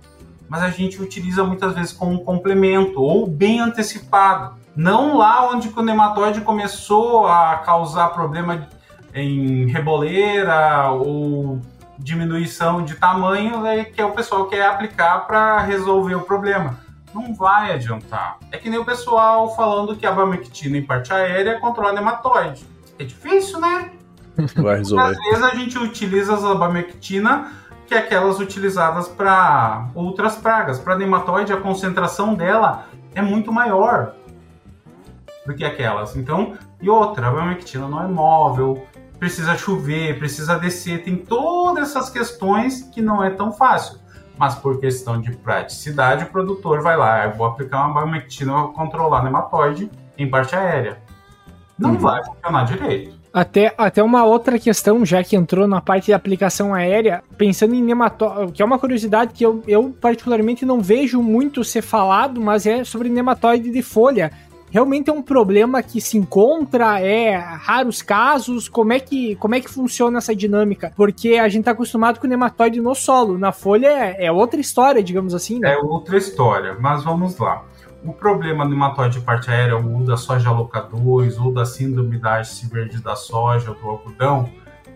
Mas 0.48 0.62
a 0.62 0.70
gente 0.70 1.00
utiliza 1.00 1.44
muitas 1.44 1.72
vezes 1.72 1.92
como 1.92 2.12
um 2.12 2.24
complemento 2.24 3.00
ou 3.00 3.28
bem 3.28 3.60
antecipado. 3.60 4.61
Não 4.74 5.16
lá 5.16 5.48
onde 5.50 5.68
o 5.74 5.82
nematóide 5.82 6.40
começou 6.40 7.26
a 7.26 7.56
causar 7.56 8.08
problema 8.08 8.66
em 9.14 9.66
reboleira 9.66 10.90
ou 10.90 11.60
diminuição 11.98 12.82
de 12.82 12.94
tamanho, 12.94 13.66
é 13.66 13.84
que 13.84 14.00
é 14.00 14.04
o 14.04 14.12
pessoal 14.12 14.46
quer 14.46 14.66
aplicar 14.66 15.26
para 15.26 15.58
resolver 15.60 16.14
o 16.14 16.22
problema. 16.22 16.78
Não 17.14 17.34
vai 17.34 17.72
adiantar. 17.72 18.38
É 18.50 18.56
que 18.56 18.70
nem 18.70 18.78
o 18.78 18.84
pessoal 18.84 19.54
falando 19.54 19.94
que 19.94 20.06
a 20.06 20.10
abamectina 20.10 20.78
em 20.78 20.82
parte 20.82 21.12
aérea 21.12 21.60
controla 21.60 21.92
nematóide. 21.92 22.66
É 22.98 23.04
difícil, 23.04 23.60
né? 23.60 23.90
Vai 24.56 24.78
resolver. 24.78 25.10
Às 25.10 25.18
vezes 25.18 25.44
a 25.44 25.54
gente 25.54 25.78
utiliza 25.78 26.34
as 26.34 26.44
abamectina, 26.44 27.52
que 27.86 27.94
é 27.94 27.98
aquelas 27.98 28.40
utilizadas 28.40 29.08
para 29.08 29.88
outras 29.94 30.36
pragas. 30.36 30.78
Para 30.78 30.96
nematóide, 30.96 31.52
a 31.52 31.58
concentração 31.58 32.34
dela 32.34 32.86
é 33.14 33.20
muito 33.20 33.52
maior 33.52 34.14
do 35.46 35.54
que 35.54 35.64
aquelas. 35.64 36.16
Então, 36.16 36.56
e 36.80 36.88
outra, 36.88 37.26
a 37.26 37.30
abamectina 37.30 37.88
não 37.88 38.02
é 38.02 38.06
móvel, 38.06 38.86
precisa 39.18 39.56
chover, 39.56 40.18
precisa 40.18 40.58
descer, 40.58 41.04
tem 41.04 41.16
todas 41.16 41.90
essas 41.90 42.10
questões 42.10 42.82
que 42.92 43.00
não 43.00 43.22
é 43.22 43.30
tão 43.30 43.52
fácil. 43.52 43.98
Mas 44.38 44.54
por 44.54 44.80
questão 44.80 45.20
de 45.20 45.30
praticidade, 45.36 46.24
o 46.24 46.26
produtor 46.26 46.82
vai 46.82 46.96
lá, 46.96 47.26
eu 47.26 47.32
vou 47.32 47.46
aplicar 47.46 47.86
uma 47.86 48.00
abamectina 48.00 48.52
para 48.52 48.72
controlar 48.72 49.22
nematóide 49.22 49.90
em 50.18 50.28
parte 50.28 50.56
aérea. 50.56 50.98
Não 51.78 51.90
uhum. 51.90 51.98
vai 51.98 52.24
funcionar 52.24 52.64
direito. 52.64 53.22
Até, 53.32 53.72
até 53.78 54.02
uma 54.02 54.24
outra 54.24 54.58
questão, 54.58 55.06
já 55.06 55.24
que 55.24 55.34
entrou 55.34 55.66
na 55.66 55.80
parte 55.80 56.06
de 56.06 56.12
aplicação 56.12 56.74
aérea, 56.74 57.22
pensando 57.38 57.74
em 57.74 57.82
nematóide, 57.82 58.52
que 58.52 58.60
é 58.60 58.64
uma 58.64 58.78
curiosidade 58.78 59.32
que 59.32 59.44
eu, 59.44 59.62
eu 59.66 59.96
particularmente 59.98 60.66
não 60.66 60.80
vejo 60.80 61.22
muito 61.22 61.64
ser 61.64 61.80
falado, 61.80 62.40
mas 62.40 62.66
é 62.66 62.84
sobre 62.84 63.08
nematóide 63.08 63.70
de 63.70 63.82
folha. 63.82 64.30
Realmente 64.72 65.10
é 65.10 65.12
um 65.12 65.20
problema 65.20 65.82
que 65.82 66.00
se 66.00 66.16
encontra, 66.16 66.98
é 66.98 67.36
raros 67.36 68.00
casos, 68.00 68.70
como 68.70 68.94
é 68.94 68.98
que, 68.98 69.36
como 69.36 69.54
é 69.54 69.60
que 69.60 69.68
funciona 69.68 70.16
essa 70.16 70.34
dinâmica? 70.34 70.94
Porque 70.96 71.34
a 71.34 71.46
gente 71.46 71.64
tá 71.64 71.72
acostumado 71.72 72.18
com 72.18 72.26
o 72.26 72.30
nematóide 72.30 72.80
no 72.80 72.94
solo, 72.94 73.36
na 73.36 73.52
folha 73.52 73.88
é, 73.88 74.24
é 74.24 74.32
outra 74.32 74.58
história, 74.58 75.02
digamos 75.02 75.34
assim, 75.34 75.58
né? 75.58 75.74
É 75.74 75.76
outra 75.76 76.16
história, 76.16 76.74
mas 76.80 77.04
vamos 77.04 77.36
lá. 77.36 77.62
O 78.02 78.14
problema 78.14 78.64
do 78.64 78.70
nematóide 78.70 79.18
de 79.18 79.24
parte 79.26 79.50
aérea, 79.50 79.76
ou 79.76 80.04
da 80.04 80.16
soja 80.16 80.48
loca2, 80.48 81.38
ou 81.38 81.52
da 81.52 81.66
síndrome 81.66 82.16
da 82.16 82.40
haste 82.40 82.66
verde 82.66 82.98
da 83.02 83.14
soja, 83.14 83.72
ou 83.72 83.76
do 83.76 83.86
algodão, 83.90 84.48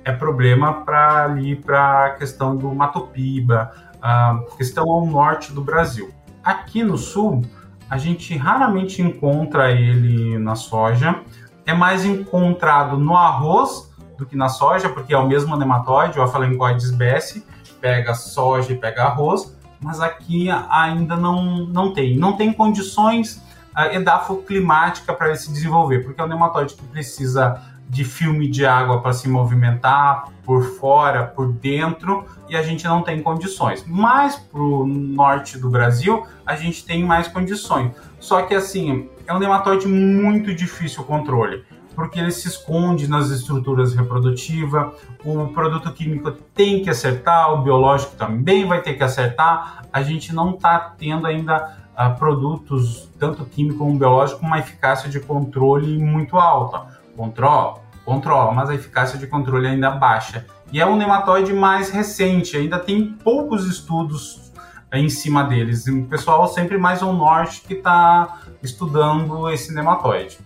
é 0.06 0.10
problema 0.10 0.72
para 0.86 1.24
ali 1.24 1.54
para 1.54 2.06
a 2.06 2.10
questão 2.12 2.56
do 2.56 2.74
matopiba, 2.74 3.70
a 4.00 4.40
questão 4.56 4.90
ao 4.90 5.04
norte 5.04 5.52
do 5.52 5.60
Brasil. 5.60 6.10
Aqui 6.42 6.82
no 6.82 6.96
sul, 6.96 7.42
a 7.88 7.98
gente 7.98 8.36
raramente 8.36 9.02
encontra 9.02 9.70
ele 9.70 10.38
na 10.38 10.54
soja. 10.54 11.20
É 11.64 11.74
mais 11.74 12.04
encontrado 12.04 12.96
no 12.96 13.16
arroz 13.16 13.92
do 14.16 14.24
que 14.24 14.36
na 14.36 14.48
soja, 14.48 14.88
porque 14.88 15.12
é 15.12 15.18
o 15.18 15.26
mesmo 15.26 15.56
nematóide, 15.56 16.18
o 16.18 16.22
Aphalencoides 16.22 16.90
besse, 16.90 17.44
pega 17.80 18.14
soja 18.14 18.72
e 18.72 18.76
pega 18.76 19.04
arroz 19.04 19.56
mas 19.80 20.00
aqui 20.00 20.48
ainda 20.70 21.16
não, 21.16 21.66
não 21.66 21.92
tem. 21.92 22.16
Não 22.16 22.36
tem 22.36 22.52
condições 22.52 23.42
uh, 23.76 23.92
edafoclimática 23.92 25.12
para 25.12 25.28
ele 25.28 25.36
se 25.36 25.52
desenvolver, 25.52 26.00
porque 26.00 26.20
é 26.20 26.24
um 26.24 26.28
nematóide 26.28 26.74
que 26.74 26.82
precisa 26.84 27.60
de 27.88 28.04
filme 28.04 28.48
de 28.48 28.66
água 28.66 29.00
para 29.00 29.12
se 29.12 29.28
movimentar 29.28 30.28
por 30.44 30.64
fora, 30.78 31.24
por 31.24 31.52
dentro, 31.52 32.24
e 32.48 32.56
a 32.56 32.62
gente 32.62 32.84
não 32.84 33.02
tem 33.02 33.22
condições. 33.22 33.84
Mas 33.86 34.36
para 34.36 34.60
o 34.60 34.86
norte 34.86 35.58
do 35.58 35.70
Brasil, 35.70 36.26
a 36.44 36.56
gente 36.56 36.84
tem 36.84 37.04
mais 37.04 37.28
condições. 37.28 37.92
Só 38.18 38.42
que 38.42 38.54
assim, 38.54 39.08
é 39.26 39.34
um 39.34 39.38
nematóide 39.38 39.86
muito 39.86 40.54
difícil 40.54 41.02
o 41.02 41.04
controle 41.04 41.64
porque 41.96 42.20
ele 42.20 42.30
se 42.30 42.46
esconde 42.46 43.08
nas 43.08 43.30
estruturas 43.30 43.94
reprodutivas, 43.94 44.92
o 45.24 45.48
produto 45.48 45.90
químico 45.94 46.30
tem 46.30 46.82
que 46.82 46.90
acertar, 46.90 47.54
o 47.54 47.62
biológico 47.62 48.14
também 48.16 48.66
vai 48.66 48.82
ter 48.82 48.92
que 48.92 49.02
acertar. 49.02 49.82
A 49.90 50.02
gente 50.02 50.34
não 50.34 50.50
está 50.50 50.78
tendo 50.78 51.26
ainda 51.26 51.74
uh, 51.96 52.14
produtos, 52.18 53.10
tanto 53.18 53.46
químico 53.46 53.78
como 53.78 53.98
biológico, 53.98 54.40
com 54.40 54.46
uma 54.46 54.58
eficácia 54.58 55.08
de 55.08 55.18
controle 55.20 55.98
muito 55.98 56.36
alta. 56.36 56.95
Controla, 57.16 57.80
controla, 58.04 58.52
mas 58.52 58.68
a 58.68 58.74
eficácia 58.74 59.18
de 59.18 59.26
controle 59.26 59.66
ainda 59.66 59.90
baixa. 59.90 60.46
E 60.72 60.80
é 60.80 60.86
um 60.86 60.96
nematóide 60.96 61.52
mais 61.52 61.90
recente, 61.90 62.56
ainda 62.56 62.78
tem 62.78 63.12
poucos 63.12 63.66
estudos 63.66 64.52
em 64.92 65.08
cima 65.08 65.44
deles. 65.44 65.86
O 65.86 66.04
pessoal 66.04 66.46
sempre 66.48 66.76
mais 66.76 67.02
ao 67.02 67.12
norte 67.12 67.62
que 67.62 67.74
está 67.74 68.40
estudando 68.62 69.48
esse 69.50 69.74
nematóide. 69.74 70.38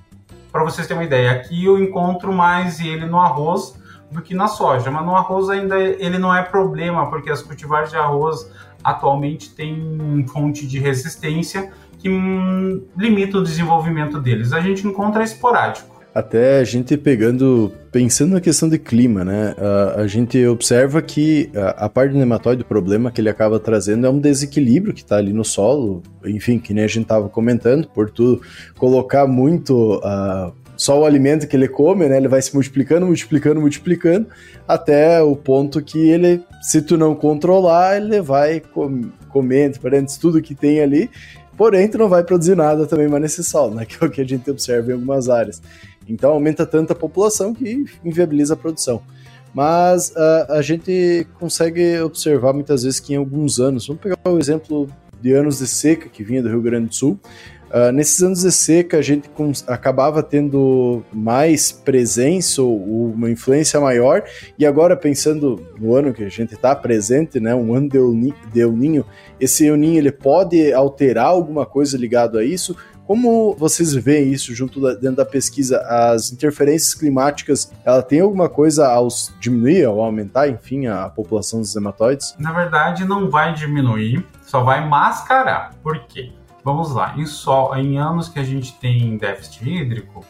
Para 0.52 0.64
vocês 0.64 0.86
terem 0.86 1.02
uma 1.02 1.06
ideia, 1.06 1.32
aqui 1.32 1.64
eu 1.64 1.78
encontro 1.78 2.32
mais 2.32 2.80
ele 2.80 3.06
no 3.06 3.18
arroz 3.18 3.78
do 4.10 4.20
que 4.20 4.34
na 4.34 4.48
soja, 4.48 4.90
mas 4.90 5.04
no 5.04 5.14
arroz 5.14 5.48
ainda 5.48 5.78
ele 5.78 6.18
não 6.18 6.34
é 6.34 6.42
problema, 6.42 7.08
porque 7.08 7.30
as 7.30 7.40
cultivares 7.42 7.90
de 7.90 7.96
arroz 7.96 8.50
atualmente 8.82 9.54
têm 9.54 10.24
fonte 10.26 10.66
de 10.66 10.78
resistência 10.78 11.72
que 11.98 12.08
hum, 12.08 12.84
limita 12.96 13.38
o 13.38 13.42
desenvolvimento 13.42 14.18
deles. 14.18 14.52
A 14.52 14.60
gente 14.60 14.86
encontra 14.86 15.22
esporádico. 15.22 15.99
Até 16.12 16.58
a 16.58 16.64
gente 16.64 16.96
pegando, 16.96 17.72
pensando 17.92 18.32
na 18.32 18.40
questão 18.40 18.68
de 18.68 18.78
clima, 18.78 19.24
né? 19.24 19.54
A, 19.56 20.00
a 20.00 20.06
gente 20.08 20.44
observa 20.46 21.00
que 21.00 21.50
a, 21.54 21.86
a, 21.86 21.88
parte 21.88 22.12
do 22.12 22.18
nematóide, 22.18 22.62
o 22.62 22.64
problema 22.64 23.12
que 23.12 23.20
ele 23.20 23.28
acaba 23.28 23.60
trazendo 23.60 24.06
é 24.06 24.10
um 24.10 24.18
desequilíbrio 24.18 24.92
que 24.92 25.02
está 25.02 25.18
ali 25.18 25.32
no 25.32 25.44
solo, 25.44 26.02
enfim, 26.24 26.58
que 26.58 26.74
nem 26.74 26.82
a 26.82 26.88
gente 26.88 27.04
estava 27.04 27.28
comentando, 27.28 27.86
por 27.88 28.10
tu 28.10 28.40
colocar 28.76 29.28
muito 29.28 29.98
uh, 29.98 30.52
só 30.76 30.98
o 30.98 31.04
alimento 31.04 31.46
que 31.46 31.54
ele 31.54 31.68
come, 31.68 32.08
né? 32.08 32.16
Ele 32.16 32.26
vai 32.26 32.42
se 32.42 32.54
multiplicando, 32.54 33.06
multiplicando, 33.06 33.60
multiplicando, 33.60 34.26
até 34.66 35.22
o 35.22 35.36
ponto 35.36 35.80
que 35.80 36.08
ele, 36.08 36.42
se 36.62 36.82
tu 36.82 36.96
não 36.96 37.14
controlar, 37.14 37.98
ele 37.98 38.20
vai 38.20 38.58
com, 38.58 39.10
comendo, 39.28 39.78
parentes, 39.78 40.16
tudo 40.16 40.42
que 40.42 40.54
tem 40.54 40.80
ali, 40.80 41.08
porém 41.56 41.86
tu 41.86 41.98
não 41.98 42.08
vai 42.08 42.24
produzir 42.24 42.56
nada 42.56 42.86
também 42.86 43.06
mais 43.06 43.22
nesse 43.22 43.44
solo, 43.44 43.74
né? 43.74 43.84
Que 43.86 44.02
é 44.02 44.06
o 44.06 44.10
que 44.10 44.22
a 44.22 44.24
gente 44.24 44.50
observa 44.50 44.90
em 44.90 44.94
algumas 44.94 45.28
áreas. 45.28 45.60
Então 46.10 46.32
aumenta 46.32 46.66
tanto 46.66 46.92
a 46.92 46.96
população 46.96 47.54
que 47.54 47.84
inviabiliza 48.04 48.54
a 48.54 48.56
produção. 48.56 49.02
Mas 49.54 50.10
uh, 50.10 50.52
a 50.52 50.62
gente 50.62 51.26
consegue 51.38 52.00
observar 52.00 52.52
muitas 52.52 52.82
vezes 52.82 53.00
que 53.00 53.14
em 53.14 53.16
alguns 53.16 53.58
anos, 53.58 53.86
vamos 53.86 54.02
pegar 54.02 54.18
o 54.24 54.38
exemplo 54.38 54.88
de 55.20 55.32
anos 55.32 55.58
de 55.58 55.66
seca 55.66 56.08
que 56.08 56.22
vinha 56.22 56.42
do 56.42 56.48
Rio 56.48 56.62
Grande 56.62 56.88
do 56.88 56.94
Sul, 56.94 57.18
Uh, 57.70 57.92
nesses 57.92 58.20
anos 58.20 58.40
de 58.40 58.50
seca, 58.50 58.98
a 58.98 59.02
gente 59.02 59.30
acabava 59.68 60.24
tendo 60.24 61.04
mais 61.12 61.70
presença 61.70 62.60
ou 62.60 63.12
uma 63.12 63.30
influência 63.30 63.80
maior, 63.80 64.24
e 64.58 64.66
agora 64.66 64.96
pensando 64.96 65.64
no 65.78 65.94
ano 65.94 66.12
que 66.12 66.24
a 66.24 66.28
gente 66.28 66.54
está 66.54 66.74
presente, 66.74 67.38
né, 67.38 67.54
um 67.54 67.72
ano 67.72 67.88
de 67.88 68.60
El 68.60 68.72
Ninho, 68.72 69.06
esse 69.38 69.64
El 69.64 69.76
Ninho 69.76 69.98
ele 69.98 70.10
pode 70.10 70.72
alterar 70.72 71.26
alguma 71.26 71.64
coisa 71.64 71.96
ligado 71.96 72.38
a 72.38 72.44
isso? 72.44 72.76
Como 73.10 73.56
vocês 73.56 73.92
veem 73.92 74.30
isso 74.30 74.54
junto 74.54 74.80
da, 74.80 74.94
dentro 74.94 75.16
da 75.16 75.24
pesquisa? 75.24 75.80
As 75.80 76.30
interferências 76.30 76.94
climáticas, 76.94 77.72
ela 77.84 78.04
tem 78.04 78.20
alguma 78.20 78.48
coisa 78.48 78.86
ao 78.86 79.08
diminuir, 79.40 79.84
ou 79.88 80.00
aumentar, 80.00 80.48
enfim, 80.48 80.86
a 80.86 81.08
população 81.08 81.58
dos 81.58 81.74
nematóides? 81.74 82.36
Na 82.38 82.52
verdade, 82.52 83.04
não 83.04 83.28
vai 83.28 83.52
diminuir, 83.52 84.24
só 84.42 84.62
vai 84.62 84.88
mascarar. 84.88 85.74
Por 85.82 85.98
quê? 86.06 86.32
Vamos 86.62 86.94
lá, 86.94 87.16
em, 87.16 87.26
sol, 87.26 87.74
em 87.74 87.98
anos 87.98 88.28
que 88.28 88.38
a 88.38 88.44
gente 88.44 88.74
tem 88.74 89.16
déficit 89.16 89.68
hídrico, 89.68 90.24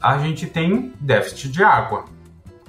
a 0.00 0.16
gente 0.18 0.46
tem 0.46 0.92
déficit 1.00 1.50
de 1.50 1.64
água. 1.64 2.04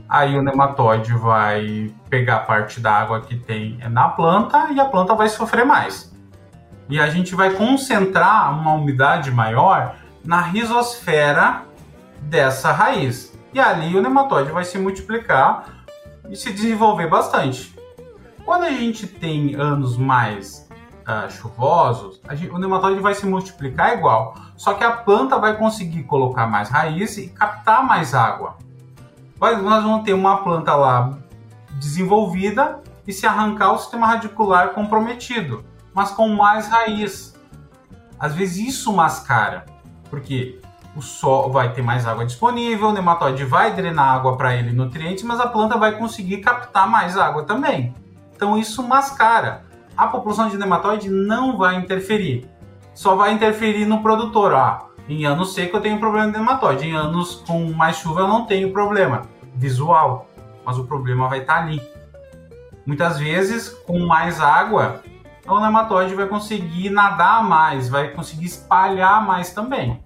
Aí 0.09 0.35
o 0.35 0.41
nematóide 0.41 1.13
vai 1.13 1.93
pegar 2.09 2.47
parte 2.47 2.79
da 2.79 2.93
água 2.93 3.21
que 3.21 3.35
tem 3.35 3.77
na 3.91 4.09
planta 4.09 4.71
e 4.71 4.79
a 4.79 4.85
planta 4.85 5.13
vai 5.13 5.29
sofrer 5.29 5.67
mais 5.67 6.10
e 6.91 6.99
a 6.99 7.09
gente 7.09 7.33
vai 7.33 7.51
concentrar 7.51 8.53
uma 8.53 8.73
umidade 8.73 9.31
maior 9.31 9.95
na 10.25 10.41
rizosfera 10.41 11.63
dessa 12.23 12.73
raiz. 12.73 13.33
E 13.53 13.59
ali 13.61 13.95
o 13.95 14.01
nematóide 14.01 14.51
vai 14.51 14.65
se 14.65 14.77
multiplicar 14.77 15.85
e 16.29 16.35
se 16.35 16.51
desenvolver 16.51 17.07
bastante. 17.07 17.73
Quando 18.43 18.63
a 18.63 18.71
gente 18.71 19.07
tem 19.07 19.55
anos 19.55 19.97
mais 19.97 20.67
uh, 21.07 21.31
chuvosos, 21.31 22.19
gente, 22.33 22.53
o 22.53 22.59
nematóide 22.59 22.99
vai 22.99 23.15
se 23.15 23.25
multiplicar 23.25 23.93
igual, 23.93 24.35
só 24.57 24.73
que 24.73 24.83
a 24.83 24.91
planta 24.91 25.39
vai 25.39 25.55
conseguir 25.55 26.03
colocar 26.03 26.45
mais 26.45 26.69
raiz 26.69 27.17
e 27.17 27.27
captar 27.27 27.85
mais 27.85 28.13
água. 28.13 28.57
Mas 29.39 29.63
nós 29.63 29.81
vamos 29.81 30.03
ter 30.03 30.13
uma 30.13 30.43
planta 30.43 30.75
lá 30.75 31.17
desenvolvida 31.79 32.81
e 33.07 33.13
se 33.13 33.25
arrancar 33.25 33.71
o 33.71 33.77
sistema 33.77 34.07
radicular 34.07 34.71
comprometido 34.71 35.70
mas 35.93 36.11
com 36.11 36.27
mais 36.29 36.67
raiz. 36.67 37.35
Às 38.19 38.35
vezes 38.35 38.67
isso 38.67 38.93
mascara, 38.93 39.65
porque 40.09 40.59
o 40.95 41.01
sol 41.01 41.51
vai 41.51 41.73
ter 41.73 41.81
mais 41.81 42.05
água 42.05 42.25
disponível, 42.25 42.89
o 42.89 42.93
nematóide 42.93 43.43
vai 43.45 43.73
drenar 43.73 44.15
água 44.15 44.35
para 44.35 44.55
ele 44.55 44.71
nutrientes, 44.73 45.23
mas 45.23 45.39
a 45.39 45.47
planta 45.47 45.77
vai 45.77 45.97
conseguir 45.97 46.37
captar 46.37 46.87
mais 46.87 47.17
água 47.17 47.43
também. 47.43 47.95
Então 48.35 48.57
isso 48.57 48.83
mascara. 48.83 49.63
A 49.95 50.07
população 50.07 50.49
de 50.49 50.57
nematóide 50.57 51.09
não 51.09 51.57
vai 51.57 51.75
interferir. 51.75 52.49
Só 52.93 53.15
vai 53.15 53.33
interferir 53.33 53.85
no 53.85 54.01
produtor. 54.01 54.53
Ah, 54.53 54.85
em 55.07 55.25
ano 55.25 55.45
seco 55.45 55.77
eu 55.77 55.81
tenho 55.81 55.99
problema 55.99 56.31
de 56.31 56.37
nematóide, 56.37 56.87
em 56.87 56.95
anos 56.95 57.35
com 57.47 57.71
mais 57.71 57.97
chuva 57.97 58.21
eu 58.21 58.27
não 58.27 58.45
tenho 58.45 58.71
problema. 58.71 59.23
visual, 59.53 60.27
mas 60.65 60.77
o 60.77 60.85
problema 60.85 61.27
vai 61.27 61.39
estar 61.39 61.55
tá 61.55 61.61
ali. 61.61 61.81
Muitas 62.85 63.19
vezes, 63.19 63.69
com 63.69 63.99
mais 63.99 64.41
água, 64.41 65.01
o 65.47 65.59
nematóide 65.59 66.15
vai 66.15 66.27
conseguir 66.27 66.89
nadar 66.89 67.43
mais, 67.43 67.89
vai 67.89 68.09
conseguir 68.09 68.45
espalhar 68.45 69.25
mais 69.25 69.53
também. 69.53 70.01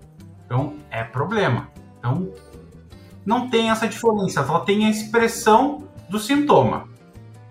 Então, 0.45 0.75
é 0.89 1.03
problema. 1.03 1.69
Então, 1.99 2.31
não 3.25 3.49
tem 3.49 3.69
essa 3.69 3.87
diferença, 3.87 4.45
só 4.45 4.59
tem 4.59 4.85
a 4.85 4.89
expressão 4.89 5.83
do 6.09 6.19
sintoma. 6.19 6.87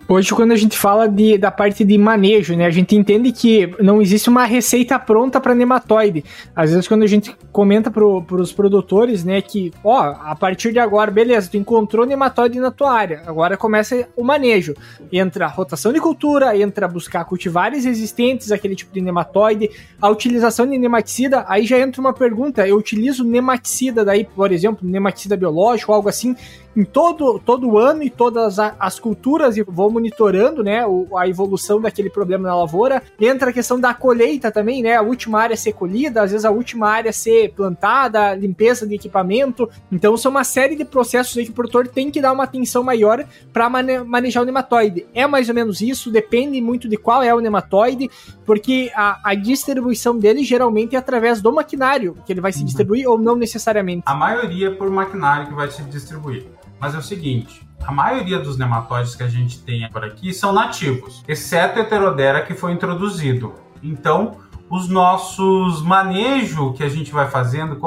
Hoje, 0.07 0.35
quando 0.35 0.53
a 0.53 0.57
gente 0.57 0.77
fala 0.77 1.09
de, 1.09 1.39
da 1.39 1.51
parte 1.51 1.83
de 1.83 1.97
manejo, 1.97 2.55
né, 2.55 2.67
a 2.67 2.71
gente 2.71 2.95
entende 2.95 3.33
que 3.33 3.75
não 3.81 4.03
existe 4.03 4.29
uma 4.29 4.45
receita 4.45 4.99
pronta 4.99 5.41
para 5.41 5.55
nematóide. 5.55 6.23
Às 6.55 6.73
vezes, 6.73 6.87
quando 6.87 7.05
a 7.05 7.07
gente 7.07 7.35
comenta 7.51 7.91
para 7.91 8.05
os 8.05 8.53
produtores, 8.53 9.25
né, 9.25 9.41
que, 9.41 9.73
ó, 9.83 10.15
a 10.21 10.37
partir 10.37 10.73
de 10.73 10.79
agora, 10.79 11.11
beleza, 11.11 11.49
tu 11.51 11.57
encontrou 11.57 12.05
nematóide 12.05 12.61
na 12.61 12.71
tua 12.71 12.93
área, 12.93 13.23
agora 13.27 13.57
começa 13.57 14.07
o 14.15 14.23
manejo. 14.23 14.75
Entra 15.11 15.47
rotação 15.47 15.91
de 15.91 16.01
cultura, 16.01 16.55
entra 16.55 16.87
buscar 16.87 17.25
cultivares 17.25 17.87
resistentes 17.87 18.53
àquele 18.53 18.77
tipo 18.77 18.93
de 18.93 19.01
nematóide, 19.01 19.71
a 20.03 20.11
utilização 20.11 20.67
de 20.67 20.77
nematicida, 20.77 21.47
aí 21.49 21.65
já 21.65 21.79
entra 21.79 22.03
uma 22.03 22.13
pergunta, 22.13 22.69
eu 22.69 22.77
utilizo 22.77 23.25
nematicida 23.25 24.05
daí, 24.05 24.25
por 24.25 24.53
exemplo, 24.53 24.87
nematicida 24.87 25.35
biológico, 25.35 25.95
algo 25.95 26.11
assim, 26.11 26.37
em 26.77 26.85
todo, 26.85 27.39
todo 27.39 27.79
ano 27.79 28.03
e 28.03 28.11
todas 28.11 28.59
as 28.59 28.99
culturas 28.99 29.57
e 29.57 29.63
vou 29.63 29.94
monitorando, 29.95 30.63
né, 30.63 30.85
a 31.17 31.29
evolução 31.29 31.81
daquele 31.81 32.11
problema 32.11 32.49
na 32.49 32.57
lavoura. 32.57 33.03
Entra 33.21 33.51
a 33.51 33.53
questão 33.53 33.79
da 33.79 33.95
colheita 33.95 34.51
também, 34.51 34.83
né, 34.83 34.97
a 34.97 35.03
última 35.03 35.41
área 35.41 35.57
ser 35.57 35.73
colhida, 35.73 36.23
às 36.23 36.33
vezes 36.33 36.45
a 36.45 36.51
última 36.51 36.89
área 36.89 37.13
ser 37.13 37.53
plantada, 37.55 38.35
limpeza 38.35 38.87
de 38.87 38.95
equipamento. 38.95 39.71
Então 39.91 40.17
são 40.17 40.31
uma 40.31 40.45
série 40.45 40.77
de 40.77 40.85
processos 40.85 41.37
aí 41.39 41.45
que 41.45 41.51
o 41.51 41.55
produtor 41.55 41.87
tem 41.89 42.11
que 42.11 42.21
dar 42.21 42.33
uma 42.33 42.45
atenção 42.45 42.83
maior 42.83 43.25
para 43.53 43.71
mane 43.71 44.01
manejar 44.01 44.43
o 44.43 44.45
nematóide. 44.45 45.07
É 45.15 45.27
mais 45.27 45.49
ou 45.49 45.55
menos 45.55 45.81
isso, 45.81 46.11
depende 46.11 46.61
muito 46.61 46.89
de 46.89 46.97
qual 46.97 47.23
é 47.23 47.35
o 47.35 47.41
nematóide, 47.41 48.11
porque 48.45 48.91
a, 48.95 49.21
a 49.31 49.35
distribuição 49.35 50.19
dele 50.19 50.43
geralmente 50.43 50.97
é 50.97 50.99
através 50.99 51.41
do 51.41 51.53
maquinário 51.53 52.17
que 52.27 52.33
ele 52.33 52.41
vai 52.41 52.53
se 52.53 52.61
uhum. 52.61 52.65
distribuir 52.65 53.09
ou 53.09 53.19
não 53.19 53.37
necessariamente. 53.37 54.03
A 54.07 54.15
maioria 54.15 54.69
é 54.69 54.71
por 54.71 54.91
maquinário 54.91 55.47
que 55.47 55.55
vai 55.55 55.71
se 55.71 55.83
distribuir. 55.85 56.47
Mas 56.81 56.95
é 56.95 56.99
o 56.99 57.03
seguinte, 57.03 57.63
a 57.87 57.93
maioria 57.93 58.39
dos 58.39 58.57
nematóides 58.57 59.15
que 59.15 59.23
a 59.23 59.29
gente 59.29 59.61
tem 59.61 59.89
por 59.91 60.05
aqui 60.05 60.33
são 60.33 60.53
nativos, 60.53 61.23
exceto 61.29 61.79
heterodera 61.79 62.43
que 62.43 62.55
foi 62.55 62.73
introduzido. 62.73 63.55
Então, 63.83 64.39
os 64.71 64.89
nossos 64.89 65.83
manejo 65.83 66.73
que 66.73 66.83
a 66.83 66.89
gente 66.89 67.13
vai 67.13 67.29
fazendo 67.29 67.79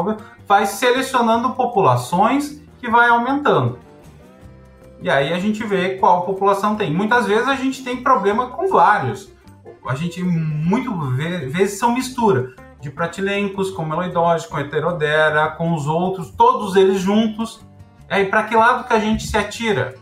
vai 0.48 0.66
selecionando 0.66 1.52
populações 1.52 2.62
que 2.80 2.90
vai 2.90 3.10
aumentando. 3.10 3.80
E 5.02 5.10
aí 5.10 5.34
a 5.34 5.40
gente 5.40 5.64
vê 5.64 5.96
qual 5.98 6.26
população 6.26 6.76
tem. 6.76 6.94
Muitas 6.94 7.26
vezes 7.26 7.48
a 7.48 7.56
gente 7.56 7.84
tem 7.84 7.98
problema 7.98 8.48
com 8.48 8.68
vários. 8.68 9.32
A 9.88 9.96
gente 9.96 10.24
muito 10.24 10.94
vezes 11.12 11.80
são 11.80 11.94
mistura 11.94 12.56
de 12.80 12.92
pratilencos 12.92 13.72
com 13.72 13.86
meloidose, 13.86 14.48
com 14.48 14.60
heterodera, 14.60 15.50
com 15.50 15.74
os 15.74 15.88
outros, 15.88 16.30
todos 16.32 16.76
eles 16.76 17.00
juntos 17.00 17.66
Aí 18.10 18.26
para 18.26 18.44
que 18.44 18.56
lado 18.56 18.88
que 18.88 18.94
a 18.94 19.00
gente 19.00 19.28
se 19.28 19.38
atira? 19.38 19.96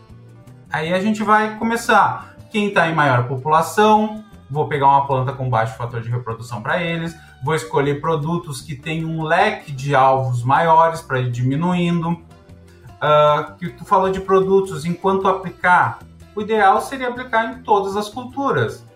Aí 0.70 0.92
a 0.92 1.00
gente 1.00 1.22
vai 1.22 1.56
começar. 1.56 2.36
Quem 2.50 2.68
está 2.68 2.88
em 2.88 2.94
maior 2.94 3.26
população, 3.26 4.24
vou 4.50 4.68
pegar 4.68 4.86
uma 4.86 5.06
planta 5.06 5.32
com 5.32 5.50
baixo 5.50 5.76
fator 5.76 6.00
de 6.00 6.08
reprodução 6.08 6.62
para 6.62 6.82
eles, 6.82 7.14
vou 7.44 7.54
escolher 7.54 8.00
produtos 8.00 8.60
que 8.60 8.74
têm 8.74 9.04
um 9.04 9.22
leque 9.22 9.72
de 9.72 9.94
alvos 9.94 10.42
maiores 10.42 11.00
para 11.00 11.20
ir 11.20 11.30
diminuindo. 11.30 12.10
Uh, 12.96 13.54
que 13.58 13.68
tu 13.68 13.84
falou 13.84 14.10
de 14.10 14.20
produtos, 14.20 14.86
enquanto 14.86 15.28
aplicar, 15.28 15.98
o 16.34 16.40
ideal 16.40 16.80
seria 16.80 17.08
aplicar 17.08 17.52
em 17.52 17.62
todas 17.62 17.94
as 17.94 18.08
culturas 18.08 18.86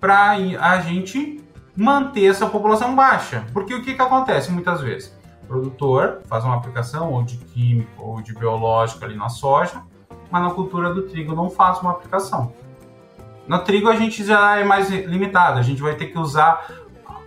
para 0.00 0.30
a 0.30 0.78
gente 0.80 1.42
manter 1.76 2.26
essa 2.26 2.46
população 2.46 2.94
baixa. 2.94 3.44
Porque 3.52 3.74
o 3.74 3.82
que, 3.82 3.94
que 3.94 4.02
acontece 4.02 4.50
muitas 4.50 4.80
vezes? 4.80 5.14
Produtor 5.52 6.22
faz 6.26 6.44
uma 6.44 6.56
aplicação 6.56 7.12
ou 7.12 7.22
de 7.22 7.36
químico 7.36 8.02
ou 8.02 8.22
de 8.22 8.32
biológico 8.32 9.04
ali 9.04 9.14
na 9.14 9.28
soja, 9.28 9.82
mas 10.30 10.42
na 10.42 10.50
cultura 10.50 10.94
do 10.94 11.02
trigo 11.02 11.34
não 11.34 11.50
faz 11.50 11.78
uma 11.80 11.90
aplicação. 11.90 12.54
No 13.46 13.58
trigo 13.58 13.88
a 13.88 13.96
gente 13.96 14.24
já 14.24 14.56
é 14.56 14.64
mais 14.64 14.88
limitado, 14.88 15.58
a 15.58 15.62
gente 15.62 15.82
vai 15.82 15.94
ter 15.94 16.06
que 16.06 16.18
usar 16.18 16.66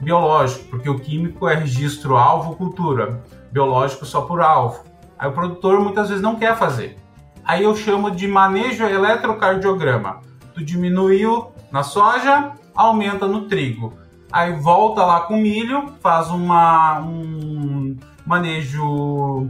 biológico, 0.02 0.70
porque 0.70 0.90
o 0.90 1.00
químico 1.00 1.48
é 1.48 1.54
registro 1.54 2.18
alvo 2.18 2.56
cultura, 2.56 3.24
biológico 3.52 4.06
só 4.06 4.22
por 4.22 4.42
alvo. 4.42 4.84
Aí 5.20 5.30
o 5.30 5.32
produtor 5.32 5.80
muitas 5.80 6.10
vezes 6.10 6.24
não 6.24 6.36
quer 6.36 6.58
fazer. 6.58 6.98
Aí 7.44 7.64
eu 7.64 7.76
chamo 7.76 8.10
de 8.10 8.28
manejo 8.28 8.86
eletrocardiograma. 8.86 10.22
Tu 10.56 10.66
diminuiu 10.66 11.52
na 11.72 11.84
soja, 11.84 12.54
aumenta 12.74 13.28
no 13.28 13.44
trigo. 13.44 13.94
Aí 14.32 14.54
volta 14.54 15.06
lá 15.06 15.22
com 15.22 15.38
milho, 15.38 15.94
faz 16.02 16.30
uma, 16.30 17.00
um, 17.00 17.96
manejo 18.26 19.50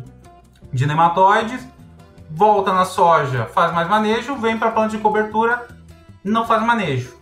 de 0.71 0.86
nematóides, 0.86 1.65
volta 2.30 2.73
na 2.73 2.86
soja, 2.86 3.45
faz 3.45 3.73
mais 3.73 3.88
manejo, 3.88 4.36
vem 4.36 4.57
para 4.57 4.69
a 4.69 4.71
planta 4.71 4.89
de 4.89 4.97
cobertura, 4.97 5.67
não 6.23 6.45
faz 6.45 6.63
manejo, 6.63 7.15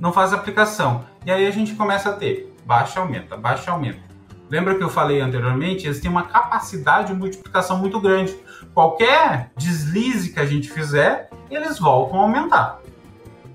não 0.00 0.12
faz 0.12 0.32
aplicação. 0.32 1.04
E 1.24 1.30
aí 1.30 1.46
a 1.46 1.50
gente 1.50 1.74
começa 1.74 2.10
a 2.10 2.12
ter 2.12 2.52
baixa 2.64 3.00
aumenta, 3.00 3.36
baixa 3.36 3.70
aumenta. 3.70 4.00
Lembra 4.48 4.74
que 4.74 4.82
eu 4.82 4.90
falei 4.90 5.20
anteriormente? 5.20 5.86
Eles 5.86 6.00
têm 6.00 6.10
uma 6.10 6.24
capacidade 6.24 7.08
de 7.08 7.14
multiplicação 7.14 7.78
muito 7.78 7.98
grande. 8.00 8.36
Qualquer 8.74 9.50
deslize 9.56 10.30
que 10.30 10.38
a 10.38 10.44
gente 10.44 10.70
fizer, 10.70 11.30
eles 11.50 11.78
voltam 11.78 12.20
a 12.20 12.22
aumentar. 12.24 12.80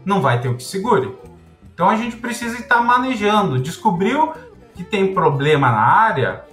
Não 0.03 0.21
vai 0.21 0.41
ter 0.41 0.47
o 0.47 0.55
que 0.55 0.63
segure. 0.63 1.15
Então 1.73 1.87
a 1.87 1.95
gente 1.95 2.15
precisa 2.15 2.57
estar 2.57 2.81
manejando. 2.81 3.59
Descobriu 3.59 4.33
que 4.73 4.83
tem 4.83 5.13
problema 5.13 5.69
na 5.69 5.81
área, 5.81 6.43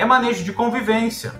é 0.00 0.04
manejo 0.06 0.42
de 0.42 0.50
convivência. 0.50 1.34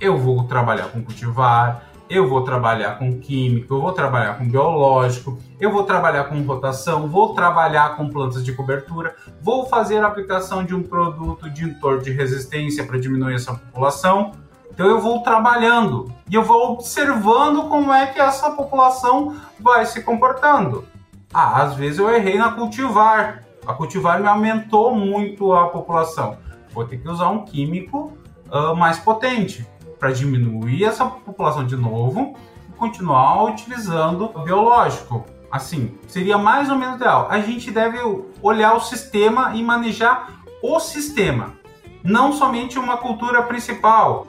Eu 0.00 0.18
vou 0.18 0.42
trabalhar 0.42 0.88
com 0.88 1.04
cultivar, 1.04 1.84
eu 2.08 2.28
vou 2.28 2.42
trabalhar 2.42 2.98
com 2.98 3.20
químico, 3.20 3.72
eu 3.72 3.80
vou 3.80 3.92
trabalhar 3.92 4.38
com 4.38 4.44
biológico, 4.44 5.38
eu 5.60 5.70
vou 5.70 5.84
trabalhar 5.84 6.24
com 6.24 6.42
rotação, 6.42 7.06
vou 7.06 7.32
trabalhar 7.32 7.96
com 7.96 8.08
plantas 8.08 8.44
de 8.44 8.52
cobertura, 8.52 9.14
vou 9.40 9.66
fazer 9.66 9.98
a 9.98 10.08
aplicação 10.08 10.64
de 10.64 10.74
um 10.74 10.82
produto 10.82 11.48
de 11.48 11.64
entorno 11.64 12.02
de 12.02 12.10
resistência 12.10 12.84
para 12.84 12.98
diminuir 12.98 13.36
essa 13.36 13.54
população. 13.54 14.32
Então 14.72 14.88
eu 14.88 15.00
vou 15.00 15.20
trabalhando 15.22 16.12
e 16.28 16.34
eu 16.34 16.42
vou 16.42 16.72
observando 16.72 17.68
como 17.68 17.92
é 17.92 18.06
que 18.06 18.18
essa 18.18 18.50
população 18.50 19.36
vai 19.60 19.86
se 19.86 20.02
comportando. 20.02 20.84
Ah, 21.32 21.62
às 21.62 21.74
vezes 21.76 22.00
eu 22.00 22.10
errei 22.12 22.36
na 22.36 22.50
cultivar. 22.50 23.44
A 23.64 23.74
cultivar 23.74 24.18
me 24.18 24.26
aumentou 24.26 24.92
muito 24.92 25.52
a 25.52 25.68
população 25.68 26.36
vou 26.80 26.88
ter 26.88 26.98
que 26.98 27.08
usar 27.08 27.28
um 27.28 27.44
químico 27.44 28.12
uh, 28.50 28.74
mais 28.74 28.98
potente 28.98 29.66
para 29.98 30.12
diminuir 30.12 30.84
essa 30.84 31.04
população 31.04 31.66
de 31.66 31.76
novo 31.76 32.34
e 32.68 32.72
continuar 32.72 33.44
utilizando 33.44 34.30
o 34.34 34.40
biológico. 34.40 35.24
Assim, 35.50 35.98
seria 36.08 36.38
mais 36.38 36.70
ou 36.70 36.76
menos 36.76 36.96
ideal. 36.96 37.26
A 37.28 37.40
gente 37.40 37.70
deve 37.70 37.98
olhar 38.40 38.74
o 38.74 38.80
sistema 38.80 39.54
e 39.54 39.62
manejar 39.62 40.42
o 40.62 40.78
sistema, 40.78 41.54
não 42.02 42.32
somente 42.32 42.78
uma 42.78 42.96
cultura 42.96 43.42
principal, 43.42 44.26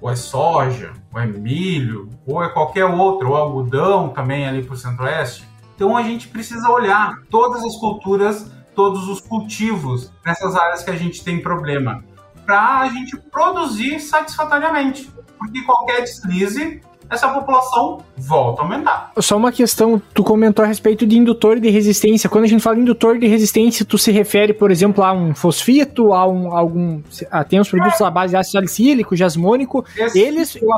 ou 0.00 0.10
é 0.10 0.16
soja, 0.16 0.92
ou 1.12 1.20
é 1.20 1.26
milho, 1.26 2.10
ou 2.26 2.42
é 2.42 2.48
qualquer 2.48 2.84
outro, 2.84 3.30
ou 3.30 3.36
algodão 3.36 4.08
também 4.08 4.46
ali 4.46 4.62
para 4.62 4.74
o 4.74 4.76
centro-oeste. 4.76 5.48
Então 5.74 5.96
a 5.96 6.02
gente 6.02 6.28
precisa 6.28 6.68
olhar 6.68 7.22
todas 7.30 7.64
as 7.64 7.76
culturas 7.76 8.50
todos 8.74 9.08
os 9.08 9.20
cultivos 9.20 10.12
nessas 10.24 10.54
áreas 10.56 10.82
que 10.82 10.90
a 10.90 10.96
gente 10.96 11.24
tem 11.24 11.40
problema, 11.40 12.04
para 12.44 12.80
a 12.80 12.88
gente 12.88 13.16
produzir 13.16 14.00
satisfatoriamente. 14.00 15.10
Porque 15.38 15.62
qualquer 15.62 16.02
deslize, 16.02 16.80
essa 17.10 17.28
população 17.28 17.98
volta 18.16 18.62
a 18.62 18.64
aumentar. 18.64 19.12
Só 19.18 19.36
uma 19.36 19.52
questão, 19.52 20.00
tu 20.12 20.22
comentou 20.24 20.64
a 20.64 20.68
respeito 20.68 21.06
de 21.06 21.18
indutor 21.18 21.60
de 21.60 21.68
resistência. 21.70 22.28
Quando 22.28 22.44
a 22.44 22.46
gente 22.46 22.62
fala 22.62 22.78
indutor 22.78 23.18
de 23.18 23.26
resistência, 23.26 23.84
tu 23.84 23.98
se 23.98 24.10
refere, 24.10 24.52
por 24.52 24.70
exemplo, 24.70 25.04
a 25.04 25.12
um 25.12 25.34
fosfito, 25.34 26.12
a 26.12 26.26
um 26.26 26.54
algum. 26.54 27.02
A, 27.30 27.44
tem 27.44 27.60
os 27.60 27.68
produtos 27.68 28.00
à 28.00 28.10
base 28.10 28.30
de 28.30 28.36
ácido 28.36 28.52
salicílico, 28.52 29.16
jasmônico. 29.16 29.84
Esse... 29.96 30.18
Eles, 30.18 30.56
eu, 30.56 30.68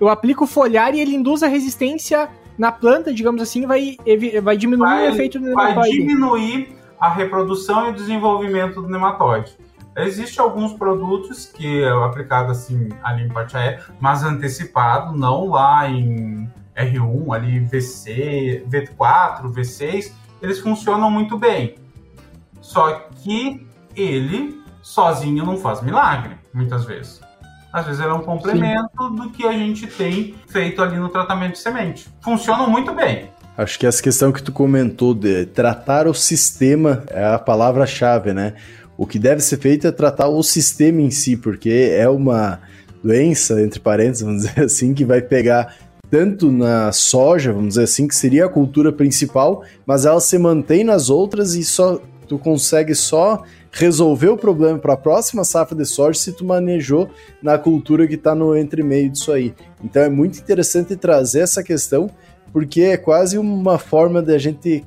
eu 0.00 0.08
aplico 0.08 0.46
foliar 0.46 0.94
e 0.94 1.00
ele 1.00 1.14
induz 1.14 1.42
a 1.42 1.48
resistência 1.48 2.28
na 2.58 2.70
planta, 2.70 3.12
digamos 3.12 3.40
assim, 3.40 3.66
vai, 3.66 3.96
vai 4.42 4.56
diminuir 4.56 4.86
vai, 4.86 5.08
o 5.08 5.14
efeito 5.14 5.40
do 5.40 5.54
Vai 5.54 5.90
diminuir 5.90 6.79
a 7.00 7.08
reprodução 7.08 7.86
e 7.86 7.90
o 7.90 7.94
desenvolvimento 7.94 8.82
do 8.82 8.88
nematóide. 8.88 9.56
Existem 9.96 10.44
alguns 10.44 10.74
produtos 10.74 11.46
que 11.46 11.82
é 11.82 11.88
aplicado 11.88 12.52
assim 12.52 12.90
ali 13.02 13.24
em 13.24 13.28
parte 13.28 13.56
aérea, 13.56 13.82
mas 13.98 14.22
antecipado, 14.22 15.16
não 15.16 15.48
lá 15.48 15.88
em 15.88 16.48
R1, 16.76 17.34
ali 17.34 17.60
VC, 17.60 18.64
V4, 18.68 19.52
V6, 19.52 20.12
eles 20.40 20.60
funcionam 20.60 21.10
muito 21.10 21.36
bem. 21.36 21.74
Só 22.60 22.92
que 23.22 23.66
ele 23.96 24.62
sozinho 24.82 25.44
não 25.44 25.56
faz 25.56 25.82
milagre, 25.82 26.36
muitas 26.52 26.84
vezes. 26.84 27.20
Às 27.72 27.86
vezes 27.86 28.00
ele 28.00 28.10
é 28.10 28.14
um 28.14 28.22
complemento 28.22 29.08
Sim. 29.08 29.14
do 29.14 29.30
que 29.30 29.46
a 29.46 29.52
gente 29.52 29.86
tem 29.86 30.34
feito 30.48 30.82
ali 30.82 30.98
no 30.98 31.08
tratamento 31.08 31.52
de 31.52 31.58
semente. 31.58 32.08
Funcionam 32.20 32.68
muito 32.68 32.92
bem. 32.92 33.30
Acho 33.60 33.78
que 33.78 33.86
essa 33.86 34.02
questão 34.02 34.32
que 34.32 34.42
tu 34.42 34.50
comentou 34.50 35.12
de 35.12 35.44
tratar 35.44 36.08
o 36.08 36.14
sistema 36.14 37.04
é 37.08 37.22
a 37.22 37.38
palavra-chave, 37.38 38.32
né? 38.32 38.54
O 38.96 39.06
que 39.06 39.18
deve 39.18 39.42
ser 39.42 39.58
feito 39.58 39.86
é 39.86 39.92
tratar 39.92 40.28
o 40.28 40.42
sistema 40.42 41.02
em 41.02 41.10
si, 41.10 41.36
porque 41.36 41.90
é 41.92 42.08
uma 42.08 42.58
doença, 43.04 43.60
entre 43.60 43.78
parênteses, 43.78 44.22
vamos 44.22 44.44
dizer 44.48 44.64
assim, 44.64 44.94
que 44.94 45.04
vai 45.04 45.20
pegar 45.20 45.76
tanto 46.10 46.50
na 46.50 46.90
soja, 46.90 47.52
vamos 47.52 47.74
dizer 47.74 47.82
assim, 47.82 48.08
que 48.08 48.14
seria 48.14 48.46
a 48.46 48.48
cultura 48.48 48.90
principal, 48.90 49.62
mas 49.84 50.06
ela 50.06 50.20
se 50.20 50.38
mantém 50.38 50.82
nas 50.82 51.10
outras 51.10 51.54
e 51.54 51.62
só 51.62 52.00
tu 52.26 52.38
consegue 52.38 52.94
só 52.94 53.42
resolver 53.72 54.28
o 54.28 54.36
problema 54.38 54.78
para 54.78 54.94
a 54.94 54.96
próxima 54.96 55.44
safra 55.44 55.76
de 55.76 55.84
soja 55.84 56.18
se 56.18 56.32
tu 56.32 56.44
manejou 56.44 57.10
na 57.42 57.58
cultura 57.58 58.06
que 58.06 58.14
está 58.14 58.34
no 58.34 58.56
entre 58.56 58.82
meio 58.82 59.10
disso 59.10 59.32
aí. 59.32 59.54
Então 59.84 60.02
é 60.02 60.08
muito 60.08 60.38
interessante 60.38 60.96
trazer 60.96 61.40
essa 61.40 61.62
questão, 61.62 62.08
porque 62.52 62.82
é 62.82 62.96
quase 62.96 63.38
uma 63.38 63.78
forma 63.78 64.22
de 64.22 64.34
a 64.34 64.38
gente 64.38 64.84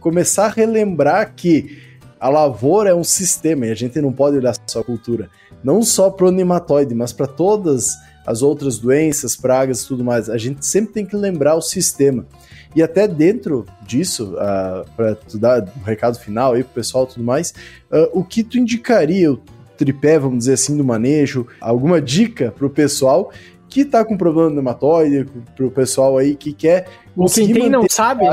começar 0.00 0.46
a 0.46 0.50
relembrar 0.50 1.34
que 1.34 1.78
a 2.20 2.28
lavoura 2.28 2.90
é 2.90 2.94
um 2.94 3.04
sistema 3.04 3.66
e 3.66 3.70
a 3.70 3.74
gente 3.74 4.00
não 4.00 4.12
pode 4.12 4.36
olhar 4.36 4.54
só 4.66 4.80
a 4.80 4.84
cultura, 4.84 5.28
não 5.62 5.82
só 5.82 6.10
para 6.10 6.26
o 6.26 6.30
nematóide, 6.30 6.94
mas 6.94 7.12
para 7.12 7.26
todas 7.26 7.94
as 8.26 8.42
outras 8.42 8.78
doenças, 8.78 9.36
pragas 9.36 9.82
e 9.82 9.88
tudo 9.88 10.02
mais. 10.02 10.30
A 10.30 10.38
gente 10.38 10.64
sempre 10.64 10.92
tem 10.92 11.06
que 11.06 11.16
lembrar 11.16 11.54
o 11.54 11.60
sistema. 11.60 12.26
E 12.74 12.82
até 12.82 13.06
dentro 13.06 13.66
disso, 13.86 14.32
uh, 14.34 14.38
ah, 14.38 14.84
para 14.96 15.16
dar 15.34 15.62
um 15.62 15.84
recado 15.84 16.18
final 16.18 16.54
aí 16.54 16.64
pro 16.64 16.74
pessoal 16.74 17.04
e 17.04 17.14
tudo 17.14 17.24
mais, 17.24 17.52
uh, 17.92 18.08
o 18.12 18.24
que 18.24 18.42
tu 18.42 18.58
indicaria, 18.58 19.32
o 19.32 19.40
tripé, 19.76 20.18
vamos 20.18 20.38
dizer 20.38 20.54
assim, 20.54 20.76
do 20.76 20.82
manejo, 20.82 21.46
alguma 21.60 22.00
dica 22.00 22.52
pro 22.56 22.68
pessoal 22.68 23.30
que 23.74 23.84
tá 23.84 24.04
com 24.04 24.16
problema 24.16 24.50
no 24.50 24.54
nematóide, 24.54 25.26
pro 25.56 25.68
pessoal 25.68 26.16
aí 26.16 26.36
que 26.36 26.52
quer 26.52 26.86
Ou 27.16 27.26
quem 27.26 27.52
tem 27.52 27.68
não 27.68 27.84
sabe. 27.90 28.24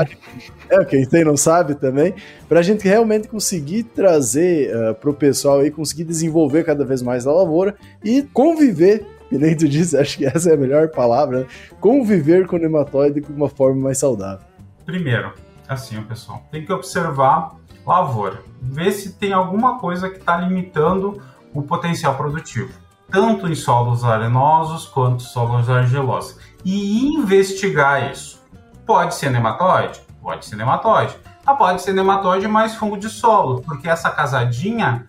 É, 0.70 0.84
quem 0.84 1.04
tem 1.04 1.24
não 1.24 1.36
sabe 1.36 1.74
também, 1.74 2.14
pra 2.48 2.62
gente 2.62 2.86
realmente 2.86 3.26
conseguir 3.26 3.82
trazer 3.82 4.72
uh, 4.72 4.94
pro 4.94 5.12
pessoal 5.12 5.58
aí, 5.58 5.68
conseguir 5.68 6.04
desenvolver 6.04 6.62
cada 6.62 6.84
vez 6.84 7.02
mais 7.02 7.26
a 7.26 7.32
lavoura 7.32 7.74
e 8.04 8.22
conviver 8.22 9.04
e 9.32 9.36
nem 9.36 9.56
tu 9.56 9.66
disse, 9.66 9.96
acho 9.98 10.16
que 10.16 10.24
essa 10.24 10.50
é 10.50 10.54
a 10.54 10.56
melhor 10.56 10.90
palavra, 10.90 11.40
né? 11.40 11.46
conviver 11.80 12.46
com 12.46 12.54
o 12.54 12.58
nematóide 12.60 13.20
de 13.20 13.32
uma 13.32 13.48
forma 13.48 13.82
mais 13.82 13.98
saudável. 13.98 14.46
Primeiro, 14.86 15.32
assim, 15.68 16.00
pessoal, 16.04 16.46
tem 16.52 16.64
que 16.64 16.72
observar 16.72 17.56
lavoura, 17.84 18.42
ver 18.60 18.92
se 18.92 19.14
tem 19.14 19.32
alguma 19.32 19.80
coisa 19.80 20.08
que 20.08 20.18
está 20.18 20.36
limitando 20.36 21.20
o 21.52 21.62
potencial 21.62 22.16
produtivo, 22.16 22.70
tanto 23.12 23.46
em 23.46 23.54
solos 23.54 24.04
arenosos 24.04 24.86
quanto 24.86 25.22
solos 25.22 25.68
argilosos, 25.68 26.38
e 26.64 27.06
investigar 27.06 28.10
isso. 28.10 28.42
Pode 28.86 29.14
ser 29.14 29.30
nematóide? 29.30 30.00
Pode 30.20 30.46
ser 30.46 30.56
nematóide. 30.56 31.16
Ah, 31.44 31.54
pode 31.54 31.82
ser 31.82 31.92
nematóide 31.92 32.48
mais 32.48 32.74
fungo 32.74 32.96
de 32.96 33.08
solo, 33.08 33.60
porque 33.62 33.88
essa 33.88 34.10
casadinha 34.10 35.08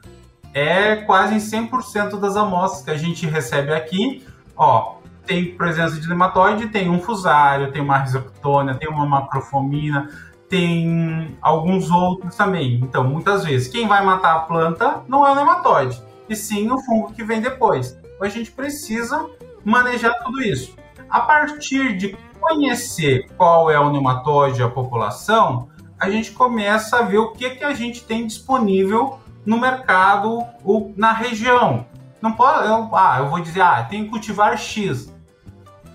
é 0.53 0.97
quase 0.97 1.35
em 1.35 1.37
100% 1.37 2.19
das 2.19 2.35
amostras 2.35 2.83
que 2.83 2.91
a 2.91 2.97
gente 2.97 3.25
recebe 3.25 3.73
aqui. 3.73 4.25
Ó, 4.55 4.95
tem 5.25 5.55
presença 5.55 5.99
de 5.99 6.07
nematóide, 6.07 6.67
tem 6.67 6.89
um 6.89 6.99
fusário, 6.99 7.71
tem 7.71 7.81
uma 7.81 7.97
risoptônia, 7.99 8.75
tem 8.75 8.89
uma 8.89 9.05
macrofomina, 9.05 10.09
tem 10.49 11.37
alguns 11.41 11.89
outros 11.89 12.35
também. 12.35 12.79
Então, 12.83 13.03
muitas 13.03 13.45
vezes, 13.45 13.67
quem 13.67 13.87
vai 13.87 14.03
matar 14.03 14.35
a 14.35 14.39
planta 14.39 15.01
não 15.07 15.25
é 15.25 15.31
o 15.31 15.35
nematóide, 15.35 16.01
e 16.33 16.35
sim 16.35 16.69
o 16.69 16.77
fungo 16.79 17.13
que 17.13 17.23
vem 17.23 17.41
depois. 17.41 17.97
Então, 18.03 18.27
a 18.27 18.29
gente 18.29 18.51
precisa 18.51 19.29
manejar 19.63 20.13
tudo 20.23 20.41
isso. 20.41 20.75
A 21.09 21.21
partir 21.21 21.95
de 21.95 22.17
conhecer 22.39 23.27
qual 23.37 23.71
é 23.71 23.79
o 23.79 23.89
nematóide 23.89 24.61
a 24.61 24.69
população, 24.69 25.69
a 25.99 26.09
gente 26.09 26.31
começa 26.31 26.97
a 26.97 27.01
ver 27.03 27.19
o 27.19 27.31
que, 27.31 27.51
que 27.51 27.63
a 27.63 27.73
gente 27.73 28.03
tem 28.03 28.27
disponível 28.27 29.19
no 29.45 29.59
mercado 29.59 30.43
ou 30.63 30.93
na 30.97 31.13
região. 31.13 31.85
Não 32.21 32.33
pode, 32.33 32.67
eu, 32.67 32.89
ah, 32.93 33.17
eu 33.19 33.29
vou 33.29 33.39
dizer, 33.39 33.61
ah, 33.61 33.83
tem 33.83 34.05
que 34.05 34.09
cultivar 34.09 34.57
X, 34.57 35.13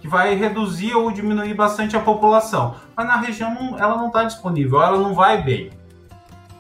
que 0.01 0.09
vai 0.09 0.35
reduzir 0.35 0.95
ou 0.95 1.11
diminuir 1.11 1.55
bastante 1.55 1.97
a 1.97 2.01
população. 2.01 2.77
Mas 2.97 3.07
na 3.07 3.17
região 3.17 3.77
ela 3.79 3.97
não 3.97 4.09
está 4.09 4.25
disponível, 4.25 4.83
ela 4.83 4.99
não 4.99 5.15
vai 5.15 5.43
bem. 5.43 5.71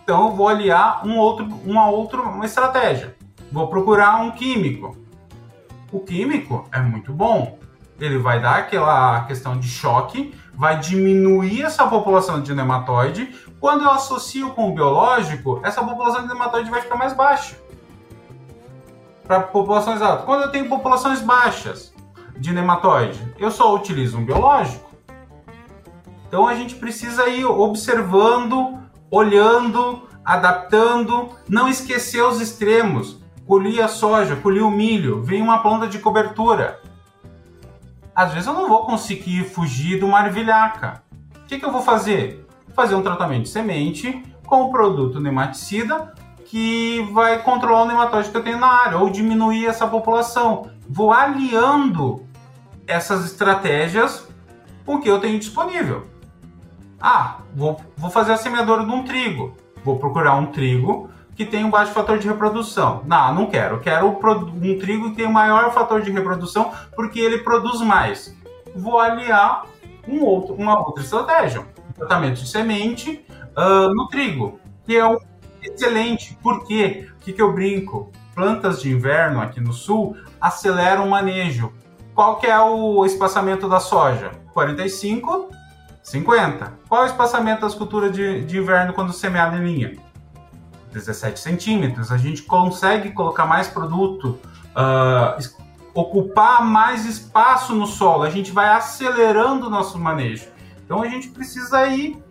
Então 0.03 0.29
eu 0.29 0.35
vou 0.35 0.49
aliar 0.49 1.07
um 1.07 1.18
outro, 1.18 1.47
uma 1.64 1.89
outra 1.91 2.22
uma 2.22 2.47
estratégia. 2.47 3.18
Vou 3.51 3.69
procurar 3.69 4.21
um 4.23 4.31
químico. 4.33 4.97
O 5.91 6.01
químico 6.01 6.69
é 6.73 6.81
muito 6.81 7.13
bom. 7.13 7.59
Ele 7.99 8.19
vai 8.19 8.41
dar 8.41 8.57
aquela 8.57 9.25
questão 9.25 9.59
de 9.59 9.69
choque, 9.69 10.35
vai 10.55 10.79
diminuir 10.79 11.63
essa 11.63 11.87
população 11.87 12.41
de 12.41 12.55
nematóide, 12.55 13.35
quando 13.61 13.83
eu 13.83 13.91
associo 13.91 14.51
com 14.51 14.69
o 14.69 14.75
biológico, 14.75 15.61
essa 15.65 15.83
população 15.83 16.23
de 16.23 16.29
nematóide 16.29 16.71
vai 16.71 16.81
ficar 16.81 16.97
mais 16.97 17.13
baixa. 17.13 17.57
Para 19.25 19.41
populações 19.41 20.01
altas. 20.01 20.25
Quando 20.25 20.43
eu 20.43 20.51
tenho 20.51 20.69
populações 20.69 21.21
baixas 21.21 21.93
de 22.37 22.53
nematóide, 22.53 23.21
eu 23.39 23.51
só 23.51 23.75
utilizo 23.75 24.17
um 24.17 24.25
biológico. 24.25 24.89
Então 26.29 26.47
a 26.47 26.55
gente 26.55 26.77
precisa 26.77 27.29
ir 27.29 27.45
observando, 27.45 28.79
olhando, 29.11 30.07
adaptando, 30.25 31.31
não 31.49 31.69
esquecer 31.69 32.23
os 32.23 32.41
extremos. 32.41 33.19
Colhi 33.49 33.83
a 33.83 33.89
soja, 33.89 34.37
colhi 34.37 34.61
o 34.61 34.71
milho, 34.71 35.23
vem 35.23 35.43
uma 35.43 35.59
planta 35.59 35.89
de 35.89 35.99
cobertura. 35.99 36.81
Às 38.15 38.33
vezes 38.33 38.47
eu 38.47 38.55
não 38.55 38.69
vou 38.69 38.85
conseguir 38.85 39.43
fugir 39.43 39.99
de 39.99 40.05
uma 40.05 40.25
ervilhaca. 40.25 41.03
O 41.35 41.47
que, 41.47 41.59
que 41.59 41.65
eu 41.65 41.73
vou 41.73 41.83
fazer? 41.83 42.47
fazer 42.79 42.95
um 42.95 43.03
tratamento 43.03 43.43
de 43.43 43.49
semente 43.49 44.23
com 44.47 44.63
o 44.63 44.71
produto 44.71 45.19
nematicida 45.19 46.15
que 46.45 47.03
vai 47.13 47.43
controlar 47.43 47.83
o 47.83 47.87
nematóide 47.89 48.31
que 48.31 48.37
eu 48.37 48.45
tenho 48.45 48.57
na 48.57 48.69
área 48.69 48.99
ou 48.99 49.11
diminuir 49.11 49.67
essa 49.67 49.85
população. 49.85 50.71
Vou 50.89 51.13
aliando 51.13 52.25
essas 52.87 53.25
estratégias 53.25 54.29
com 54.87 54.95
o 54.95 55.01
que 55.01 55.11
eu 55.11 55.21
tenho 55.21 55.41
disponível. 55.41 56.07
Ah, 57.01 57.39
vou, 57.53 57.81
vou 57.97 58.11
fazer 58.11 58.33
a 58.33 58.37
semeadora 58.37 58.85
de 58.85 58.93
um 58.93 59.03
trigo. 59.03 59.57
Vou 59.85 59.97
procurar 59.97 60.37
um 60.37 60.47
trigo 60.47 61.11
que 61.39 61.47
tem 61.47 61.64
um 61.64 61.70
baixo 61.70 61.93
fator 61.93 62.18
de 62.18 62.28
reprodução. 62.28 63.03
Não, 63.07 63.32
não 63.32 63.47
quero. 63.47 63.78
Quero 63.78 64.09
um 64.09 64.78
trigo 64.78 65.11
que 65.11 65.16
tem 65.16 65.32
maior 65.32 65.72
fator 65.72 66.03
de 66.03 66.11
reprodução 66.11 66.72
porque 66.95 67.18
ele 67.18 67.39
produz 67.39 67.80
mais. 67.80 68.36
Vou 68.74 68.99
aliar 68.99 69.64
um 70.07 70.22
outro, 70.22 70.55
uma 70.55 70.78
outra 70.78 71.03
estratégia 71.03 71.64
tratamento 71.99 72.41
de 72.41 72.49
semente 72.49 73.24
uh, 73.57 73.93
no 73.95 74.09
trigo, 74.09 74.59
que 74.84 74.97
é 74.97 75.07
um 75.07 75.18
excelente. 75.62 76.39
Por 76.43 76.64
quê? 76.64 77.09
O 77.16 77.18
que, 77.18 77.32
que 77.32 77.43
eu 77.43 77.53
brinco? 77.53 78.11
Plantas 78.34 78.80
de 78.80 78.91
inverno 78.91 79.41
aqui 79.41 79.61
no 79.61 79.72
sul 79.72 80.16
aceleram 80.41 81.07
o 81.07 81.11
manejo. 81.11 81.72
Qual 82.14 82.36
que 82.36 82.47
é 82.47 82.59
o 82.59 83.05
espaçamento 83.05 83.68
da 83.68 83.80
soja? 83.80 84.30
45, 84.55 85.51
50. 86.03 86.72
Qual 86.89 87.03
é 87.03 87.05
o 87.05 87.09
espaçamento 87.09 87.62
das 87.62 87.74
culturas 87.74 88.12
de, 88.12 88.45
de 88.45 88.59
inverno 88.59 88.93
quando 88.93 89.12
semeada 89.12 89.57
em 89.57 89.64
linha? 89.64 90.08
17 90.93 91.39
centímetros. 91.39 92.11
A 92.11 92.16
gente 92.16 92.43
consegue 92.43 93.11
colocar 93.11 93.47
mais 93.47 93.68
produto, 93.68 94.39
uh, 94.74 95.41
ocupar 95.95 96.64
mais 96.64 97.05
espaço 97.05 97.74
no 97.74 97.86
solo. 97.86 98.22
A 98.22 98.30
gente 98.30 98.51
vai 98.53 98.68
acelerando 98.68 99.66
o 99.66 99.70
nosso 99.70 99.99
manejo. 99.99 100.47
Então 100.84 101.03
a 101.03 101.09
gente 101.09 101.28
precisa 101.28 101.86
ir 101.86 102.22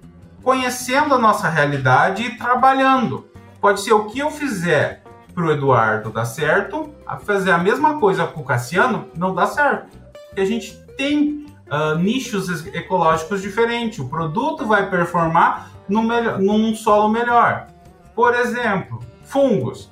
conhecendo 0.44 1.14
a 1.14 1.18
nossa 1.18 1.50
realidade 1.50 2.24
e 2.24 2.38
trabalhando. 2.38 3.28
Pode 3.60 3.82
ser 3.82 3.94
o 3.94 4.06
que 4.06 4.20
eu 4.20 4.32
fizer 4.32 5.04
para 5.38 5.46
o 5.46 5.52
Eduardo 5.52 6.10
dar 6.10 6.26
certo, 6.26 6.90
a 7.06 7.18
fazer 7.18 7.52
a 7.52 7.60
mesma 7.60 8.00
coisa 8.00 8.26
com 8.26 8.42
o 8.42 8.44
Cassiano 8.44 9.08
não 9.16 9.36
dá 9.36 9.46
certo. 9.46 9.96
Porque 10.28 10.42
a 10.42 10.46
gente 10.46 10.74
tem 10.98 11.46
uh, 11.72 11.96
nichos 12.00 12.66
ecológicos 12.74 13.42
diferentes. 13.42 14.00
O 14.00 14.10
produto 14.10 14.66
vai 14.66 14.90
performar 14.90 15.70
no 15.88 16.02
melhor, 16.02 16.40
num 16.40 16.74
solo 16.76 17.10
melhor. 17.10 17.68
Por 18.18 18.36
exemplo, 18.36 19.00
fungos. 19.24 19.90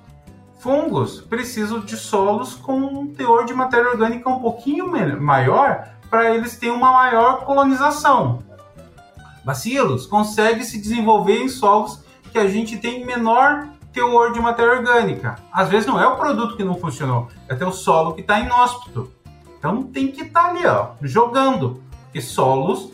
Fungos 0.60 1.22
precisam 1.22 1.80
de 1.80 1.96
solos 1.96 2.56
com 2.56 2.78
um 2.78 3.08
teor 3.08 3.46
de 3.46 3.54
matéria 3.54 3.92
orgânica 3.92 4.30
um 4.30 4.40
pouquinho 4.40 4.92
maior 5.22 5.88
para 6.10 6.36
eles 6.36 6.58
terem 6.58 6.76
uma 6.76 6.92
maior 6.92 7.46
colonização 7.46 8.44
bacilos 9.46 10.08
consegue 10.08 10.66
se 10.66 10.82
desenvolver 10.82 11.38
em 11.38 11.48
solos 11.48 12.04
que 12.32 12.40
a 12.40 12.48
gente 12.48 12.78
tem 12.78 13.06
menor 13.06 13.68
teor 13.94 14.34
de 14.34 14.40
matéria 14.42 14.74
orgânica. 14.74 15.36
Às 15.54 15.70
vezes 15.70 15.86
não 15.86 16.02
é 16.02 16.08
o 16.08 16.18
produto 16.18 16.58
que 16.58 16.64
não 16.64 16.76
funcionou, 16.76 17.30
é 17.48 17.54
até 17.54 17.66
o 17.66 17.72
solo 17.72 18.14
que 18.14 18.22
está 18.22 18.40
inóspito. 18.40 19.12
Então 19.58 19.84
tem 19.84 20.12
que 20.12 20.24
estar 20.24 20.44
tá 20.46 20.50
ali, 20.50 20.66
ó, 20.66 20.90
jogando, 21.02 21.82
porque 22.06 22.20
solos 22.20 22.92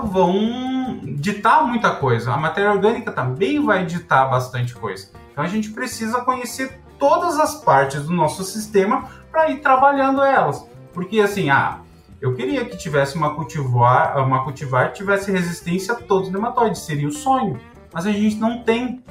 vão 0.00 1.00
ditar 1.16 1.66
muita 1.66 1.90
coisa. 1.96 2.32
A 2.32 2.36
matéria 2.36 2.72
orgânica 2.72 3.12
também 3.12 3.64
vai 3.64 3.84
ditar 3.84 4.28
bastante 4.28 4.74
coisa. 4.74 5.08
Então 5.32 5.42
a 5.42 5.48
gente 5.48 5.70
precisa 5.70 6.20
conhecer 6.22 6.80
todas 6.98 7.38
as 7.38 7.56
partes 7.56 8.04
do 8.04 8.12
nosso 8.12 8.44
sistema 8.44 9.08
para 9.30 9.50
ir 9.50 9.60
trabalhando 9.60 10.22
elas. 10.22 10.68
Porque 10.92 11.20
assim, 11.20 11.50
ah, 11.50 11.80
eu 12.20 12.34
queria 12.34 12.64
que 12.64 12.76
tivesse 12.76 13.16
uma 13.16 13.34
cultivar, 13.34 14.16
uma 14.18 14.44
cultivar 14.44 14.88
que 14.88 14.98
tivesse 14.98 15.30
resistência 15.30 15.92
a 15.92 15.96
todos 15.96 16.28
os 16.28 16.32
nematóides, 16.32 16.82
seria 16.82 17.08
o 17.08 17.12
sonho. 17.12 17.60
Mas 17.92 18.06
a 18.06 18.12
gente 18.12 18.36
não 18.36 18.62
tem. 18.62 19.04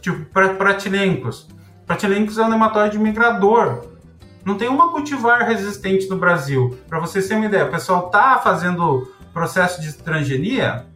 Tipo, 0.00 0.24
pratilencos. 0.26 1.48
Pratilencos 1.86 2.38
é 2.38 2.44
um 2.44 2.50
nematóide 2.50 2.98
migrador. 2.98 3.86
Não 4.44 4.56
tem 4.56 4.68
uma 4.68 4.90
cultivar 4.90 5.42
resistente 5.46 6.08
no 6.08 6.16
Brasil. 6.16 6.78
Para 6.86 7.00
você 7.00 7.22
ter 7.22 7.34
uma 7.34 7.46
ideia, 7.46 7.64
o 7.64 7.70
pessoal 7.70 8.10
tá 8.10 8.38
fazendo 8.38 9.10
processo 9.34 9.82
de 9.82 9.92
transgenia 9.92 10.86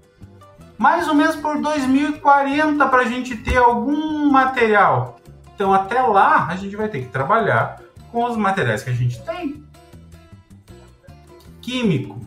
mais 0.79 1.09
ou 1.09 1.15
menos 1.15 1.35
por 1.35 1.61
2040 1.61 2.87
para 2.87 3.03
a 3.03 3.05
gente 3.05 3.37
ter 3.37 3.57
algum 3.57 4.31
material. 4.31 5.17
Então 5.55 5.75
até 5.75 6.01
lá 6.01 6.47
a 6.47 6.55
gente 6.55 6.77
vai 6.77 6.89
ter 6.89 7.01
que 7.01 7.09
trabalhar 7.09 7.83
com 8.13 8.25
os 8.25 8.37
materiais 8.37 8.85
que 8.85 8.91
a 8.91 8.95
gente 8.95 9.21
tem. 9.23 9.65
Químico. 11.61 12.21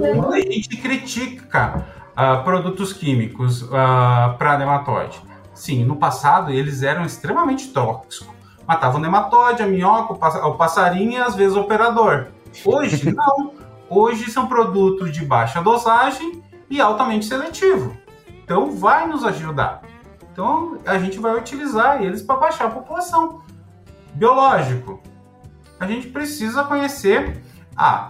A 0.00 0.40
gente 0.40 0.76
critica 0.76 1.84
uh, 2.12 2.42
produtos 2.44 2.92
químicos 2.92 3.62
uh, 3.62 3.74
ah, 3.74 4.34
para 4.38 4.56
nematóide. 4.56 5.20
Sim, 5.52 5.84
no 5.84 5.96
passado 5.96 6.50
eles 6.50 6.82
eram 6.82 7.04
extremamente 7.04 7.68
tóxicos. 7.68 8.32
Matavam 8.66 9.00
o 9.00 9.02
nematóide, 9.02 9.62
a 9.62 9.66
minhoca, 9.66 10.14
o 10.14 10.54
passarinho 10.54 11.12
e 11.12 11.16
às 11.16 11.34
vezes 11.34 11.56
o 11.56 11.60
operador. 11.60 12.28
Hoje 12.64 13.12
não. 13.12 13.61
Hoje 13.94 14.30
são 14.30 14.46
produtos 14.46 15.12
de 15.12 15.22
baixa 15.22 15.60
dosagem 15.60 16.42
e 16.70 16.80
altamente 16.80 17.26
seletivo. 17.26 17.94
Então 18.42 18.72
vai 18.72 19.06
nos 19.06 19.22
ajudar. 19.22 19.82
Então 20.32 20.78
a 20.86 20.96
gente 20.96 21.18
vai 21.18 21.36
utilizar 21.36 22.02
eles 22.02 22.22
para 22.22 22.36
baixar 22.36 22.68
a 22.68 22.70
população. 22.70 23.42
Biológico. 24.14 24.98
A 25.78 25.86
gente 25.86 26.08
precisa 26.08 26.64
conhecer. 26.64 27.44
Ah, 27.76 28.08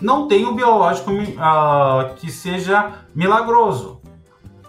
não 0.00 0.26
tem 0.26 0.46
o 0.46 0.54
biológico 0.54 1.10
uh, 1.10 2.14
que 2.16 2.32
seja 2.32 2.90
milagroso. 3.14 4.00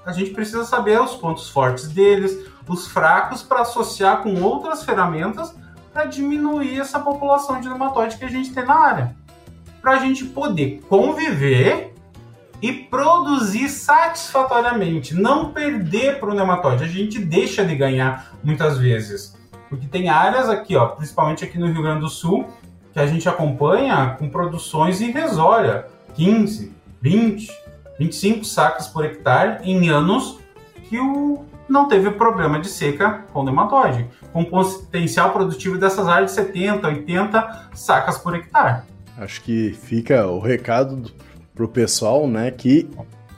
A 0.05 0.11
gente 0.11 0.31
precisa 0.31 0.65
saber 0.65 0.99
os 0.99 1.15
pontos 1.15 1.47
fortes 1.47 1.87
deles, 1.87 2.37
os 2.67 2.87
fracos, 2.89 3.41
para 3.41 3.61
associar 3.61 4.21
com 4.21 4.41
outras 4.41 4.83
ferramentas 4.83 5.55
para 5.93 6.03
diminuir 6.03 6.77
essa 6.77 6.99
população 6.99 7.61
de 7.61 7.69
nematóide 7.69 8.17
que 8.17 8.25
a 8.25 8.29
gente 8.29 8.53
tem 8.53 8.65
na 8.65 8.75
área. 8.75 9.20
Para 9.81 9.93
a 9.93 9.99
gente 9.99 10.25
poder 10.25 10.81
conviver 10.87 11.93
e 12.61 12.71
produzir 12.71 13.67
satisfatoriamente, 13.69 15.15
não 15.15 15.51
perder 15.51 16.19
para 16.19 16.29
o 16.29 16.35
nematóide. 16.35 16.83
A 16.83 16.87
gente 16.87 17.19
deixa 17.19 17.65
de 17.65 17.75
ganhar 17.75 18.33
muitas 18.43 18.77
vezes. 18.77 19.35
Porque 19.67 19.87
tem 19.87 20.09
áreas 20.09 20.47
aqui, 20.49 20.75
ó, 20.75 20.87
principalmente 20.87 21.43
aqui 21.43 21.57
no 21.57 21.67
Rio 21.67 21.81
Grande 21.81 22.01
do 22.01 22.09
Sul, 22.09 22.45
que 22.93 22.99
a 22.99 23.07
gente 23.07 23.27
acompanha 23.27 24.15
com 24.19 24.29
produções 24.29 25.01
irrisórias, 25.01 25.85
15, 26.13 26.71
20, 27.01 27.51
25 27.97 28.45
sacas 28.45 28.87
por 28.87 29.05
hectare 29.05 29.59
em 29.63 29.89
anos 29.89 30.39
que 30.83 30.99
o 30.99 31.45
não 31.69 31.87
teve 31.87 32.11
problema 32.11 32.59
de 32.59 32.67
seca 32.67 33.23
com 33.31 33.45
nematóide, 33.45 34.05
com 34.33 34.43
potencial 34.43 35.31
produtivo 35.31 35.77
dessas 35.77 36.05
áreas 36.07 36.31
de 36.31 36.35
70, 36.35 36.85
80 36.85 37.69
sacas 37.73 38.17
por 38.17 38.35
hectare. 38.35 38.83
Acho 39.17 39.41
que 39.41 39.73
fica 39.73 40.25
o 40.27 40.39
recado 40.39 41.11
pro 41.53 41.67
pessoal, 41.67 42.27
né, 42.27 42.49
que 42.51 42.89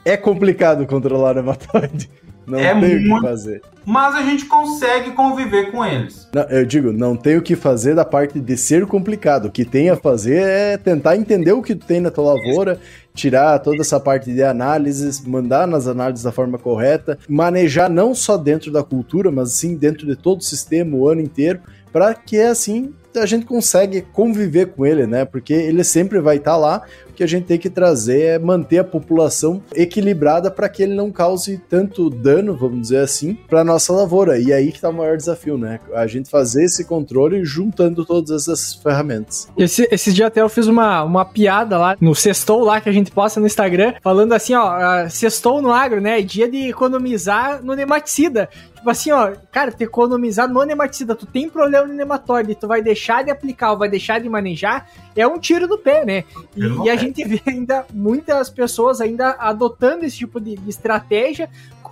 é 0.04 0.16
complicado 0.16 0.86
controlar 0.86 1.34
nematóide. 1.34 2.10
Não 2.46 2.58
é 2.58 2.78
tem 2.78 3.00
muito... 3.00 3.14
o 3.14 3.20
que 3.20 3.26
fazer. 3.26 3.62
Mas 3.86 4.14
a 4.14 4.22
gente 4.22 4.46
consegue 4.46 5.10
conviver 5.12 5.70
com 5.70 5.84
eles. 5.84 6.28
Não, 6.32 6.42
eu 6.44 6.64
digo, 6.64 6.92
não 6.92 7.16
tem 7.16 7.36
o 7.36 7.42
que 7.42 7.56
fazer 7.56 7.94
da 7.94 8.04
parte 8.04 8.40
de 8.40 8.56
ser 8.56 8.86
complicado. 8.86 9.46
O 9.46 9.50
que 9.50 9.64
tem 9.64 9.90
a 9.90 9.96
fazer 9.96 10.42
é 10.42 10.76
tentar 10.76 11.16
entender 11.16 11.52
o 11.52 11.62
que 11.62 11.74
tu 11.74 11.86
tem 11.86 12.00
na 12.00 12.10
tua 12.10 12.34
lavoura, 12.34 12.78
tirar 13.14 13.58
toda 13.58 13.80
essa 13.80 14.00
parte 14.00 14.32
de 14.32 14.42
análises, 14.42 15.24
mandar 15.24 15.66
nas 15.66 15.86
análises 15.86 16.24
da 16.24 16.32
forma 16.32 16.58
correta, 16.58 17.18
manejar 17.28 17.90
não 17.90 18.14
só 18.14 18.36
dentro 18.36 18.70
da 18.70 18.82
cultura, 18.82 19.30
mas 19.30 19.52
sim 19.52 19.76
dentro 19.76 20.06
de 20.06 20.16
todo 20.16 20.40
o 20.40 20.44
sistema 20.44 20.96
o 20.96 21.08
ano 21.08 21.20
inteiro, 21.20 21.60
para 21.92 22.14
que 22.14 22.40
assim 22.40 22.92
a 23.16 23.26
gente 23.26 23.46
consegue 23.46 24.02
conviver 24.12 24.66
com 24.66 24.84
ele, 24.84 25.06
né? 25.06 25.24
Porque 25.24 25.52
ele 25.52 25.84
sempre 25.84 26.20
vai 26.20 26.36
estar 26.36 26.52
tá 26.52 26.56
lá. 26.56 26.82
O 27.08 27.12
que 27.14 27.22
a 27.22 27.28
gente 27.28 27.44
tem 27.44 27.58
que 27.58 27.70
trazer 27.70 28.20
é 28.20 28.38
manter 28.38 28.78
a 28.78 28.84
população 28.84 29.62
equilibrada 29.72 30.50
para 30.50 30.68
que 30.68 30.82
ele 30.82 30.94
não 30.94 31.12
cause 31.12 31.58
tanto 31.68 32.10
dano, 32.10 32.56
vamos 32.56 32.80
dizer 32.80 32.98
assim, 32.98 33.34
para 33.48 33.62
nossa 33.62 33.92
lavoura. 33.92 34.38
E 34.38 34.52
aí 34.52 34.70
que 34.70 34.78
está 34.78 34.88
o 34.88 34.92
maior 34.92 35.16
desafio, 35.16 35.56
né? 35.56 35.78
A 35.94 36.06
gente 36.06 36.28
fazer 36.28 36.64
esse 36.64 36.84
controle 36.84 37.44
juntando 37.44 38.04
todas 38.04 38.42
essas 38.42 38.74
ferramentas. 38.74 39.48
Esse, 39.56 39.86
esse 39.90 40.12
dia 40.12 40.26
até 40.26 40.40
eu 40.40 40.48
fiz 40.48 40.66
uma, 40.66 41.04
uma 41.04 41.24
piada 41.24 41.78
lá 41.78 41.96
no 42.00 42.14
sextou 42.14 42.64
lá 42.64 42.80
que 42.80 42.88
a 42.88 42.92
gente 42.92 43.10
posta 43.10 43.38
no 43.38 43.46
Instagram, 43.46 43.94
falando 44.02 44.32
assim, 44.32 44.54
ó, 44.54 45.08
sextou 45.08 45.62
no 45.62 45.72
agro, 45.72 46.00
né? 46.00 46.20
Dia 46.20 46.50
de 46.50 46.68
economizar 46.68 47.62
no 47.62 47.74
nematicida. 47.74 48.48
Tipo 48.84 48.90
assim, 48.90 49.12
ó, 49.12 49.32
cara, 49.50 49.72
tu 49.72 49.82
economizar 49.82 50.46
no 50.46 50.62
nematicida, 50.62 51.14
tu 51.14 51.24
tem 51.24 51.48
problema 51.48 51.86
no 51.86 51.94
nematóide, 51.94 52.54
tu 52.54 52.68
vai 52.68 52.82
deixar 52.82 53.03
de 53.22 53.30
aplicar 53.30 53.72
ou 53.72 53.78
vai 53.78 53.88
deixar 53.88 54.20
de 54.20 54.28
manejar, 54.28 54.88
é 55.14 55.26
um 55.26 55.38
tiro 55.38 55.66
no 55.66 55.78
pé, 55.78 56.04
né? 56.04 56.24
E, 56.56 56.64
e 56.84 56.90
a 56.90 56.96
gente 56.96 57.24
vê 57.24 57.40
ainda 57.46 57.86
muitas 57.92 58.50
pessoas 58.50 59.00
ainda 59.00 59.36
adotando 59.38 60.04
esse 60.04 60.18
tipo 60.18 60.40
de, 60.40 60.56
de 60.56 60.70
estratégia, 60.70 61.48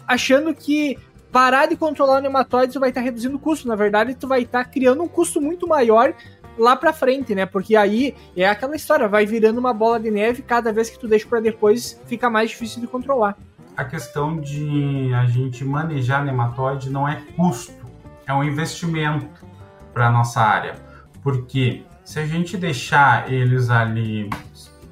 achando 0.06 0.54
que 0.54 0.98
parar 1.30 1.66
de 1.66 1.76
controlar 1.76 2.18
o 2.18 2.20
nematóide 2.20 2.78
vai 2.78 2.90
estar 2.90 3.00
tá 3.00 3.04
reduzindo 3.04 3.36
o 3.36 3.40
custo. 3.40 3.68
Na 3.68 3.76
verdade, 3.76 4.14
tu 4.14 4.26
vai 4.26 4.42
estar 4.42 4.64
tá 4.64 4.70
criando 4.70 5.02
um 5.02 5.08
custo 5.08 5.40
muito 5.40 5.66
maior 5.66 6.14
lá 6.58 6.76
pra 6.76 6.92
frente, 6.92 7.34
né? 7.34 7.46
Porque 7.46 7.76
aí 7.76 8.14
é 8.36 8.48
aquela 8.48 8.76
história, 8.76 9.08
vai 9.08 9.24
virando 9.24 9.58
uma 9.58 9.72
bola 9.72 9.98
de 9.98 10.10
neve, 10.10 10.42
cada 10.42 10.72
vez 10.72 10.90
que 10.90 10.98
tu 10.98 11.08
deixa 11.08 11.26
para 11.26 11.40
depois, 11.40 12.00
fica 12.06 12.28
mais 12.28 12.50
difícil 12.50 12.80
de 12.80 12.86
controlar 12.86 13.36
a 13.76 13.84
questão 13.84 14.40
de 14.40 15.12
a 15.14 15.24
gente 15.26 15.64
manejar 15.64 16.24
nematóide 16.24 16.90
não 16.90 17.08
é 17.08 17.22
custo, 17.36 17.86
é 18.26 18.32
um 18.32 18.44
investimento 18.44 19.46
para 19.92 20.10
nossa 20.10 20.40
área. 20.40 20.74
Porque 21.22 21.84
se 22.04 22.18
a 22.18 22.26
gente 22.26 22.56
deixar 22.56 23.32
eles 23.32 23.70
ali 23.70 24.28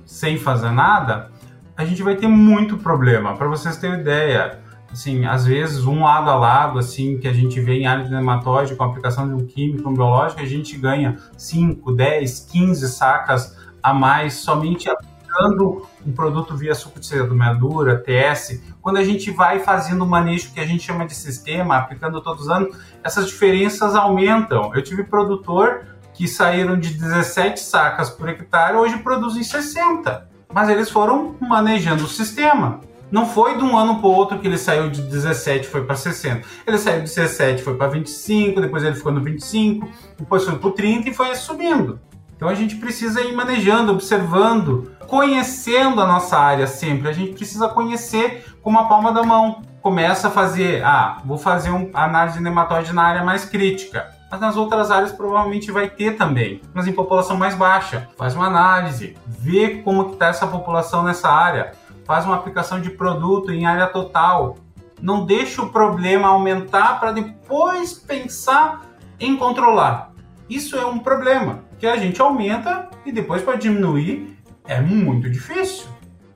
sem 0.05 0.39
fazer 0.39 0.71
nada, 0.71 1.31
a 1.77 1.85
gente 1.85 2.03
vai 2.03 2.15
ter 2.15 2.29
muito 2.29 2.77
problema. 2.77 3.37
Para 3.37 3.49
vocês 3.49 3.77
terem 3.77 4.01
ideia, 4.01 4.61
assim, 4.93 5.25
às 5.25 5.47
vezes 5.47 5.87
um 5.87 6.03
lado 6.03 6.31
a 6.31 6.35
lado, 6.35 6.79
assim, 6.79 7.19
que 7.19 7.27
a 7.27 7.33
gente 7.33 7.61
vê 7.61 7.79
em 7.79 7.87
área 7.87 8.05
de 8.05 8.11
nematóide 8.11 8.75
com 8.75 8.85
a 8.85 8.87
aplicação 8.87 9.27
de 9.27 9.35
um 9.35 9.47
químico, 9.47 9.89
um 9.89 9.95
biológico, 9.95 10.41
a 10.41 10.47
gente 10.47 10.77
ganha 10.77 11.17
5, 11.37 11.93
10, 11.93 12.41
15 12.53 12.89
sacas 12.89 13.57
a 13.83 13.95
mais 13.95 14.35
somente 14.35 14.91
aplicando 14.91 15.87
um 16.05 16.13
produto 16.13 16.57
via 16.57 16.75
suco 16.75 17.01
de 17.01 17.07
semeadura, 17.07 17.97
TS, 17.97 18.63
quando 18.83 18.99
a 18.99 19.05
gente 19.05 19.31
vai 19.31 19.61
fazendo 19.61 20.03
o 20.03 20.07
manejo 20.07 20.53
que 20.53 20.61
a 20.61 20.67
gente 20.67 20.83
chama 20.83 21.07
de 21.07 21.15
sistema, 21.15 21.77
aplicando 21.77 22.21
todos 22.21 22.43
os 22.43 22.49
anos, 22.51 22.77
essas 23.03 23.27
diferenças 23.29 23.95
aumentam. 23.95 24.71
Eu 24.75 24.83
tive 24.83 25.05
produtor 25.05 25.87
que 26.21 26.29
saíram 26.29 26.79
de 26.79 26.93
17 26.93 27.59
sacas 27.59 28.11
por 28.11 28.29
hectare, 28.29 28.77
hoje 28.77 28.99
produzem 28.99 29.43
60. 29.43 30.29
Mas 30.53 30.69
eles 30.69 30.91
foram 30.91 31.35
manejando 31.41 32.05
o 32.05 32.07
sistema. 32.07 32.81
Não 33.11 33.25
foi 33.25 33.57
de 33.57 33.65
um 33.65 33.75
ano 33.75 34.01
para 34.01 34.07
o 34.07 34.13
outro 34.13 34.39
que 34.39 34.47
ele 34.47 34.59
saiu 34.59 34.91
de 34.91 35.01
17 35.01 35.67
e 35.67 35.71
foi 35.71 35.83
para 35.83 35.97
60. 35.97 36.47
Ele 36.67 36.77
saiu 36.77 36.99
de 36.99 37.05
17 37.05 37.63
foi 37.63 37.75
para 37.75 37.89
25, 37.89 38.61
depois 38.61 38.85
ele 38.85 38.97
ficou 38.97 39.11
no 39.11 39.23
25, 39.23 39.89
depois 40.19 40.45
foi 40.45 40.59
para 40.59 40.69
o 40.69 40.73
30 40.73 41.09
e 41.09 41.15
foi 41.15 41.35
subindo. 41.35 41.99
Então 42.37 42.51
a 42.51 42.55
gente 42.55 42.77
precisa 42.77 43.23
ir 43.23 43.35
manejando, 43.35 43.91
observando, 43.91 44.93
conhecendo 45.07 46.03
a 46.03 46.07
nossa 46.07 46.37
área 46.37 46.67
sempre. 46.67 47.09
A 47.09 47.13
gente 47.13 47.33
precisa 47.33 47.67
conhecer 47.67 48.45
com 48.61 48.69
uma 48.69 48.87
palma 48.87 49.11
da 49.11 49.23
mão. 49.23 49.63
Começa 49.81 50.29
a 50.29 50.31
fazer, 50.31 50.85
ah, 50.85 51.17
vou 51.25 51.39
fazer 51.39 51.71
uma 51.71 51.89
análise 51.95 52.37
de 52.37 52.45
nematóide 52.45 52.93
na 52.93 53.05
área 53.05 53.25
mais 53.25 53.47
crítica. 53.47 54.20
Mas 54.31 54.41
nas 54.41 54.57
outras 54.57 54.91
áreas 54.91 55.11
provavelmente 55.11 55.73
vai 55.73 55.91
ter 55.91 56.17
também, 56.17 56.61
mas 56.73 56.87
em 56.87 56.93
população 56.93 57.37
mais 57.37 57.55
baixa. 57.55 58.09
Faz 58.17 58.35
uma 58.37 58.47
análise, 58.47 59.17
vê 59.27 59.83
como 59.83 60.13
está 60.13 60.29
essa 60.29 60.47
população 60.47 61.03
nessa 61.03 61.29
área, 61.29 61.73
faz 62.05 62.25
uma 62.25 62.37
aplicação 62.37 62.81
de 62.81 62.91
produto 62.91 63.53
em 63.53 63.67
área 63.67 63.89
total. 63.89 64.57
Não 65.03 65.27
deixa 65.27 65.63
o 65.63 65.71
problema 65.71 66.29
aumentar 66.29 67.01
para 67.01 67.11
depois 67.11 67.95
pensar 67.95 68.83
em 69.19 69.37
controlar. 69.37 70.13
Isso 70.49 70.77
é 70.77 70.87
um 70.87 70.99
problema 70.99 71.65
que 71.79 71.87
a 71.87 71.97
gente 71.97 72.21
aumenta 72.21 72.89
e 73.05 73.11
depois 73.11 73.43
para 73.43 73.57
diminuir 73.57 74.37
é 74.67 74.81
muito 74.81 75.29
difícil. 75.29 75.87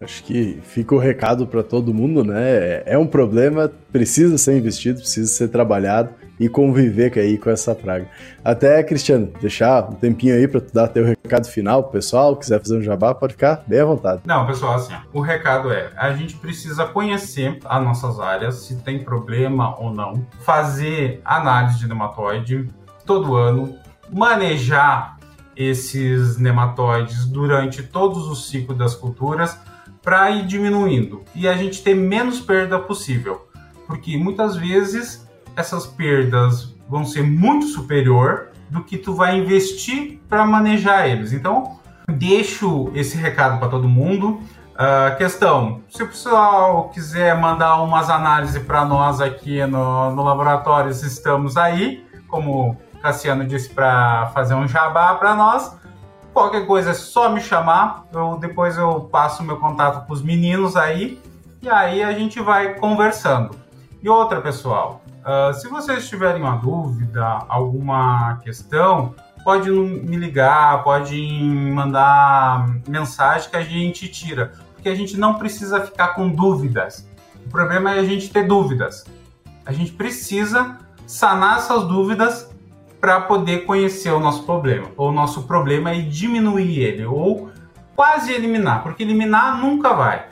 Acho 0.00 0.24
que 0.24 0.58
fica 0.62 0.94
o 0.94 0.98
recado 0.98 1.46
para 1.46 1.62
todo 1.62 1.94
mundo, 1.94 2.24
né? 2.24 2.82
É 2.84 2.98
um 2.98 3.06
problema, 3.06 3.70
precisa 3.92 4.36
ser 4.36 4.58
investido, 4.58 5.00
precisa 5.00 5.32
ser 5.32 5.48
trabalhado 5.48 6.10
e 6.38 6.48
conviver 6.48 7.16
aí 7.18 7.38
com 7.38 7.50
essa 7.50 7.74
praga. 7.74 8.08
Até, 8.44 8.82
Cristiano, 8.82 9.32
deixar 9.40 9.90
um 9.90 9.94
tempinho 9.94 10.34
aí 10.34 10.48
para 10.48 10.60
tu 10.60 10.72
dar 10.72 10.88
teu 10.88 11.04
recado 11.04 11.46
final 11.46 11.82
pro 11.84 11.92
pessoal, 11.92 12.36
quiser 12.36 12.60
fazer 12.60 12.78
um 12.78 12.82
jabá, 12.82 13.14
pode 13.14 13.34
ficar 13.34 13.62
bem 13.66 13.80
à 13.80 13.84
vontade. 13.84 14.22
Não, 14.24 14.46
pessoal, 14.46 14.74
assim, 14.74 14.94
o 15.12 15.20
recado 15.20 15.72
é, 15.72 15.90
a 15.96 16.12
gente 16.12 16.36
precisa 16.36 16.84
conhecer 16.86 17.58
as 17.64 17.82
nossas 17.82 18.18
áreas, 18.20 18.56
se 18.66 18.76
tem 18.76 19.04
problema 19.04 19.78
ou 19.78 19.92
não, 19.92 20.26
fazer 20.40 21.20
análise 21.24 21.78
de 21.78 21.88
nematóide 21.88 22.68
todo 23.06 23.36
ano, 23.36 23.76
manejar 24.10 25.18
esses 25.56 26.36
nematóides 26.36 27.26
durante 27.26 27.82
todos 27.82 28.28
os 28.28 28.48
ciclos 28.48 28.76
das 28.76 28.94
culturas 28.94 29.56
para 30.02 30.30
ir 30.30 30.46
diminuindo 30.46 31.22
e 31.34 31.48
a 31.48 31.56
gente 31.56 31.82
ter 31.82 31.94
menos 31.94 32.40
perda 32.40 32.78
possível. 32.78 33.48
Porque 33.86 34.16
muitas 34.16 34.56
vezes 34.56 35.23
essas 35.56 35.86
perdas 35.86 36.74
vão 36.88 37.04
ser 37.04 37.22
muito 37.22 37.66
superior 37.66 38.48
do 38.70 38.82
que 38.82 38.98
tu 38.98 39.14
vai 39.14 39.38
investir 39.38 40.20
para 40.28 40.44
manejar 40.44 41.08
eles. 41.08 41.32
Então, 41.32 41.78
deixo 42.08 42.90
esse 42.94 43.16
recado 43.16 43.58
para 43.58 43.68
todo 43.68 43.88
mundo. 43.88 44.40
Uh, 44.74 45.16
questão: 45.16 45.80
se 45.88 46.02
o 46.02 46.08
pessoal 46.08 46.88
quiser 46.88 47.38
mandar 47.38 47.80
umas 47.82 48.10
análises 48.10 48.60
para 48.62 48.84
nós 48.84 49.20
aqui 49.20 49.64
no, 49.66 50.10
no 50.10 50.22
laboratório, 50.22 50.90
estamos 50.90 51.56
aí. 51.56 52.04
Como 52.28 52.76
Cassiano 53.00 53.46
disse, 53.46 53.68
para 53.68 54.30
fazer 54.34 54.54
um 54.54 54.66
jabá 54.66 55.14
para 55.14 55.34
nós. 55.34 55.76
Qualquer 56.32 56.66
coisa 56.66 56.90
é 56.90 56.94
só 56.94 57.28
me 57.28 57.40
chamar. 57.40 58.06
Eu, 58.12 58.36
depois 58.40 58.76
eu 58.76 59.02
passo 59.02 59.44
meu 59.44 59.58
contato 59.58 60.04
para 60.04 60.12
os 60.12 60.20
meninos 60.22 60.76
aí. 60.76 61.20
E 61.62 61.68
aí 61.68 62.02
a 62.02 62.12
gente 62.12 62.40
vai 62.40 62.74
conversando. 62.74 63.56
E 64.02 64.08
outra, 64.08 64.40
pessoal, 64.40 65.00
uh, 65.24 65.54
se 65.54 65.68
vocês 65.68 66.08
tiverem 66.08 66.42
uma 66.42 66.56
dúvida, 66.56 67.24
alguma 67.48 68.36
questão, 68.44 69.14
pode 69.42 69.70
me 69.70 70.16
ligar, 70.16 70.82
pode 70.84 71.16
mandar 71.72 72.66
mensagem 72.86 73.50
que 73.50 73.56
a 73.56 73.62
gente 73.62 74.08
tira 74.08 74.52
porque 74.84 74.90
a 74.90 74.94
gente 74.94 75.16
não 75.16 75.36
precisa 75.38 75.80
ficar 75.80 76.08
com 76.08 76.28
dúvidas. 76.28 77.08
O 77.46 77.48
problema 77.48 77.94
é 77.94 78.00
a 78.00 78.04
gente 78.04 78.30
ter 78.30 78.46
dúvidas. 78.46 79.06
A 79.64 79.72
gente 79.72 79.92
precisa 79.92 80.76
sanar 81.06 81.56
essas 81.56 81.84
dúvidas 81.88 82.54
para 83.00 83.22
poder 83.22 83.64
conhecer 83.64 84.10
o 84.10 84.20
nosso 84.20 84.44
problema. 84.44 84.88
Ou 84.98 85.08
o 85.08 85.12
nosso 85.12 85.44
problema 85.44 85.90
é 85.90 86.02
diminuir 86.02 86.80
ele, 86.80 87.06
ou 87.06 87.50
quase 87.96 88.30
eliminar, 88.30 88.82
porque 88.82 89.02
eliminar 89.02 89.58
nunca 89.58 89.94
vai. 89.94 90.26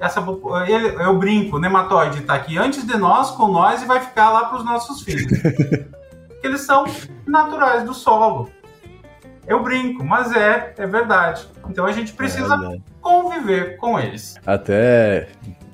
Essa, 0.00 0.24
ele, 0.66 1.02
eu 1.02 1.18
brinco, 1.18 1.56
o 1.56 1.60
nematóide 1.60 2.20
está 2.20 2.34
aqui 2.34 2.56
antes 2.56 2.86
de 2.86 2.96
nós, 2.96 3.32
com 3.32 3.48
nós, 3.48 3.82
e 3.82 3.86
vai 3.86 4.00
ficar 4.00 4.30
lá 4.30 4.44
para 4.44 4.58
os 4.58 4.64
nossos 4.64 5.02
filhos. 5.02 5.26
Eles 6.42 6.60
são 6.60 6.84
naturais 7.26 7.82
do 7.82 7.92
solo. 7.92 8.48
Eu 9.46 9.62
brinco, 9.62 10.04
mas 10.04 10.30
é, 10.32 10.74
é 10.76 10.86
verdade. 10.86 11.46
Então 11.68 11.84
a 11.84 11.92
gente 11.92 12.12
precisa 12.12 12.54
é 12.54 12.78
conviver 13.00 13.76
com 13.78 13.98
eles. 13.98 14.36
Até 14.46 15.28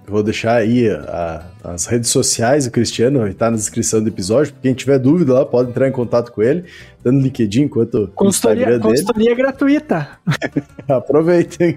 vou 0.07 0.23
deixar 0.23 0.57
aí 0.57 0.89
a, 0.89 1.45
as 1.65 1.87
redes 1.87 2.09
sociais 2.11 2.67
do 2.67 2.71
Cristiano, 2.71 3.27
está 3.27 3.51
na 3.51 3.57
descrição 3.57 4.01
do 4.01 4.09
episódio. 4.09 4.55
Quem 4.63 4.75
tiver 4.75 4.99
dúvida 4.99 5.35
lá, 5.35 5.45
pode 5.45 5.71
entrar 5.71 5.89
em 5.89 5.93
contato 5.93 6.31
com 6.31 6.41
ele, 6.41 6.65
dando 7.03 7.21
LinkedIn 7.21 7.69
quanto 7.69 8.09
consultoria, 8.15 8.63
Instagram 8.63 8.79
dele. 8.79 9.01
Consultoria 9.01 9.35
gratuita. 9.35 10.09
Aproveitem. 10.89 11.77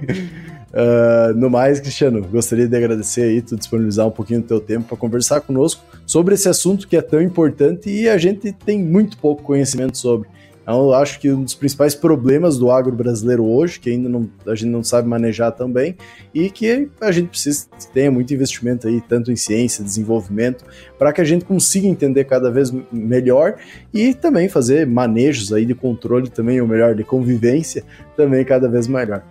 Uh, 0.73 1.33
no 1.35 1.49
mais, 1.49 1.79
Cristiano, 1.79 2.21
gostaria 2.27 2.67
de 2.67 2.75
agradecer 2.75 3.21
aí 3.21 3.41
tu 3.41 3.55
disponibilizar 3.55 4.05
um 4.05 4.11
pouquinho 4.11 4.41
do 4.41 4.47
teu 4.47 4.59
tempo 4.59 4.87
para 4.87 4.97
conversar 4.97 5.41
conosco 5.41 5.81
sobre 6.05 6.35
esse 6.35 6.49
assunto 6.49 6.87
que 6.87 6.97
é 6.97 7.01
tão 7.01 7.21
importante 7.21 7.89
e 7.89 8.09
a 8.09 8.17
gente 8.17 8.51
tem 8.51 8.83
muito 8.83 9.17
pouco 9.17 9.43
conhecimento 9.43 9.97
sobre. 9.97 10.27
Então, 10.67 10.87
eu 10.87 10.93
acho 10.95 11.21
que 11.21 11.31
um 11.31 11.43
dos 11.43 11.55
principais 11.55 11.95
problemas 11.95 12.57
do 12.57 12.69
agro 12.69 12.93
brasileiro 12.93 13.45
hoje, 13.45 13.79
que 13.79 13.89
ainda 13.89 14.09
não, 14.09 14.29
a 14.45 14.53
gente 14.53 14.69
não 14.69 14.83
sabe 14.83 15.07
manejar 15.07 15.53
também, 15.53 15.95
e 16.33 16.49
que 16.49 16.89
a 16.99 17.09
gente 17.09 17.29
precisa 17.29 17.67
que 17.79 17.87
tenha 17.93 18.11
muito 18.11 18.33
investimento 18.33 18.85
aí, 18.85 18.99
tanto 18.99 19.31
em 19.31 19.37
ciência, 19.37 19.81
desenvolvimento, 19.81 20.65
para 20.99 21.13
que 21.13 21.21
a 21.21 21.23
gente 21.23 21.45
consiga 21.45 21.87
entender 21.87 22.25
cada 22.25 22.51
vez 22.51 22.73
melhor 22.91 23.55
e 23.93 24.13
também 24.13 24.49
fazer 24.49 24.85
manejos 24.85 25.53
aí 25.53 25.65
de 25.65 25.73
controle 25.73 26.29
também, 26.29 26.59
ou 26.59 26.67
melhor, 26.67 26.93
de 26.93 27.05
convivência 27.05 27.85
também 28.17 28.43
cada 28.43 28.67
vez 28.67 28.89
melhor. 28.89 29.23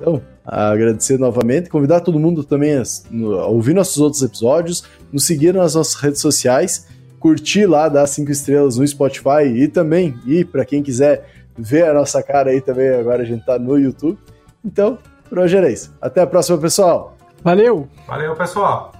Então, 0.00 0.22
agradecer 0.44 1.18
novamente, 1.18 1.68
convidar 1.68 2.00
todo 2.00 2.18
mundo 2.18 2.42
também 2.42 2.74
a, 2.76 2.82
a 2.82 3.46
ouvir 3.46 3.74
nossos 3.74 3.98
outros 3.98 4.22
episódios, 4.22 4.82
nos 5.12 5.26
seguir 5.26 5.52
nas 5.52 5.74
nossas 5.74 5.94
redes 5.94 6.20
sociais 6.20 6.86
curtir 7.20 7.66
lá, 7.66 7.88
dar 7.88 8.06
cinco 8.06 8.32
estrelas 8.32 8.78
no 8.78 8.88
Spotify 8.88 9.44
e 9.44 9.68
também, 9.68 10.18
e 10.26 10.42
para 10.42 10.64
quem 10.64 10.82
quiser 10.82 11.28
ver 11.56 11.86
a 11.86 11.92
nossa 11.92 12.22
cara 12.22 12.50
aí 12.50 12.60
também, 12.60 12.88
agora 12.88 13.22
a 13.22 13.26
gente 13.26 13.44
tá 13.44 13.58
no 13.58 13.78
YouTube. 13.78 14.18
Então, 14.64 14.98
por 15.28 15.38
hoje 15.38 15.56
era 15.56 15.70
isso. 15.70 15.94
Até 16.00 16.22
a 16.22 16.26
próxima, 16.26 16.56
pessoal. 16.56 17.16
Valeu! 17.44 17.86
Valeu, 18.08 18.34
pessoal! 18.34 18.99